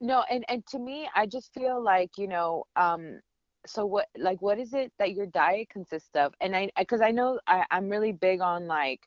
No, 0.00 0.22
and 0.30 0.44
and 0.48 0.66
to 0.68 0.78
me, 0.78 1.08
I 1.14 1.26
just 1.26 1.52
feel 1.52 1.82
like, 1.82 2.18
you 2.18 2.28
know, 2.28 2.64
um, 2.76 3.20
so 3.66 3.84
what, 3.86 4.08
like, 4.16 4.40
what 4.42 4.58
is 4.58 4.72
it 4.74 4.92
that 4.98 5.12
your 5.12 5.26
diet 5.26 5.68
consists 5.70 6.14
of? 6.16 6.34
And 6.40 6.56
I, 6.56 6.70
because 6.78 7.00
I 7.00 7.10
know 7.12 7.40
I, 7.46 7.64
I'm 7.70 7.88
really 7.88 8.12
big 8.12 8.40
on 8.40 8.66
like, 8.66 9.00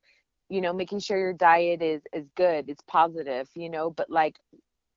you 0.50 0.62
know, 0.62 0.74
making 0.74 1.00
sure 1.00 1.18
your 1.18 1.34
diet 1.34 1.82
is 1.82 2.04
is 2.14 2.30
good, 2.36 2.70
it's 2.70 2.82
positive, 2.88 3.50
you 3.56 3.70
know, 3.70 3.92
but 3.92 4.10
like, 4.10 4.38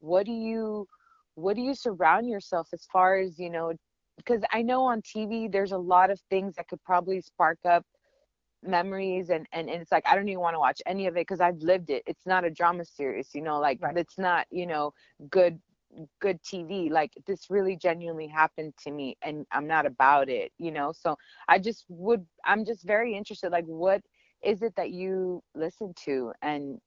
what 0.01 0.27
do 0.27 0.33
you, 0.33 0.87
what 1.35 1.57
do 1.57 1.63
you 1.63 1.75
surround 1.75 2.29
yourself 2.29 2.69
as 2.73 2.85
far 2.93 3.19
as, 3.19 3.39
you 3.39 3.51
know, 3.51 3.73
because 4.17 4.43
I 4.53 4.63
know 4.63 4.83
on 4.85 5.03
TV 5.03 5.49
there's 5.49 5.73
a 5.73 5.79
lot 5.79 6.11
of 6.11 6.21
things 6.31 6.57
that 6.57 6.69
could 6.69 6.83
probably 6.85 7.21
spark 7.21 7.59
up 7.65 7.85
memories 8.67 9.31
and 9.31 9.47
and, 9.53 9.69
and 9.71 9.83
it's 9.83 9.93
like 9.93 10.05
I 10.07 10.15
don't 10.15 10.29
even 10.29 10.41
want 10.41 10.55
to 10.55 10.61
watch 10.61 10.81
any 10.87 11.07
of 11.07 11.17
it 11.17 11.21
because 11.23 11.41
I've 11.41 11.59
lived 11.59 11.91
it. 11.91 12.03
It's 12.07 12.27
not 12.27 12.45
a 12.45 12.51
drama 12.51 12.85
series, 12.85 13.31
you 13.35 13.43
know, 13.43 13.59
like 13.61 13.81
Right. 13.81 13.97
it's 13.97 14.19
not, 14.19 14.47
you 14.51 14.67
know, 14.67 14.93
good 15.31 15.61
good 16.21 16.43
TV. 16.43 16.91
Like 16.91 17.13
this 17.27 17.51
really 17.51 17.77
genuinely 17.77 18.29
happened 18.29 18.75
to 18.85 18.91
me 18.91 19.17
and 19.23 19.47
I'm 19.53 19.67
not 19.67 19.87
about 19.87 20.29
it, 20.29 20.53
you 20.59 20.71
know. 20.71 20.93
So 20.93 21.17
I 21.49 21.59
just 21.59 21.85
would 21.89 22.27
I'm 22.45 22.65
just 22.65 22.85
very 22.87 23.17
interested 23.17 23.51
like 23.53 23.65
what 23.67 24.03
is 24.43 24.63
it 24.63 24.75
that 24.77 24.91
you 24.91 25.43
listen 25.55 25.95
to 26.05 26.33
and 26.43 26.81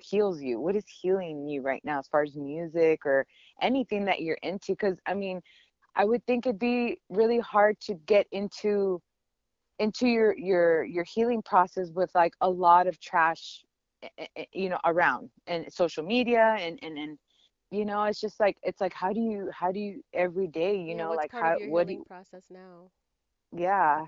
heals 0.00 0.42
you? 0.42 0.60
What 0.60 0.76
is 0.76 0.84
healing 1.00 1.46
you 1.48 1.62
right 1.62 1.82
now 1.84 1.98
as 1.98 2.08
far 2.08 2.22
as 2.22 2.36
music 2.36 3.04
or 3.06 3.26
anything 3.60 4.04
that 4.06 4.20
you're 4.22 4.38
into 4.42 4.74
cuz 4.76 4.98
I 5.06 5.14
mean, 5.14 5.40
I 5.96 6.04
would 6.04 6.24
think 6.26 6.46
it'd 6.46 6.58
be 6.58 7.00
really 7.08 7.38
hard 7.38 7.80
to 7.82 7.94
get 7.94 8.26
into 8.32 9.02
into 9.78 10.06
your 10.08 10.36
your 10.38 10.84
your 10.84 11.04
healing 11.04 11.42
process 11.42 11.90
with 11.94 12.10
like 12.14 12.32
a 12.40 12.50
lot 12.50 12.86
of 12.86 12.98
trash 13.00 13.64
eh, 14.02 14.26
eh, 14.36 14.44
you 14.52 14.68
know 14.68 14.78
around 14.84 15.30
and 15.46 15.72
social 15.72 16.04
media 16.04 16.56
and 16.58 16.78
and 16.82 16.98
and 16.98 17.18
you 17.70 17.84
know 17.84 18.04
it's 18.04 18.20
just 18.20 18.40
like 18.40 18.56
it's 18.62 18.80
like 18.80 18.94
how 18.94 19.12
do 19.12 19.20
you 19.20 19.50
how 19.52 19.72
do 19.72 19.80
you 19.80 20.02
every 20.12 20.48
day 20.48 20.76
you 20.76 20.94
Yeah, 20.94 21.08
know 21.08 21.12
like 21.12 21.32
how 21.32 21.52
of 21.54 21.58
what 21.62 21.86
do 21.86 21.92
you 21.94 22.00
process 22.00 22.50
now? 22.50 22.90
yeah 23.52 24.06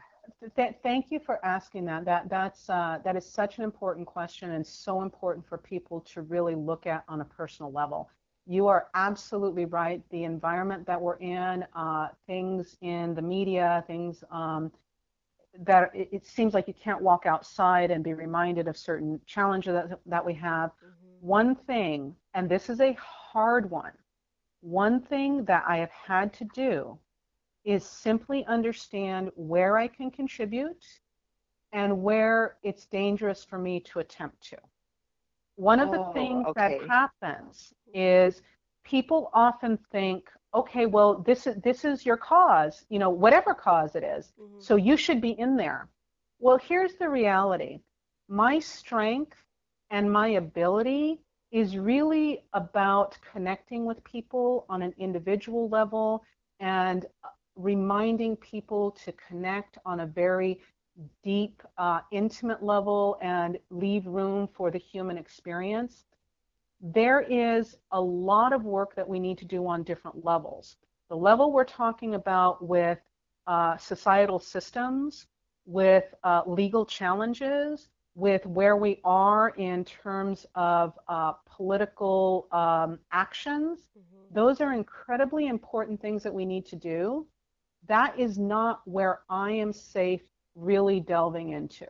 Th- 0.56 0.74
thank 0.82 1.10
you 1.10 1.18
for 1.18 1.44
asking 1.44 1.84
that. 1.86 2.04
That 2.04 2.28
that's 2.28 2.68
uh, 2.68 2.98
that 3.04 3.16
is 3.16 3.24
such 3.26 3.58
an 3.58 3.64
important 3.64 4.06
question 4.06 4.50
and 4.52 4.66
so 4.66 5.02
important 5.02 5.46
for 5.46 5.58
people 5.58 6.00
to 6.00 6.22
really 6.22 6.54
look 6.54 6.86
at 6.86 7.04
on 7.08 7.20
a 7.20 7.24
personal 7.24 7.72
level. 7.72 8.08
You 8.46 8.66
are 8.66 8.88
absolutely 8.94 9.64
right. 9.66 10.02
The 10.10 10.24
environment 10.24 10.86
that 10.86 11.00
we're 11.00 11.16
in, 11.18 11.64
uh, 11.74 12.08
things 12.26 12.76
in 12.80 13.14
the 13.14 13.22
media, 13.22 13.84
things 13.86 14.24
um, 14.30 14.72
that 15.64 15.90
it, 15.94 16.08
it 16.12 16.26
seems 16.26 16.54
like 16.54 16.68
you 16.68 16.74
can't 16.74 17.02
walk 17.02 17.26
outside 17.26 17.90
and 17.90 18.02
be 18.04 18.14
reminded 18.14 18.68
of 18.68 18.76
certain 18.76 19.20
challenges 19.26 19.72
that, 19.74 19.98
that 20.06 20.24
we 20.24 20.34
have. 20.34 20.70
Mhm. 20.82 21.20
One 21.20 21.54
thing, 21.54 22.16
and 22.34 22.48
this 22.48 22.68
is 22.68 22.80
a 22.80 22.92
hard 22.94 23.70
one, 23.70 23.92
one 24.60 25.00
thing 25.00 25.44
that 25.46 25.64
I 25.66 25.78
have 25.78 25.90
had 25.90 26.32
to 26.34 26.44
do 26.44 26.98
is 27.64 27.84
simply 27.84 28.44
understand 28.46 29.30
where 29.36 29.76
I 29.78 29.88
can 29.88 30.10
contribute 30.10 30.84
and 31.72 32.02
where 32.02 32.56
it's 32.62 32.86
dangerous 32.86 33.44
for 33.44 33.58
me 33.58 33.80
to 33.80 34.00
attempt 34.00 34.40
to. 34.50 34.56
One 35.56 35.80
of 35.80 35.90
the 35.90 35.98
Oh, 35.98 36.12
things 36.12 36.48
okay. 36.50 36.54
that 36.54 36.72
happens 36.78 37.74
is 37.92 38.42
people 38.84 39.30
often 39.32 39.76
think, 39.90 40.30
okay, 40.56 40.86
well, 40.86 41.10
this 41.28 41.46
is 41.46 41.56
this 41.62 41.84
is 41.84 42.06
your 42.06 42.16
cause, 42.16 42.84
you 42.90 42.98
know, 42.98 43.10
whatever 43.10 43.54
cause 43.54 43.94
it 43.96 44.04
is. 44.04 44.32
Mhm. 44.40 44.62
So 44.62 44.76
you 44.76 44.96
should 44.96 45.20
be 45.20 45.32
in 45.44 45.56
there. 45.56 45.88
Well, 46.40 46.58
here's 46.58 46.96
the 46.96 47.08
reality. 47.08 47.80
My 48.28 48.58
strength 48.60 49.38
and 49.90 50.12
my 50.12 50.28
ability 50.28 51.20
is 51.52 51.78
really 51.78 52.42
about 52.52 53.18
connecting 53.32 53.84
with 53.86 54.02
people 54.04 54.66
on 54.68 54.82
an 54.82 54.94
individual 54.98 55.68
level 55.68 56.24
and 56.60 57.06
reminding 57.56 58.36
people 58.36 58.90
to 59.04 59.12
connect 59.12 59.78
on 59.86 60.00
a 60.00 60.06
very 60.06 60.60
deep, 61.22 61.62
uh, 61.78 62.00
intimate 62.12 62.62
level 62.62 63.18
and 63.22 63.58
leave 63.70 64.06
room 64.06 64.48
for 64.48 64.70
the 64.70 64.78
human 64.78 65.18
experience. 65.18 66.04
There 66.80 67.20
is 67.20 67.76
a 67.92 68.00
lot 68.00 68.52
of 68.52 68.64
work 68.64 68.94
that 68.96 69.08
we 69.08 69.18
need 69.18 69.38
to 69.38 69.44
do 69.44 69.66
on 69.66 69.82
different 69.82 70.24
levels. 70.24 70.76
The 71.08 71.16
level 71.16 71.52
we're 71.52 71.64
talking 71.64 72.14
about 72.14 72.64
with 72.66 72.98
uh, 73.46 73.76
societal 73.76 74.38
systems, 74.38 75.26
with 75.66 76.04
uh, 76.24 76.42
legal 76.46 76.84
challenges, 76.86 77.88
with 78.14 78.44
where 78.46 78.76
we 78.76 79.00
are 79.04 79.50
in 79.50 79.84
terms 79.84 80.46
of 80.54 80.98
uh, 81.08 81.32
political 81.46 82.48
um, 82.52 82.98
actions, 83.12 83.88
Mhm. 83.98 84.34
those 84.34 84.60
are 84.60 84.72
incredibly 84.72 85.46
important 85.46 86.00
things 86.00 86.22
that 86.22 86.34
we 86.34 86.44
need 86.44 86.66
to 86.66 86.76
do. 86.76 87.26
That 87.86 88.18
is 88.18 88.38
not 88.38 88.80
where 88.86 89.22
I 89.28 89.52
am 89.52 89.72
safe 89.72 90.22
really 90.54 91.00
delving 91.00 91.50
into. 91.50 91.86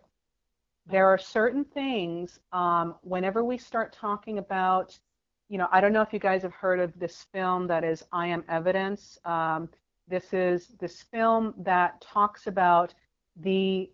There 0.88 1.06
are 1.08 1.18
certain 1.18 1.64
things, 1.64 2.38
um, 2.52 2.94
whenever 3.02 3.42
we 3.42 3.58
start 3.58 3.92
talking 3.92 4.38
about, 4.38 4.96
you 5.48 5.58
know, 5.58 5.66
I 5.72 5.80
don't 5.80 5.92
know 5.92 6.02
if 6.02 6.12
you 6.12 6.20
guys 6.20 6.42
have 6.42 6.52
heard 6.52 6.78
of 6.78 6.96
this 6.98 7.26
film 7.32 7.66
that 7.66 7.82
is 7.82 8.04
I 8.12 8.28
Am 8.28 8.44
Evidence. 8.48 9.18
Um, 9.24 9.68
this 10.06 10.32
is 10.32 10.68
this 10.78 11.02
film 11.02 11.54
that 11.58 12.00
talks 12.00 12.46
about 12.46 12.94
the 13.36 13.90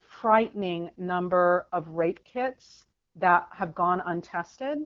frightening 0.00 0.90
number 0.98 1.66
of 1.72 1.88
rape 1.88 2.22
kits 2.24 2.84
that 3.16 3.48
have 3.52 3.74
gone 3.74 4.02
untested. 4.04 4.78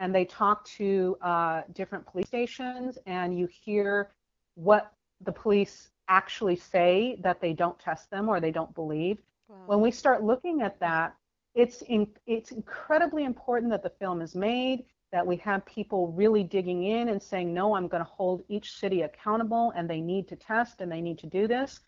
And 0.00 0.12
they 0.12 0.24
talk 0.24 0.64
to 0.78 1.16
uh, 1.22 1.62
different 1.72 2.04
police 2.04 2.26
stations, 2.26 2.98
and 3.06 3.38
you 3.38 3.46
hear 3.46 4.10
what 4.56 4.92
the 5.20 5.30
police 5.30 5.90
actually 6.08 6.56
say 6.56 7.16
that 7.20 7.40
they 7.40 7.52
don't 7.52 7.78
test 7.78 8.10
them 8.10 8.28
or 8.28 8.40
they 8.40 8.50
don't 8.50 8.74
believe. 8.74 9.18
Wow. 9.48 9.56
When 9.66 9.80
we 9.80 9.90
start 9.90 10.22
looking 10.22 10.62
at 10.62 10.78
that, 10.80 11.14
it's 11.54 11.82
in, 11.82 12.08
it's 12.26 12.50
incredibly 12.50 13.24
important 13.24 13.70
that 13.70 13.82
the 13.82 13.90
film 13.90 14.20
is 14.20 14.34
made, 14.34 14.84
that 15.12 15.26
we 15.26 15.36
have 15.36 15.64
people 15.64 16.08
really 16.12 16.42
digging 16.42 16.84
in 16.84 17.08
and 17.08 17.22
saying, 17.22 17.54
no, 17.54 17.76
I'm 17.76 17.86
going 17.86 18.04
to 18.04 18.10
hold 18.10 18.42
each 18.48 18.72
city 18.78 19.02
accountable, 19.02 19.72
and 19.76 19.88
they 19.88 20.00
need 20.00 20.26
to 20.28 20.36
test 20.36 20.80
and 20.80 20.90
they 20.90 21.00
need 21.00 21.18
to 21.18 21.26
do 21.26 21.46
this. 21.46 21.80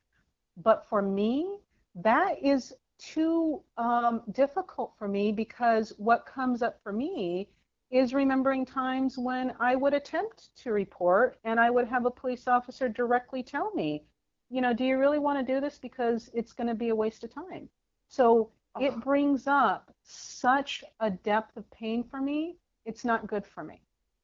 But 0.56 0.86
for 0.88 1.02
me, 1.02 1.58
that 1.96 2.36
is 2.42 2.72
too 2.98 3.62
um, 3.76 4.22
difficult 4.32 4.92
for 4.98 5.08
me 5.08 5.32
because 5.32 5.92
what 5.98 6.24
comes 6.24 6.62
up 6.62 6.80
for 6.82 6.92
me 6.92 7.48
is 7.90 8.14
remembering 8.14 8.64
times 8.64 9.18
when 9.18 9.54
I 9.60 9.76
would 9.76 9.94
attempt 9.94 10.56
to 10.62 10.72
report 10.72 11.38
and 11.44 11.60
I 11.60 11.70
would 11.70 11.86
have 11.88 12.06
a 12.06 12.10
police 12.10 12.48
officer 12.48 12.88
directly 12.88 13.42
tell 13.42 13.72
me, 13.74 14.04
you 14.50 14.60
know, 14.60 14.72
do 14.72 14.84
you 14.84 14.98
really 14.98 15.18
want 15.18 15.38
to 15.44 15.54
do 15.54 15.60
this 15.60 15.78
because 15.78 16.30
it's 16.34 16.52
going 16.52 16.68
to 16.68 16.74
be 16.74 16.88
a 16.88 16.94
waste 16.96 17.24
of 17.24 17.32
time? 17.32 17.68
So 18.08 18.50
it 18.78 18.98
Oh. 18.98 19.00
brings 19.00 19.46
up 19.46 19.92
such 20.02 20.84
a 21.00 21.10
depth 21.10 21.56
of 21.56 21.70
pain 21.70 22.04
for 22.04 22.20
me, 22.20 22.56
it's 22.84 23.04
not 23.04 23.26
good 23.26 23.46
for 23.46 23.62
me. 23.64 23.82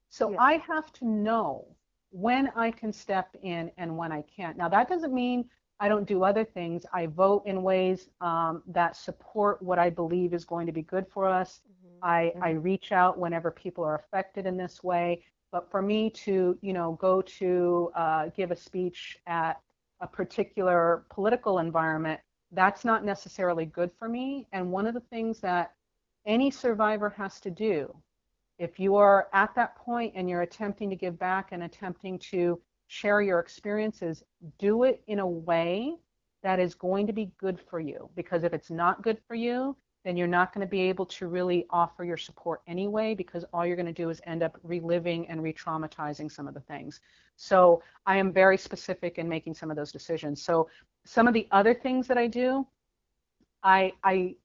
So 0.08 0.32
Yeah. 0.32 0.38
I 0.38 0.54
have 0.54 0.92
to 0.94 1.04
know 1.06 1.66
when 2.10 2.48
I 2.56 2.70
can 2.70 2.92
step 2.92 3.34
in 3.42 3.70
and 3.78 3.96
when 3.96 4.12
I 4.12 4.22
can't. 4.22 4.56
Now, 4.56 4.68
that 4.68 4.88
doesn't 4.88 5.12
mean 5.14 5.48
I 5.80 5.88
don't 5.88 6.06
do 6.06 6.22
other 6.24 6.44
things. 6.44 6.84
I 6.92 7.06
vote 7.06 7.42
in 7.46 7.62
ways 7.62 8.10
um, 8.20 8.62
that 8.66 8.96
support 8.96 9.62
what 9.62 9.78
I 9.78 9.90
believe 9.90 10.32
is 10.34 10.44
going 10.44 10.66
to 10.66 10.72
be 10.72 10.82
good 10.82 11.06
for 11.08 11.26
us. 11.26 11.60
Mhm. 11.66 12.02
I, 12.02 12.34
I 12.40 12.50
reach 12.50 12.92
out 12.92 13.18
whenever 13.18 13.50
people 13.50 13.84
are 13.84 13.94
affected 13.96 14.46
in 14.46 14.56
this 14.56 14.82
way. 14.82 15.22
But 15.50 15.70
for 15.70 15.82
me 15.82 16.10
to, 16.10 16.58
you 16.62 16.72
know, 16.72 16.92
go 17.00 17.22
to 17.22 17.90
uh, 17.94 18.28
give 18.36 18.50
a 18.50 18.56
speech 18.56 19.18
at 19.26 19.60
a 20.02 20.06
particular 20.06 21.04
political 21.08 21.60
environment, 21.60 22.20
that's 22.50 22.84
not 22.84 23.04
necessarily 23.04 23.64
good 23.64 23.90
for 23.98 24.08
me. 24.08 24.46
And 24.52 24.70
one 24.70 24.86
of 24.86 24.94
the 24.94 25.00
things 25.00 25.40
that 25.40 25.72
any 26.26 26.50
survivor 26.50 27.08
has 27.10 27.40
to 27.40 27.50
do, 27.50 27.94
if 28.58 28.78
you 28.78 28.96
are 28.96 29.28
at 29.32 29.54
that 29.54 29.76
point 29.76 30.12
and 30.14 30.28
you're 30.28 30.42
attempting 30.42 30.90
to 30.90 30.96
give 30.96 31.18
back 31.18 31.48
and 31.52 31.62
attempting 31.62 32.18
to 32.18 32.60
share 32.88 33.22
your 33.22 33.38
experiences, 33.38 34.22
do 34.58 34.82
it 34.82 35.02
in 35.06 35.20
a 35.20 35.26
way 35.26 35.94
that 36.42 36.60
is 36.60 36.74
going 36.74 37.06
to 37.06 37.12
be 37.12 37.32
good 37.38 37.58
for 37.58 37.80
you. 37.80 38.10
Because 38.16 38.44
if 38.44 38.52
it's 38.52 38.70
not 38.70 39.02
good 39.02 39.18
for 39.26 39.34
you, 39.34 39.76
then 40.04 40.16
you're 40.16 40.26
not 40.26 40.52
going 40.52 40.66
to 40.66 40.70
be 40.70 40.80
able 40.82 41.06
to 41.06 41.28
really 41.28 41.66
offer 41.70 42.04
your 42.04 42.16
support 42.16 42.62
anyway, 42.66 43.14
because 43.14 43.44
all 43.52 43.64
you're 43.64 43.76
going 43.76 43.86
to 43.86 43.92
do 43.92 44.10
is 44.10 44.20
end 44.26 44.42
up 44.42 44.58
reliving 44.62 45.28
and 45.28 45.42
re 45.42 45.52
traumatizing 45.52 46.30
some 46.30 46.48
of 46.48 46.54
the 46.54 46.60
things. 46.60 47.00
So 47.36 47.82
I 48.06 48.16
am 48.16 48.32
very 48.32 48.58
specific 48.58 49.18
in 49.18 49.28
making 49.28 49.54
some 49.54 49.70
of 49.70 49.76
those 49.76 49.92
decisions. 49.92 50.42
So 50.42 50.68
some 51.04 51.28
of 51.28 51.34
the 51.34 51.46
other 51.50 51.74
things 51.74 52.06
that 52.08 52.18
I 52.18 52.26
do, 52.26 52.66
I, 53.62 53.92
I, 54.02 54.36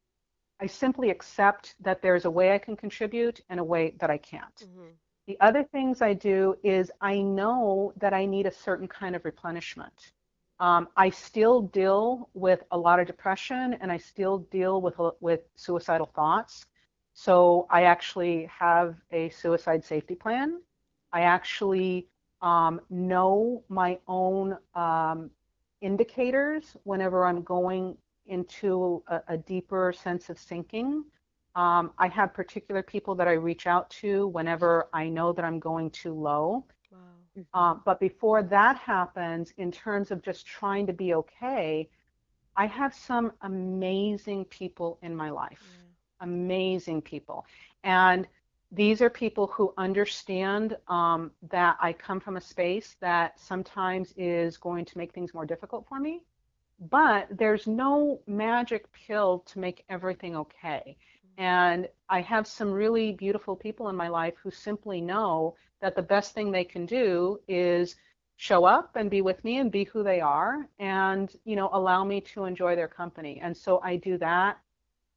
I 0.60 0.68
simply 0.68 1.10
accept 1.10 1.76
that 1.82 2.02
there's 2.02 2.26
a 2.26 2.32
way 2.32 2.54
I 2.54 2.58
can 2.58 2.76
contribute 2.76 3.42
and 3.50 3.60
a 3.60 3.64
way 3.64 3.96
that 4.00 4.10
I 4.10 4.18
can't. 4.18 4.64
Mhm. 4.64 4.94
The 5.28 5.40
other 5.40 5.64
things 5.64 6.02
I 6.02 6.14
do 6.14 6.56
is 6.64 6.92
I 7.02 7.22
know 7.22 7.94
that 7.98 8.14
I 8.14 8.26
need 8.26 8.46
a 8.46 8.52
certain 8.52 8.88
kind 8.88 9.16
of 9.16 9.26
replenishment. 9.26 10.14
Um, 10.60 10.88
I 10.98 11.10
still 11.10 11.62
deal 11.62 12.30
with 12.34 12.64
a 12.72 12.78
lot 12.78 13.00
of 13.00 13.08
depression 13.08 13.78
and 13.80 13.92
I 13.92 13.98
still 13.98 14.40
deal 14.52 14.82
with, 14.82 14.96
with 15.20 15.42
suicidal 15.56 16.08
thoughts. 16.16 16.66
So 17.14 17.68
I 17.70 17.84
actually 17.84 18.46
have 18.46 18.96
a 19.12 19.30
suicide 19.30 19.84
safety 19.84 20.16
plan. 20.16 20.62
I 21.12 21.22
actually 21.22 22.08
um, 22.42 22.82
know 22.90 23.64
my 23.70 24.00
own 24.08 24.58
um, 24.76 25.30
indicators 25.82 26.76
whenever 26.84 27.26
I'm 27.26 27.42
going 27.44 27.98
into 28.26 29.04
a, 29.08 29.22
a 29.30 29.38
deeper 29.38 29.94
sense 29.94 30.30
of 30.30 30.40
sinking. 30.40 31.06
Um, 31.56 31.92
I 31.98 32.08
have 32.10 32.34
particular 32.34 32.84
people 32.84 33.16
that 33.16 33.28
I 33.28 33.34
reach 33.34 33.66
out 33.66 33.90
to 34.02 34.28
whenever 34.28 34.90
I 34.94 35.10
know 35.10 35.34
that 35.34 35.44
I'm 35.44 35.60
going 35.60 35.90
too 35.90 36.14
low. 36.14 36.66
Wow. 37.38 37.72
Um, 37.72 37.82
but 37.86 38.00
before 38.00 38.44
that 38.44 38.78
happens, 38.78 39.54
in 39.58 39.72
terms 39.72 40.12
of 40.12 40.22
just 40.22 40.46
trying 40.46 40.88
to 40.88 40.94
be 40.94 41.14
okay, 41.14 41.90
I 42.56 42.66
have 42.66 42.94
some 42.94 43.32
amazing 43.42 44.46
people 44.46 44.98
in 45.02 45.16
my 45.16 45.30
life. 45.30 45.62
Yeah. 45.62 46.26
Amazing 46.26 47.02
people. 47.04 47.46
And 47.84 48.28
these 48.72 49.02
are 49.02 49.10
people 49.10 49.48
who 49.48 49.74
understand 49.78 50.76
um, 50.88 51.32
that 51.50 51.78
I 51.80 51.94
come 51.94 52.20
from 52.20 52.38
a 52.38 52.42
space 52.42 52.96
that 53.00 53.40
sometimes 53.40 54.14
is 54.18 54.58
going 54.58 54.86
to 54.86 54.98
make 54.98 55.14
things 55.14 55.34
more 55.34 55.46
difficult 55.46 55.86
for 55.88 56.00
me. 56.00 56.24
But 56.80 57.28
there's 57.32 57.66
no 57.66 58.20
magic 58.28 58.92
pill 58.92 59.44
to 59.48 59.60
make 59.60 59.84
everything 59.90 60.36
okay. 60.36 60.98
And 61.38 61.88
I 62.10 62.22
have 62.22 62.48
some 62.48 62.72
really 62.72 63.14
beautiful 63.14 63.56
people 63.56 63.90
in 63.90 63.96
my 63.96 64.08
life 64.08 64.34
who 64.42 64.50
simply 64.50 65.02
know 65.02 65.56
that 65.82 65.96
the 65.96 66.02
best 66.02 66.34
thing 66.34 66.52
they 66.52 66.64
can 66.64 66.86
do 66.86 67.40
is 67.48 67.96
show 68.38 68.66
up 68.66 68.96
and 68.96 69.10
be 69.10 69.22
with 69.22 69.44
me 69.44 69.58
and 69.58 69.72
be 69.72 69.84
who 69.86 70.04
they 70.04 70.22
are 70.22 70.70
and 70.80 71.36
you 71.44 71.56
know 71.56 71.70
allow 71.74 72.04
me 72.04 72.22
to 72.22 72.46
enjoy 72.46 72.76
their 72.76 72.88
company. 72.88 73.40
And 73.42 73.56
so 73.56 73.80
i 73.84 73.96
do 73.96 74.18
that 74.20 74.58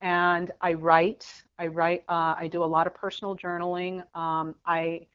and 0.00 0.50
i 0.60 0.72
write. 0.72 1.26
I 1.58 1.66
write 1.66 2.04
uh, 2.08 2.34
i 2.38 2.48
do 2.50 2.64
a 2.64 2.72
lot 2.76 2.86
of 2.86 2.94
personal 2.94 3.36
journaling. 3.36 4.02
Um, 4.16 4.54
i 4.66 5.06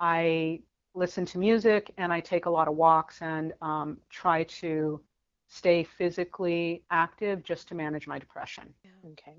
i 0.00 0.60
listen 0.94 1.24
to 1.26 1.38
music 1.38 1.92
and 1.98 2.12
i 2.12 2.20
take 2.20 2.46
a 2.46 2.50
lot 2.50 2.68
of 2.68 2.74
walks 2.76 3.22
and 3.22 3.52
um, 3.62 3.98
try 4.10 4.44
to 4.44 5.00
stay 5.48 5.84
physically 5.84 6.82
active 6.90 7.42
just 7.44 7.68
to 7.68 7.74
manage 7.74 8.06
my 8.08 8.18
depression. 8.18 8.72
Okay. 9.12 9.36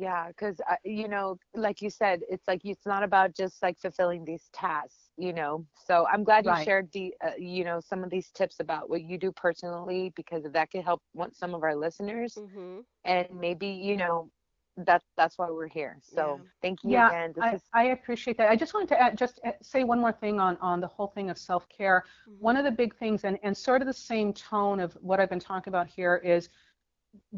Yeah, 0.00 0.28
because 0.28 0.60
you 0.84 1.08
know, 1.08 1.38
like 1.54 1.82
you 1.82 1.90
said, 1.90 2.22
it's 2.28 2.48
like 2.48 2.64
it's 2.64 2.86
not 2.86 3.02
about 3.04 3.34
just 3.34 3.62
like 3.62 3.78
fulfilling 3.78 4.24
these 4.24 4.48
tasks, 4.52 5.10
you 5.16 5.32
know. 5.32 5.66
So 5.74 6.06
I'm 6.06 6.24
glad 6.24 6.46
you 6.46 6.54
Right. 6.54 6.66
shared 6.66 6.90
the, 6.92 7.14
uh, 7.24 7.32
you 7.38 7.64
know, 7.64 7.80
some 7.80 8.04
of 8.04 8.10
these 8.10 8.30
tips 8.30 8.60
about 8.60 8.88
what 8.90 9.02
you 9.02 9.18
do 9.18 9.32
personally 9.32 10.12
because 10.16 10.44
that 10.44 10.70
could 10.70 10.84
help 10.84 11.02
one, 11.12 11.32
some 11.34 11.54
of 11.54 11.62
our 11.62 11.76
listeners, 11.76 12.42
Mhm. 12.42 12.84
and 13.04 13.28
maybe 13.32 13.66
you 13.68 13.96
know, 13.96 14.30
that's 14.76 15.06
that's 15.16 15.38
why 15.38 15.50
we're 15.50 15.68
here. 15.68 15.98
So 16.02 16.40
Yeah. 16.40 16.60
thank 16.62 16.84
you 16.84 16.94
Yeah, 16.94 16.98
again. 16.98 17.32
This 17.34 17.52
I, 17.52 17.52
is 17.52 17.62
I 17.72 17.84
appreciate 17.86 18.36
that. 18.38 18.48
I 18.50 18.56
just 18.56 18.74
wanted 18.74 18.88
to 18.90 19.00
add, 19.00 19.18
just 19.18 19.40
uh, 19.44 19.52
say 19.62 19.84
one 19.84 20.00
more 20.00 20.12
thing 20.12 20.40
on, 20.40 20.56
on 20.60 20.80
the 20.80 20.86
whole 20.88 21.08
thing 21.08 21.30
of 21.30 21.38
self-care. 21.38 22.04
Mhm. 22.26 22.54
One 22.54 22.56
of 22.56 22.64
the 22.64 22.70
big 22.70 22.96
things, 22.96 23.24
and, 23.24 23.38
and 23.42 23.56
sort 23.56 23.82
of 23.82 23.86
the 23.86 23.92
same 23.94 24.32
tone 24.32 24.80
of 24.80 24.94
what 25.00 25.20
I've 25.20 25.30
been 25.30 25.40
talking 25.40 25.70
about 25.70 25.86
here, 25.88 26.16
is 26.16 26.48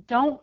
don't 0.06 0.40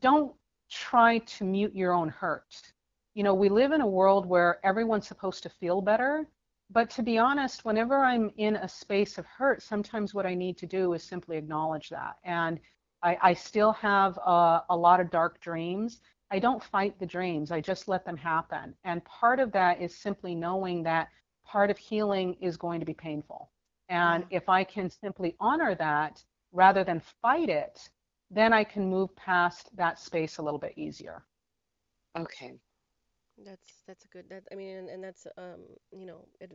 don't 0.00 0.34
try 0.72 1.18
to 1.18 1.44
mute 1.44 1.74
your 1.74 1.92
own 1.92 2.08
hurt. 2.08 2.72
You 3.14 3.22
know, 3.22 3.34
we 3.34 3.50
live 3.50 3.72
in 3.72 3.82
a 3.82 3.86
world 3.86 4.24
where 4.24 4.58
everyone's 4.64 5.06
supposed 5.06 5.42
to 5.42 5.50
feel 5.50 5.82
better, 5.82 6.26
but 6.70 6.88
to 6.90 7.02
be 7.02 7.18
honest, 7.18 7.66
whenever 7.66 8.02
I'm 8.02 8.30
in 8.38 8.56
a 8.56 8.68
space 8.68 9.18
of 9.18 9.26
hurt, 9.26 9.62
sometimes 9.62 10.14
what 10.14 10.24
I 10.24 10.34
need 10.34 10.56
to 10.58 10.66
do 10.66 10.94
is 10.94 11.02
simply 11.02 11.36
acknowledge 11.36 11.90
that. 11.90 12.16
And 12.24 12.58
I, 13.02 13.18
I 13.20 13.34
still 13.34 13.72
have 13.72 14.16
a, 14.16 14.62
a 14.70 14.76
lot 14.76 15.00
of 15.00 15.10
dark 15.10 15.40
dreams. 15.40 16.00
I 16.30 16.38
don't 16.38 16.64
fight 16.64 16.98
the 16.98 17.04
dreams, 17.04 17.50
I 17.50 17.60
just 17.60 17.88
let 17.88 18.06
them 18.06 18.16
happen. 18.16 18.74
And 18.84 19.04
part 19.04 19.40
of 19.40 19.52
that 19.52 19.82
is 19.82 19.94
simply 19.94 20.34
knowing 20.34 20.82
that 20.84 21.08
part 21.44 21.70
of 21.70 21.76
healing 21.76 22.34
is 22.40 22.56
going 22.56 22.80
to 22.80 22.86
be 22.86 22.94
painful. 22.94 23.50
And 23.90 24.24
if 24.30 24.48
I 24.48 24.64
can 24.64 24.88
simply 24.88 25.36
honor 25.38 25.74
that 25.74 26.24
rather 26.52 26.82
than 26.84 27.02
fight 27.20 27.50
it, 27.50 27.90
then 28.32 28.54
I 28.54 28.64
can 28.64 28.90
move 28.90 29.16
past 29.16 29.76
that 29.76 30.00
space 30.00 30.38
a 30.38 30.42
little 30.42 30.60
bit 30.60 30.78
easier. 30.78 31.24
Okay. 32.16 32.60
That's 33.44 33.82
that's 33.86 34.04
a 34.04 34.08
good 34.08 34.28
that 34.30 34.44
I 34.52 34.56
mean 34.56 34.76
and, 34.76 34.88
and 34.90 35.04
that's 35.04 35.26
um 35.38 35.62
you 35.92 36.06
know 36.06 36.26
it, 36.40 36.52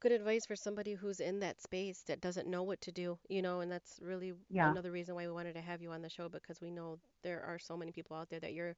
good 0.00 0.12
advice 0.12 0.46
for 0.46 0.56
somebody 0.56 0.94
who's 0.94 1.20
in 1.20 1.40
that 1.40 1.60
space 1.60 2.02
that 2.02 2.20
doesn't 2.20 2.48
know 2.48 2.62
what 2.62 2.80
to 2.82 2.92
do, 2.92 3.18
you 3.28 3.42
know, 3.42 3.60
and 3.60 3.70
that's 3.70 3.98
really 4.02 4.34
Yeah. 4.50 4.74
another 4.74 4.90
reason 4.92 5.14
why 5.14 5.26
we 5.26 5.32
wanted 5.32 5.54
to 5.54 5.60
have 5.62 5.82
you 5.82 5.90
on 5.92 6.02
the 6.02 6.08
show 6.10 6.28
because 6.28 6.60
we 6.60 6.70
know 6.70 6.98
there 7.22 7.42
are 7.42 7.58
so 7.58 7.76
many 7.76 7.92
people 7.92 8.16
out 8.16 8.30
there 8.30 8.40
that 8.40 8.54
your 8.54 8.76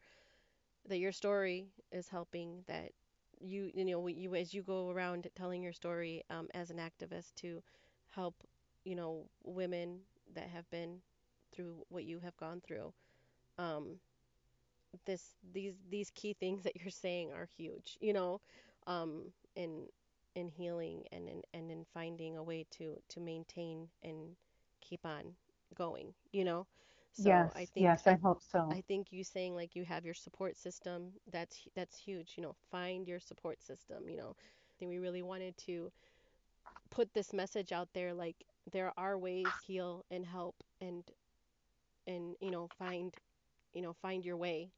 that 0.89 0.99
your 0.99 1.13
story 1.13 1.69
is 1.93 2.09
helping 2.09 2.63
that 2.67 2.93
you 3.41 3.71
you 3.75 3.85
know 3.85 4.07
you 4.07 4.35
as 4.35 4.55
you 4.55 4.63
go 4.63 4.91
around 4.91 5.29
telling 5.35 5.63
your 5.63 5.73
story 5.73 6.23
um, 6.31 6.49
as 6.55 6.71
an 6.71 6.79
activist 6.79 7.35
to 7.37 7.63
help 8.11 8.35
you 8.85 8.95
know 8.95 9.29
women 9.45 10.01
that 10.35 10.49
have 10.49 10.69
been 10.71 11.01
through 11.53 11.85
what 11.89 12.05
you 12.05 12.19
have 12.21 12.37
gone 12.37 12.61
through 12.61 12.93
um, 13.59 13.99
this 15.05 15.37
these 15.53 15.75
these 15.91 16.11
key 16.11 16.35
things 16.35 16.63
that 16.63 16.77
you're 16.77 16.91
saying 16.91 17.33
are 17.33 17.47
huge 17.57 17.97
you 18.01 18.13
know 18.13 18.41
um, 18.87 19.33
in 19.55 19.87
in 20.35 20.49
healing 20.49 21.03
and 21.13 21.29
in 21.29 21.43
and 21.55 21.71
in 21.71 21.85
finding 21.93 22.37
a 22.37 22.43
way 22.43 22.65
to 22.71 22.97
to 23.09 23.21
maintain 23.21 23.89
and 24.03 24.37
keep 24.81 25.05
on 25.05 25.35
going 25.75 26.13
you 26.33 26.45
know 26.45 26.67
so 27.13 27.51
Yes, 27.51 27.55
I 27.55 27.67
think 27.67 27.93
yes, 27.93 28.07
I 28.07 28.15
I 28.15 28.17
hope 28.17 28.43
so. 28.43 28.79
I 28.79 28.83
think 28.83 29.13
you 29.13 29.25
saying 29.25 29.55
like 29.55 29.75
you 29.77 29.85
have 29.85 30.05
your 30.05 30.15
support 30.15 30.57
system, 30.57 31.13
that's 31.31 31.67
that's 31.75 31.97
huge. 31.97 32.35
You 32.37 32.43
know, 32.43 32.55
find 32.71 33.07
your 33.07 33.21
support 33.21 33.63
system, 33.63 34.09
you 34.09 34.17
know. 34.17 34.35
I 34.39 34.73
think 34.79 34.91
we 34.91 34.99
really 34.99 35.23
wanted 35.23 35.57
to 35.59 35.91
put 36.91 37.13
this 37.15 37.33
message 37.33 37.73
out 37.73 37.89
there 37.95 38.15
like 38.15 38.45
there 38.71 38.93
are 38.97 39.19
ways 39.19 39.59
to 39.59 39.67
heal 39.67 40.05
and 40.11 40.27
help 40.27 40.57
and 40.81 41.05
and 42.07 42.37
you 42.41 42.51
know 42.51 42.69
find 42.79 43.15
you 43.75 43.83
know 43.83 43.93
find 43.93 44.25
your 44.25 44.37
way 44.37 44.71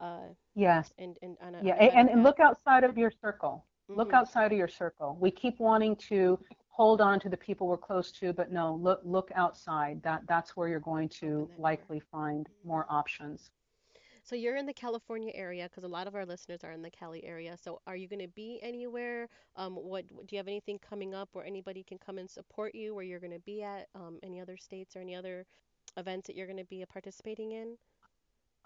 uh 0.00 0.28
Yes. 0.54 0.92
and 0.98 1.16
and 1.22 1.36
on 1.40 1.54
a 1.54 1.60
Yeah, 1.60 1.74
on 1.74 1.78
a 1.78 1.80
a- 1.80 1.84
better 1.84 1.96
and, 1.96 2.08
and 2.10 2.22
look 2.22 2.40
outside 2.40 2.84
of 2.84 2.96
your 2.98 3.10
circle. 3.10 3.64
Look 3.94 4.12
Mhm. 4.12 4.14
outside 4.14 4.52
of 4.52 4.58
your 4.58 4.68
circle. 4.68 5.16
We 5.20 5.30
keep 5.30 5.58
wanting 5.60 5.96
to 6.08 6.38
hold 6.68 7.00
on 7.00 7.20
to 7.20 7.28
the 7.28 7.36
people 7.36 7.66
we're 7.68 7.76
close 7.78 8.10
to, 8.12 8.32
but 8.32 8.50
no, 8.50 8.74
look 8.74 9.00
look 9.04 9.30
outside. 9.34 10.02
That 10.02 10.26
that's 10.26 10.56
where 10.56 10.68
you're 10.68 10.80
going 10.80 11.08
to 11.20 11.50
likely 11.56 12.00
find 12.00 12.48
more 12.64 12.86
options. 12.90 13.50
So 14.22 14.34
you're 14.36 14.56
in 14.56 14.66
the 14.66 14.72
California 14.74 15.32
area 15.34 15.64
because 15.68 15.84
a 15.84 15.88
lot 15.88 16.06
of 16.06 16.14
our 16.14 16.24
listeners 16.26 16.64
are 16.64 16.72
in 16.72 16.82
the 16.82 16.90
Cali 16.90 17.24
area. 17.24 17.56
So 17.56 17.80
are 17.86 17.96
you 17.96 18.08
going 18.08 18.20
to 18.20 18.28
be 18.28 18.58
anywhere? 18.62 19.28
Um, 19.56 19.76
what 19.76 20.06
do 20.08 20.26
you 20.30 20.38
have 20.38 20.48
anything 20.48 20.78
coming 20.78 21.14
up 21.14 21.30
where 21.32 21.44
anybody 21.44 21.82
can 21.82 21.98
come 21.98 22.18
and 22.18 22.30
support 22.30 22.74
you? 22.74 22.94
Where 22.94 23.04
you're 23.04 23.20
going 23.20 23.32
to 23.32 23.38
be 23.40 23.62
at? 23.62 23.88
Um, 23.94 24.18
any 24.22 24.40
other 24.40 24.56
states 24.56 24.96
or 24.96 25.00
any 25.00 25.14
other 25.14 25.46
events 25.96 26.26
that 26.26 26.36
you're 26.36 26.46
going 26.46 26.58
to 26.58 26.64
be 26.64 26.84
participating 26.86 27.52
in? 27.52 27.76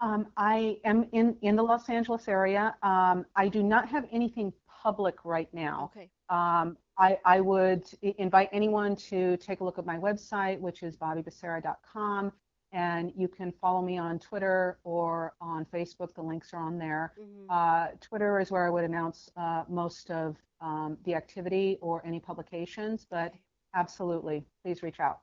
Um, 0.01 0.27
I 0.37 0.77
am 0.85 1.07
in 1.11 1.35
in 1.41 1.55
the 1.55 1.63
Los 1.63 1.89
Angeles 1.89 2.27
area. 2.27 2.75
Um, 2.83 3.25
I 3.35 3.47
do 3.49 3.63
not 3.63 3.87
have 3.89 4.05
anything 4.11 4.53
public 4.67 5.25
right 5.25 5.51
now. 5.53 5.91
Okay. 5.95 6.09
Um, 6.29 6.77
I, 6.97 7.17
I 7.25 7.39
would 7.41 7.83
invite 8.01 8.49
anyone 8.51 8.95
to 8.95 9.37
take 9.37 9.59
a 9.61 9.63
look 9.63 9.77
at 9.77 9.85
my 9.85 9.97
website, 9.97 10.59
which 10.59 10.83
is 10.83 10.95
bobbybecerra.com, 10.97 12.31
and 12.71 13.11
you 13.15 13.27
can 13.27 13.51
follow 13.51 13.81
me 13.81 13.97
on 13.97 14.19
Twitter 14.19 14.79
or 14.83 15.33
on 15.41 15.65
Facebook. 15.65 16.13
The 16.13 16.21
links 16.21 16.53
are 16.53 16.61
on 16.61 16.77
there. 16.77 17.13
hmm 17.17 17.49
Uh, 17.49 17.87
Twitter 17.99 18.39
is 18.39 18.51
where 18.51 18.65
I 18.65 18.69
would 18.69 18.83
announce 18.83 19.29
uh, 19.35 19.63
most 19.67 20.11
of 20.11 20.37
um, 20.61 20.97
the 21.03 21.15
activity 21.15 21.77
or 21.81 22.05
any 22.05 22.19
publications, 22.19 23.05
but 23.09 23.33
absolutely, 23.75 24.45
please 24.63 24.81
reach 24.83 24.99
out. 24.99 25.19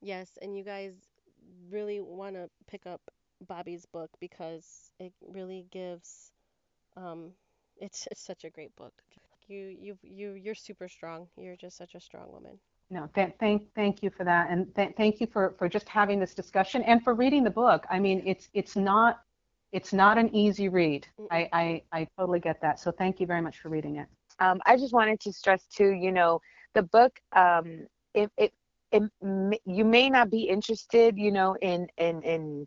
Yes, 0.00 0.38
and 0.42 0.56
you 0.56 0.64
guys 0.64 1.13
really 1.70 2.00
want 2.00 2.34
to 2.34 2.50
pick 2.66 2.86
up 2.86 3.00
Bobby's 3.46 3.86
book 3.86 4.10
because 4.20 4.90
it 4.98 5.12
really 5.20 5.66
gives 5.70 6.32
um 6.96 7.32
it's 7.76 8.06
it's 8.10 8.22
such 8.24 8.44
a 8.44 8.50
great 8.50 8.74
book. 8.76 8.94
You 9.46 9.66
you 9.68 9.98
you 10.02 10.32
you're 10.32 10.54
super 10.54 10.88
strong. 10.88 11.28
You're 11.36 11.56
just 11.56 11.76
such 11.76 11.94
a 11.94 12.00
strong 12.00 12.30
woman. 12.32 12.58
No, 12.90 13.08
th- 13.14 13.34
thank 13.38 13.72
thank 13.74 14.02
you 14.02 14.10
for 14.10 14.24
that, 14.24 14.50
and 14.50 14.74
th- 14.74 14.94
thank 14.96 15.20
you 15.20 15.26
for 15.26 15.54
for 15.58 15.68
just 15.68 15.88
having 15.88 16.20
this 16.20 16.34
discussion 16.34 16.82
and 16.82 17.02
for 17.02 17.14
reading 17.14 17.44
the 17.44 17.50
book. 17.50 17.84
I 17.90 17.98
mean, 17.98 18.22
it's 18.26 18.48
it's 18.54 18.76
not 18.76 19.20
it's 19.72 19.92
not 19.92 20.18
an 20.18 20.34
easy 20.34 20.68
read. 20.68 21.06
I 21.30 21.48
I, 21.52 21.82
I 21.92 22.08
totally 22.18 22.40
get 22.40 22.60
that. 22.62 22.78
So 22.80 22.92
thank 22.92 23.20
you 23.20 23.26
very 23.26 23.40
much 23.42 23.58
for 23.60 23.68
reading 23.68 23.96
it. 23.96 24.08
um, 24.40 24.60
I 24.66 24.76
just 24.76 24.92
wanted 24.94 25.20
to 25.20 25.32
stress 25.32 25.66
too, 25.66 25.90
you 25.90 26.12
know, 26.12 26.40
the 26.74 26.82
book, 26.82 27.20
um, 27.34 27.86
if 28.14 28.30
it, 28.36 28.52
it, 28.94 29.60
you 29.66 29.84
may 29.84 30.10
not 30.10 30.30
be 30.30 30.44
interested, 30.44 31.18
you 31.18 31.32
know, 31.32 31.56
in, 31.62 31.88
in, 31.98 32.22
in, 32.22 32.66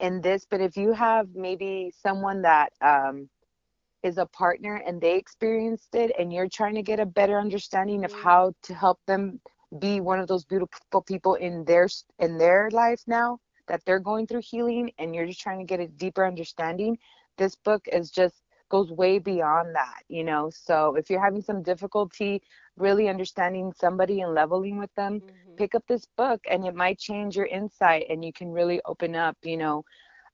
in 0.00 0.22
this, 0.22 0.46
but 0.50 0.60
if 0.60 0.76
you 0.76 0.92
have 0.92 1.28
maybe 1.34 1.92
someone 2.02 2.42
that, 2.42 2.72
um, 2.82 3.30
is 4.02 4.18
a 4.18 4.26
partner 4.26 4.82
and 4.86 5.00
they 5.00 5.16
experienced 5.16 5.94
it 5.94 6.12
and 6.18 6.32
you're 6.32 6.48
trying 6.48 6.74
to 6.76 6.82
get 6.82 7.00
a 7.00 7.06
better 7.06 7.40
understanding 7.40 8.04
of 8.04 8.12
Mhm. 8.12 8.20
how 8.22 8.52
to 8.62 8.74
help 8.74 9.00
them 9.06 9.40
be 9.80 10.00
one 10.00 10.20
of 10.20 10.28
those 10.28 10.44
beautiful 10.44 11.02
people 11.02 11.34
in 11.34 11.64
their, 11.64 11.88
in 12.20 12.38
their 12.38 12.70
life 12.72 13.02
now 13.06 13.38
that 13.68 13.82
they're 13.86 14.00
going 14.00 14.26
through 14.26 14.42
healing 14.44 14.92
and 14.98 15.14
you're 15.14 15.26
just 15.26 15.40
trying 15.40 15.58
to 15.60 15.64
get 15.64 15.80
a 15.80 15.88
deeper 15.88 16.26
understanding, 16.26 16.98
this 17.38 17.56
book 17.56 17.88
is 17.92 18.10
just 18.10 18.43
goes 18.68 18.90
way 18.92 19.18
beyond 19.18 19.74
that, 19.74 20.02
you 20.08 20.24
know. 20.24 20.50
So 20.50 20.96
if 20.96 21.10
you're 21.10 21.22
having 21.24 21.42
some 21.42 21.62
difficulty 21.62 22.42
really 22.76 23.08
understanding 23.08 23.72
somebody 23.72 24.20
and 24.20 24.34
leveling 24.34 24.78
with 24.78 24.94
them, 24.94 25.22
hmm 25.22 25.58
pick 25.58 25.74
up 25.74 25.84
this 25.88 26.06
book 26.16 26.40
and 26.50 26.66
it 26.66 26.74
might 26.74 26.98
change 26.98 27.36
your 27.36 27.46
insight 27.46 28.06
and 28.08 28.24
you 28.24 28.32
can 28.32 28.50
really 28.52 28.80
open 28.86 29.14
up, 29.14 29.36
you 29.42 29.56
know, 29.56 29.84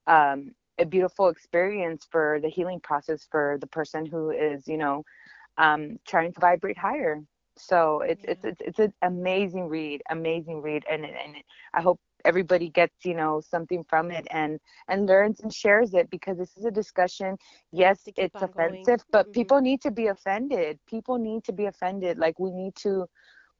um, 0.07 0.51
a 0.79 0.85
beautiful 0.85 1.29
experience 1.29 2.05
for 2.09 2.39
the 2.41 2.49
healing 2.49 2.79
process 2.79 3.25
for 3.29 3.57
the 3.59 3.67
person 3.67 4.05
who 4.05 4.31
is, 4.31 4.67
you 4.67 4.77
know, 4.77 5.03
um, 5.57 5.97
trying 6.07 6.31
to 6.33 6.39
vibrate 6.39 6.77
higher. 6.77 7.21
So 7.57 8.01
it's 8.01 8.23
it's 8.25 8.43
it's 8.43 8.61
it's 8.61 8.79
an 8.79 8.93
amazing 9.01 9.67
read, 9.67 10.01
amazing 10.09 10.61
read, 10.61 10.83
and 10.89 11.05
and 11.05 11.35
I 11.73 11.81
hope 11.81 11.99
everybody 12.25 12.69
gets 12.69 13.05
you 13.05 13.13
know 13.15 13.41
something 13.41 13.83
from 13.83 14.11
it 14.11 14.27
and 14.31 14.59
and 14.87 15.07
learns 15.07 15.39
and 15.41 15.53
shares 15.53 15.93
it 15.93 16.09
because 16.09 16.37
this 16.37 16.57
is 16.57 16.65
a 16.65 16.71
discussion. 16.71 17.37
Yes, 17.71 18.07
it's 18.15 18.41
on 18.41 18.51
going. 18.51 18.93
offensive, 18.93 19.03
but 19.11 19.31
hmm 19.31 19.51
people 19.51 19.61
need 19.61 19.81
to 19.81 19.91
be 19.91 20.07
offended. 20.07 20.79
People 20.87 21.17
need 21.17 21.43
to 21.45 21.53
be 21.53 21.65
offended. 21.65 22.17
Like 22.17 22.39
we 22.39 22.51
need 22.51 22.75
to 22.77 23.07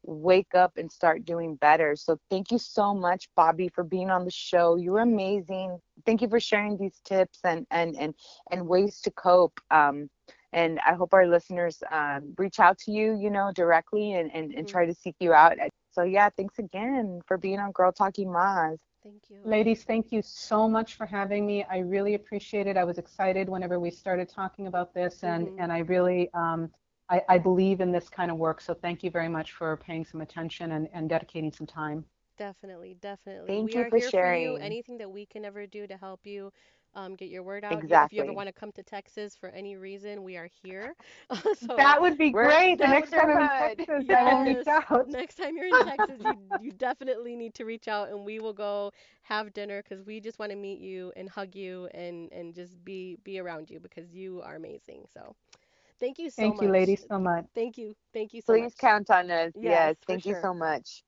wake 0.04 0.54
up 0.56 0.78
and 0.78 0.92
start 0.92 1.26
doing 1.26 1.56
better. 1.56 1.96
So 1.96 2.18
thank 2.30 2.52
you 2.52 2.58
so 2.58 2.94
much, 2.94 3.28
Bobby, 3.36 3.70
for 3.70 3.84
being 3.84 4.10
on 4.10 4.26
the 4.26 4.32
show. 4.32 4.76
You're 4.76 5.00
amazing. 5.00 5.80
Thank 6.06 6.22
you 6.22 6.30
for 6.30 6.40
sharing 6.40 6.78
these 6.78 7.00
tips 7.04 7.40
and 7.44 7.66
and 7.72 7.96
and 7.98 8.14
and 8.52 8.68
ways 8.68 9.02
to 9.02 9.12
cope. 9.12 9.60
Um, 9.70 10.10
and 10.54 10.80
I 10.86 10.94
hope 10.94 11.14
our 11.14 11.28
listeners 11.28 11.82
um, 11.92 12.34
reach 12.38 12.60
out 12.60 12.78
to 12.80 12.92
you, 12.92 13.18
you 13.20 13.30
know, 13.30 13.52
directly 13.54 14.14
and, 14.14 14.32
and, 14.34 14.54
and 14.56 14.68
hmm 14.68 14.82
try 14.82 14.86
to 14.86 14.94
seek 14.94 15.16
you 15.20 15.34
out. 15.34 15.58
So 15.92 16.04
yeah, 16.04 16.30
thanks 16.30 16.60
again 16.60 17.22
for 17.28 17.38
being 17.38 17.60
on 17.60 17.72
Girl 17.72 17.92
Talking 17.92 18.30
Maz. 18.30 18.80
Thank 19.04 19.30
you. 19.30 19.46
Ladies, 19.46 19.84
thank 19.84 20.12
you 20.12 20.22
so 20.22 20.68
much 20.70 20.96
for 20.96 21.06
having 21.06 21.46
me. 21.46 21.64
I 21.64 21.80
really 21.80 22.16
appreciate 22.16 22.68
it. 22.68 22.78
I 22.78 22.84
was 22.84 22.98
excited 22.98 23.50
whenever 23.50 23.80
we 23.80 23.92
started 23.92 24.30
talking 24.30 24.68
about 24.68 24.94
this, 24.94 25.24
and 25.24 25.50
hmm 25.50 25.60
and 25.60 25.72
I 25.72 25.80
really 25.80 26.30
um, 26.34 26.72
I, 27.10 27.22
I 27.30 27.38
believe 27.40 27.82
in 27.82 27.92
this 27.92 28.10
kind 28.10 28.32
of 28.32 28.38
work. 28.38 28.62
So 28.62 28.74
thank 28.74 29.04
you 29.04 29.12
very 29.12 29.30
much 29.30 29.52
for 29.54 29.78
paying 29.78 30.06
some 30.06 30.22
attention 30.22 30.72
and, 30.74 30.88
and 30.94 31.10
dedicating 31.10 31.52
some 31.52 31.68
time. 31.68 32.06
Definitely, 32.38 32.96
definitely. 32.96 33.60
Thank 33.60 33.62
We 33.62 33.76
you 33.76 33.84
are 33.84 33.90
for 33.90 34.00
here 34.00 34.12
for 34.12 34.28
you. 34.28 34.56
sharing. 34.56 34.62
Anything 34.62 34.98
that 34.98 35.12
we 35.12 35.26
can 35.26 35.46
ever 35.46 35.66
do 35.68 35.88
to 35.88 35.98
help 35.98 36.26
you 36.26 36.52
um, 36.96 37.16
get 37.16 37.30
your 37.30 37.44
word 37.44 37.64
out. 37.64 37.86
You, 37.88 37.98
if 38.02 38.14
you 38.14 38.22
ever 38.22 38.34
want 38.34 38.48
to 38.48 38.54
come 38.54 38.72
to 38.74 38.84
Texas 38.84 39.36
for 39.36 39.50
any 39.50 39.76
reason, 39.76 40.24
we 40.24 40.38
are 40.38 40.50
here. 40.62 40.96
So 41.56 41.92
That 41.92 42.02
would 42.02 42.18
be 42.18 42.32
great. 42.32 42.80
The 42.80 42.88
next 42.88 43.12
time 43.12 43.30
I'm 43.30 43.40
in 43.42 43.50
neighborhood. 43.50 43.84
Texas, 43.90 44.06
I 44.10 44.24
will 44.24 44.40
reach 44.46 44.66
yes, 44.66 44.68
out. 44.68 45.08
next 45.08 45.36
time 45.36 45.56
you're 45.56 45.68
in 45.68 45.78
Texas, 45.80 46.22
you 46.22 46.38
you 46.58 46.72
definitely 46.72 47.36
need 47.36 47.54
to 47.56 47.66
reach 47.66 47.88
out 47.88 48.10
and 48.10 48.26
we 48.26 48.40
will 48.40 48.54
go 48.54 48.92
have 49.24 49.54
dinner 49.54 49.82
because 49.82 50.06
we 50.06 50.20
just 50.20 50.40
want 50.40 50.52
to 50.52 50.58
meet 50.58 50.80
you 50.80 51.12
and 51.16 51.30
hug 51.30 51.56
you 51.56 51.88
and 51.94 52.32
and 52.32 52.54
just 52.54 52.84
be 52.84 53.18
be 53.24 53.40
around 53.40 53.70
you 53.70 53.80
because 53.80 54.14
you 54.14 54.42
are 54.42 54.56
amazing. 54.56 55.06
So 55.14 55.36
thank 56.00 56.18
you 56.20 56.30
so 56.30 56.54
Thank 56.54 56.62
you, 56.62 56.70
ladies, 56.70 57.06
so 57.08 57.20
much. 57.20 57.46
Thank 57.56 57.78
you. 57.78 57.96
Thank 58.14 58.34
you 58.34 58.42
so 58.42 58.56
Please 58.56 58.74
much. 58.74 58.76
count 58.76 59.10
on 59.10 59.30
us. 59.32 59.54
Yes, 59.62 59.94
Yes. 59.96 59.96
for 60.06 60.18
Thank 60.18 60.26
you 60.26 60.34
so 60.36 60.54
much. 60.54 61.04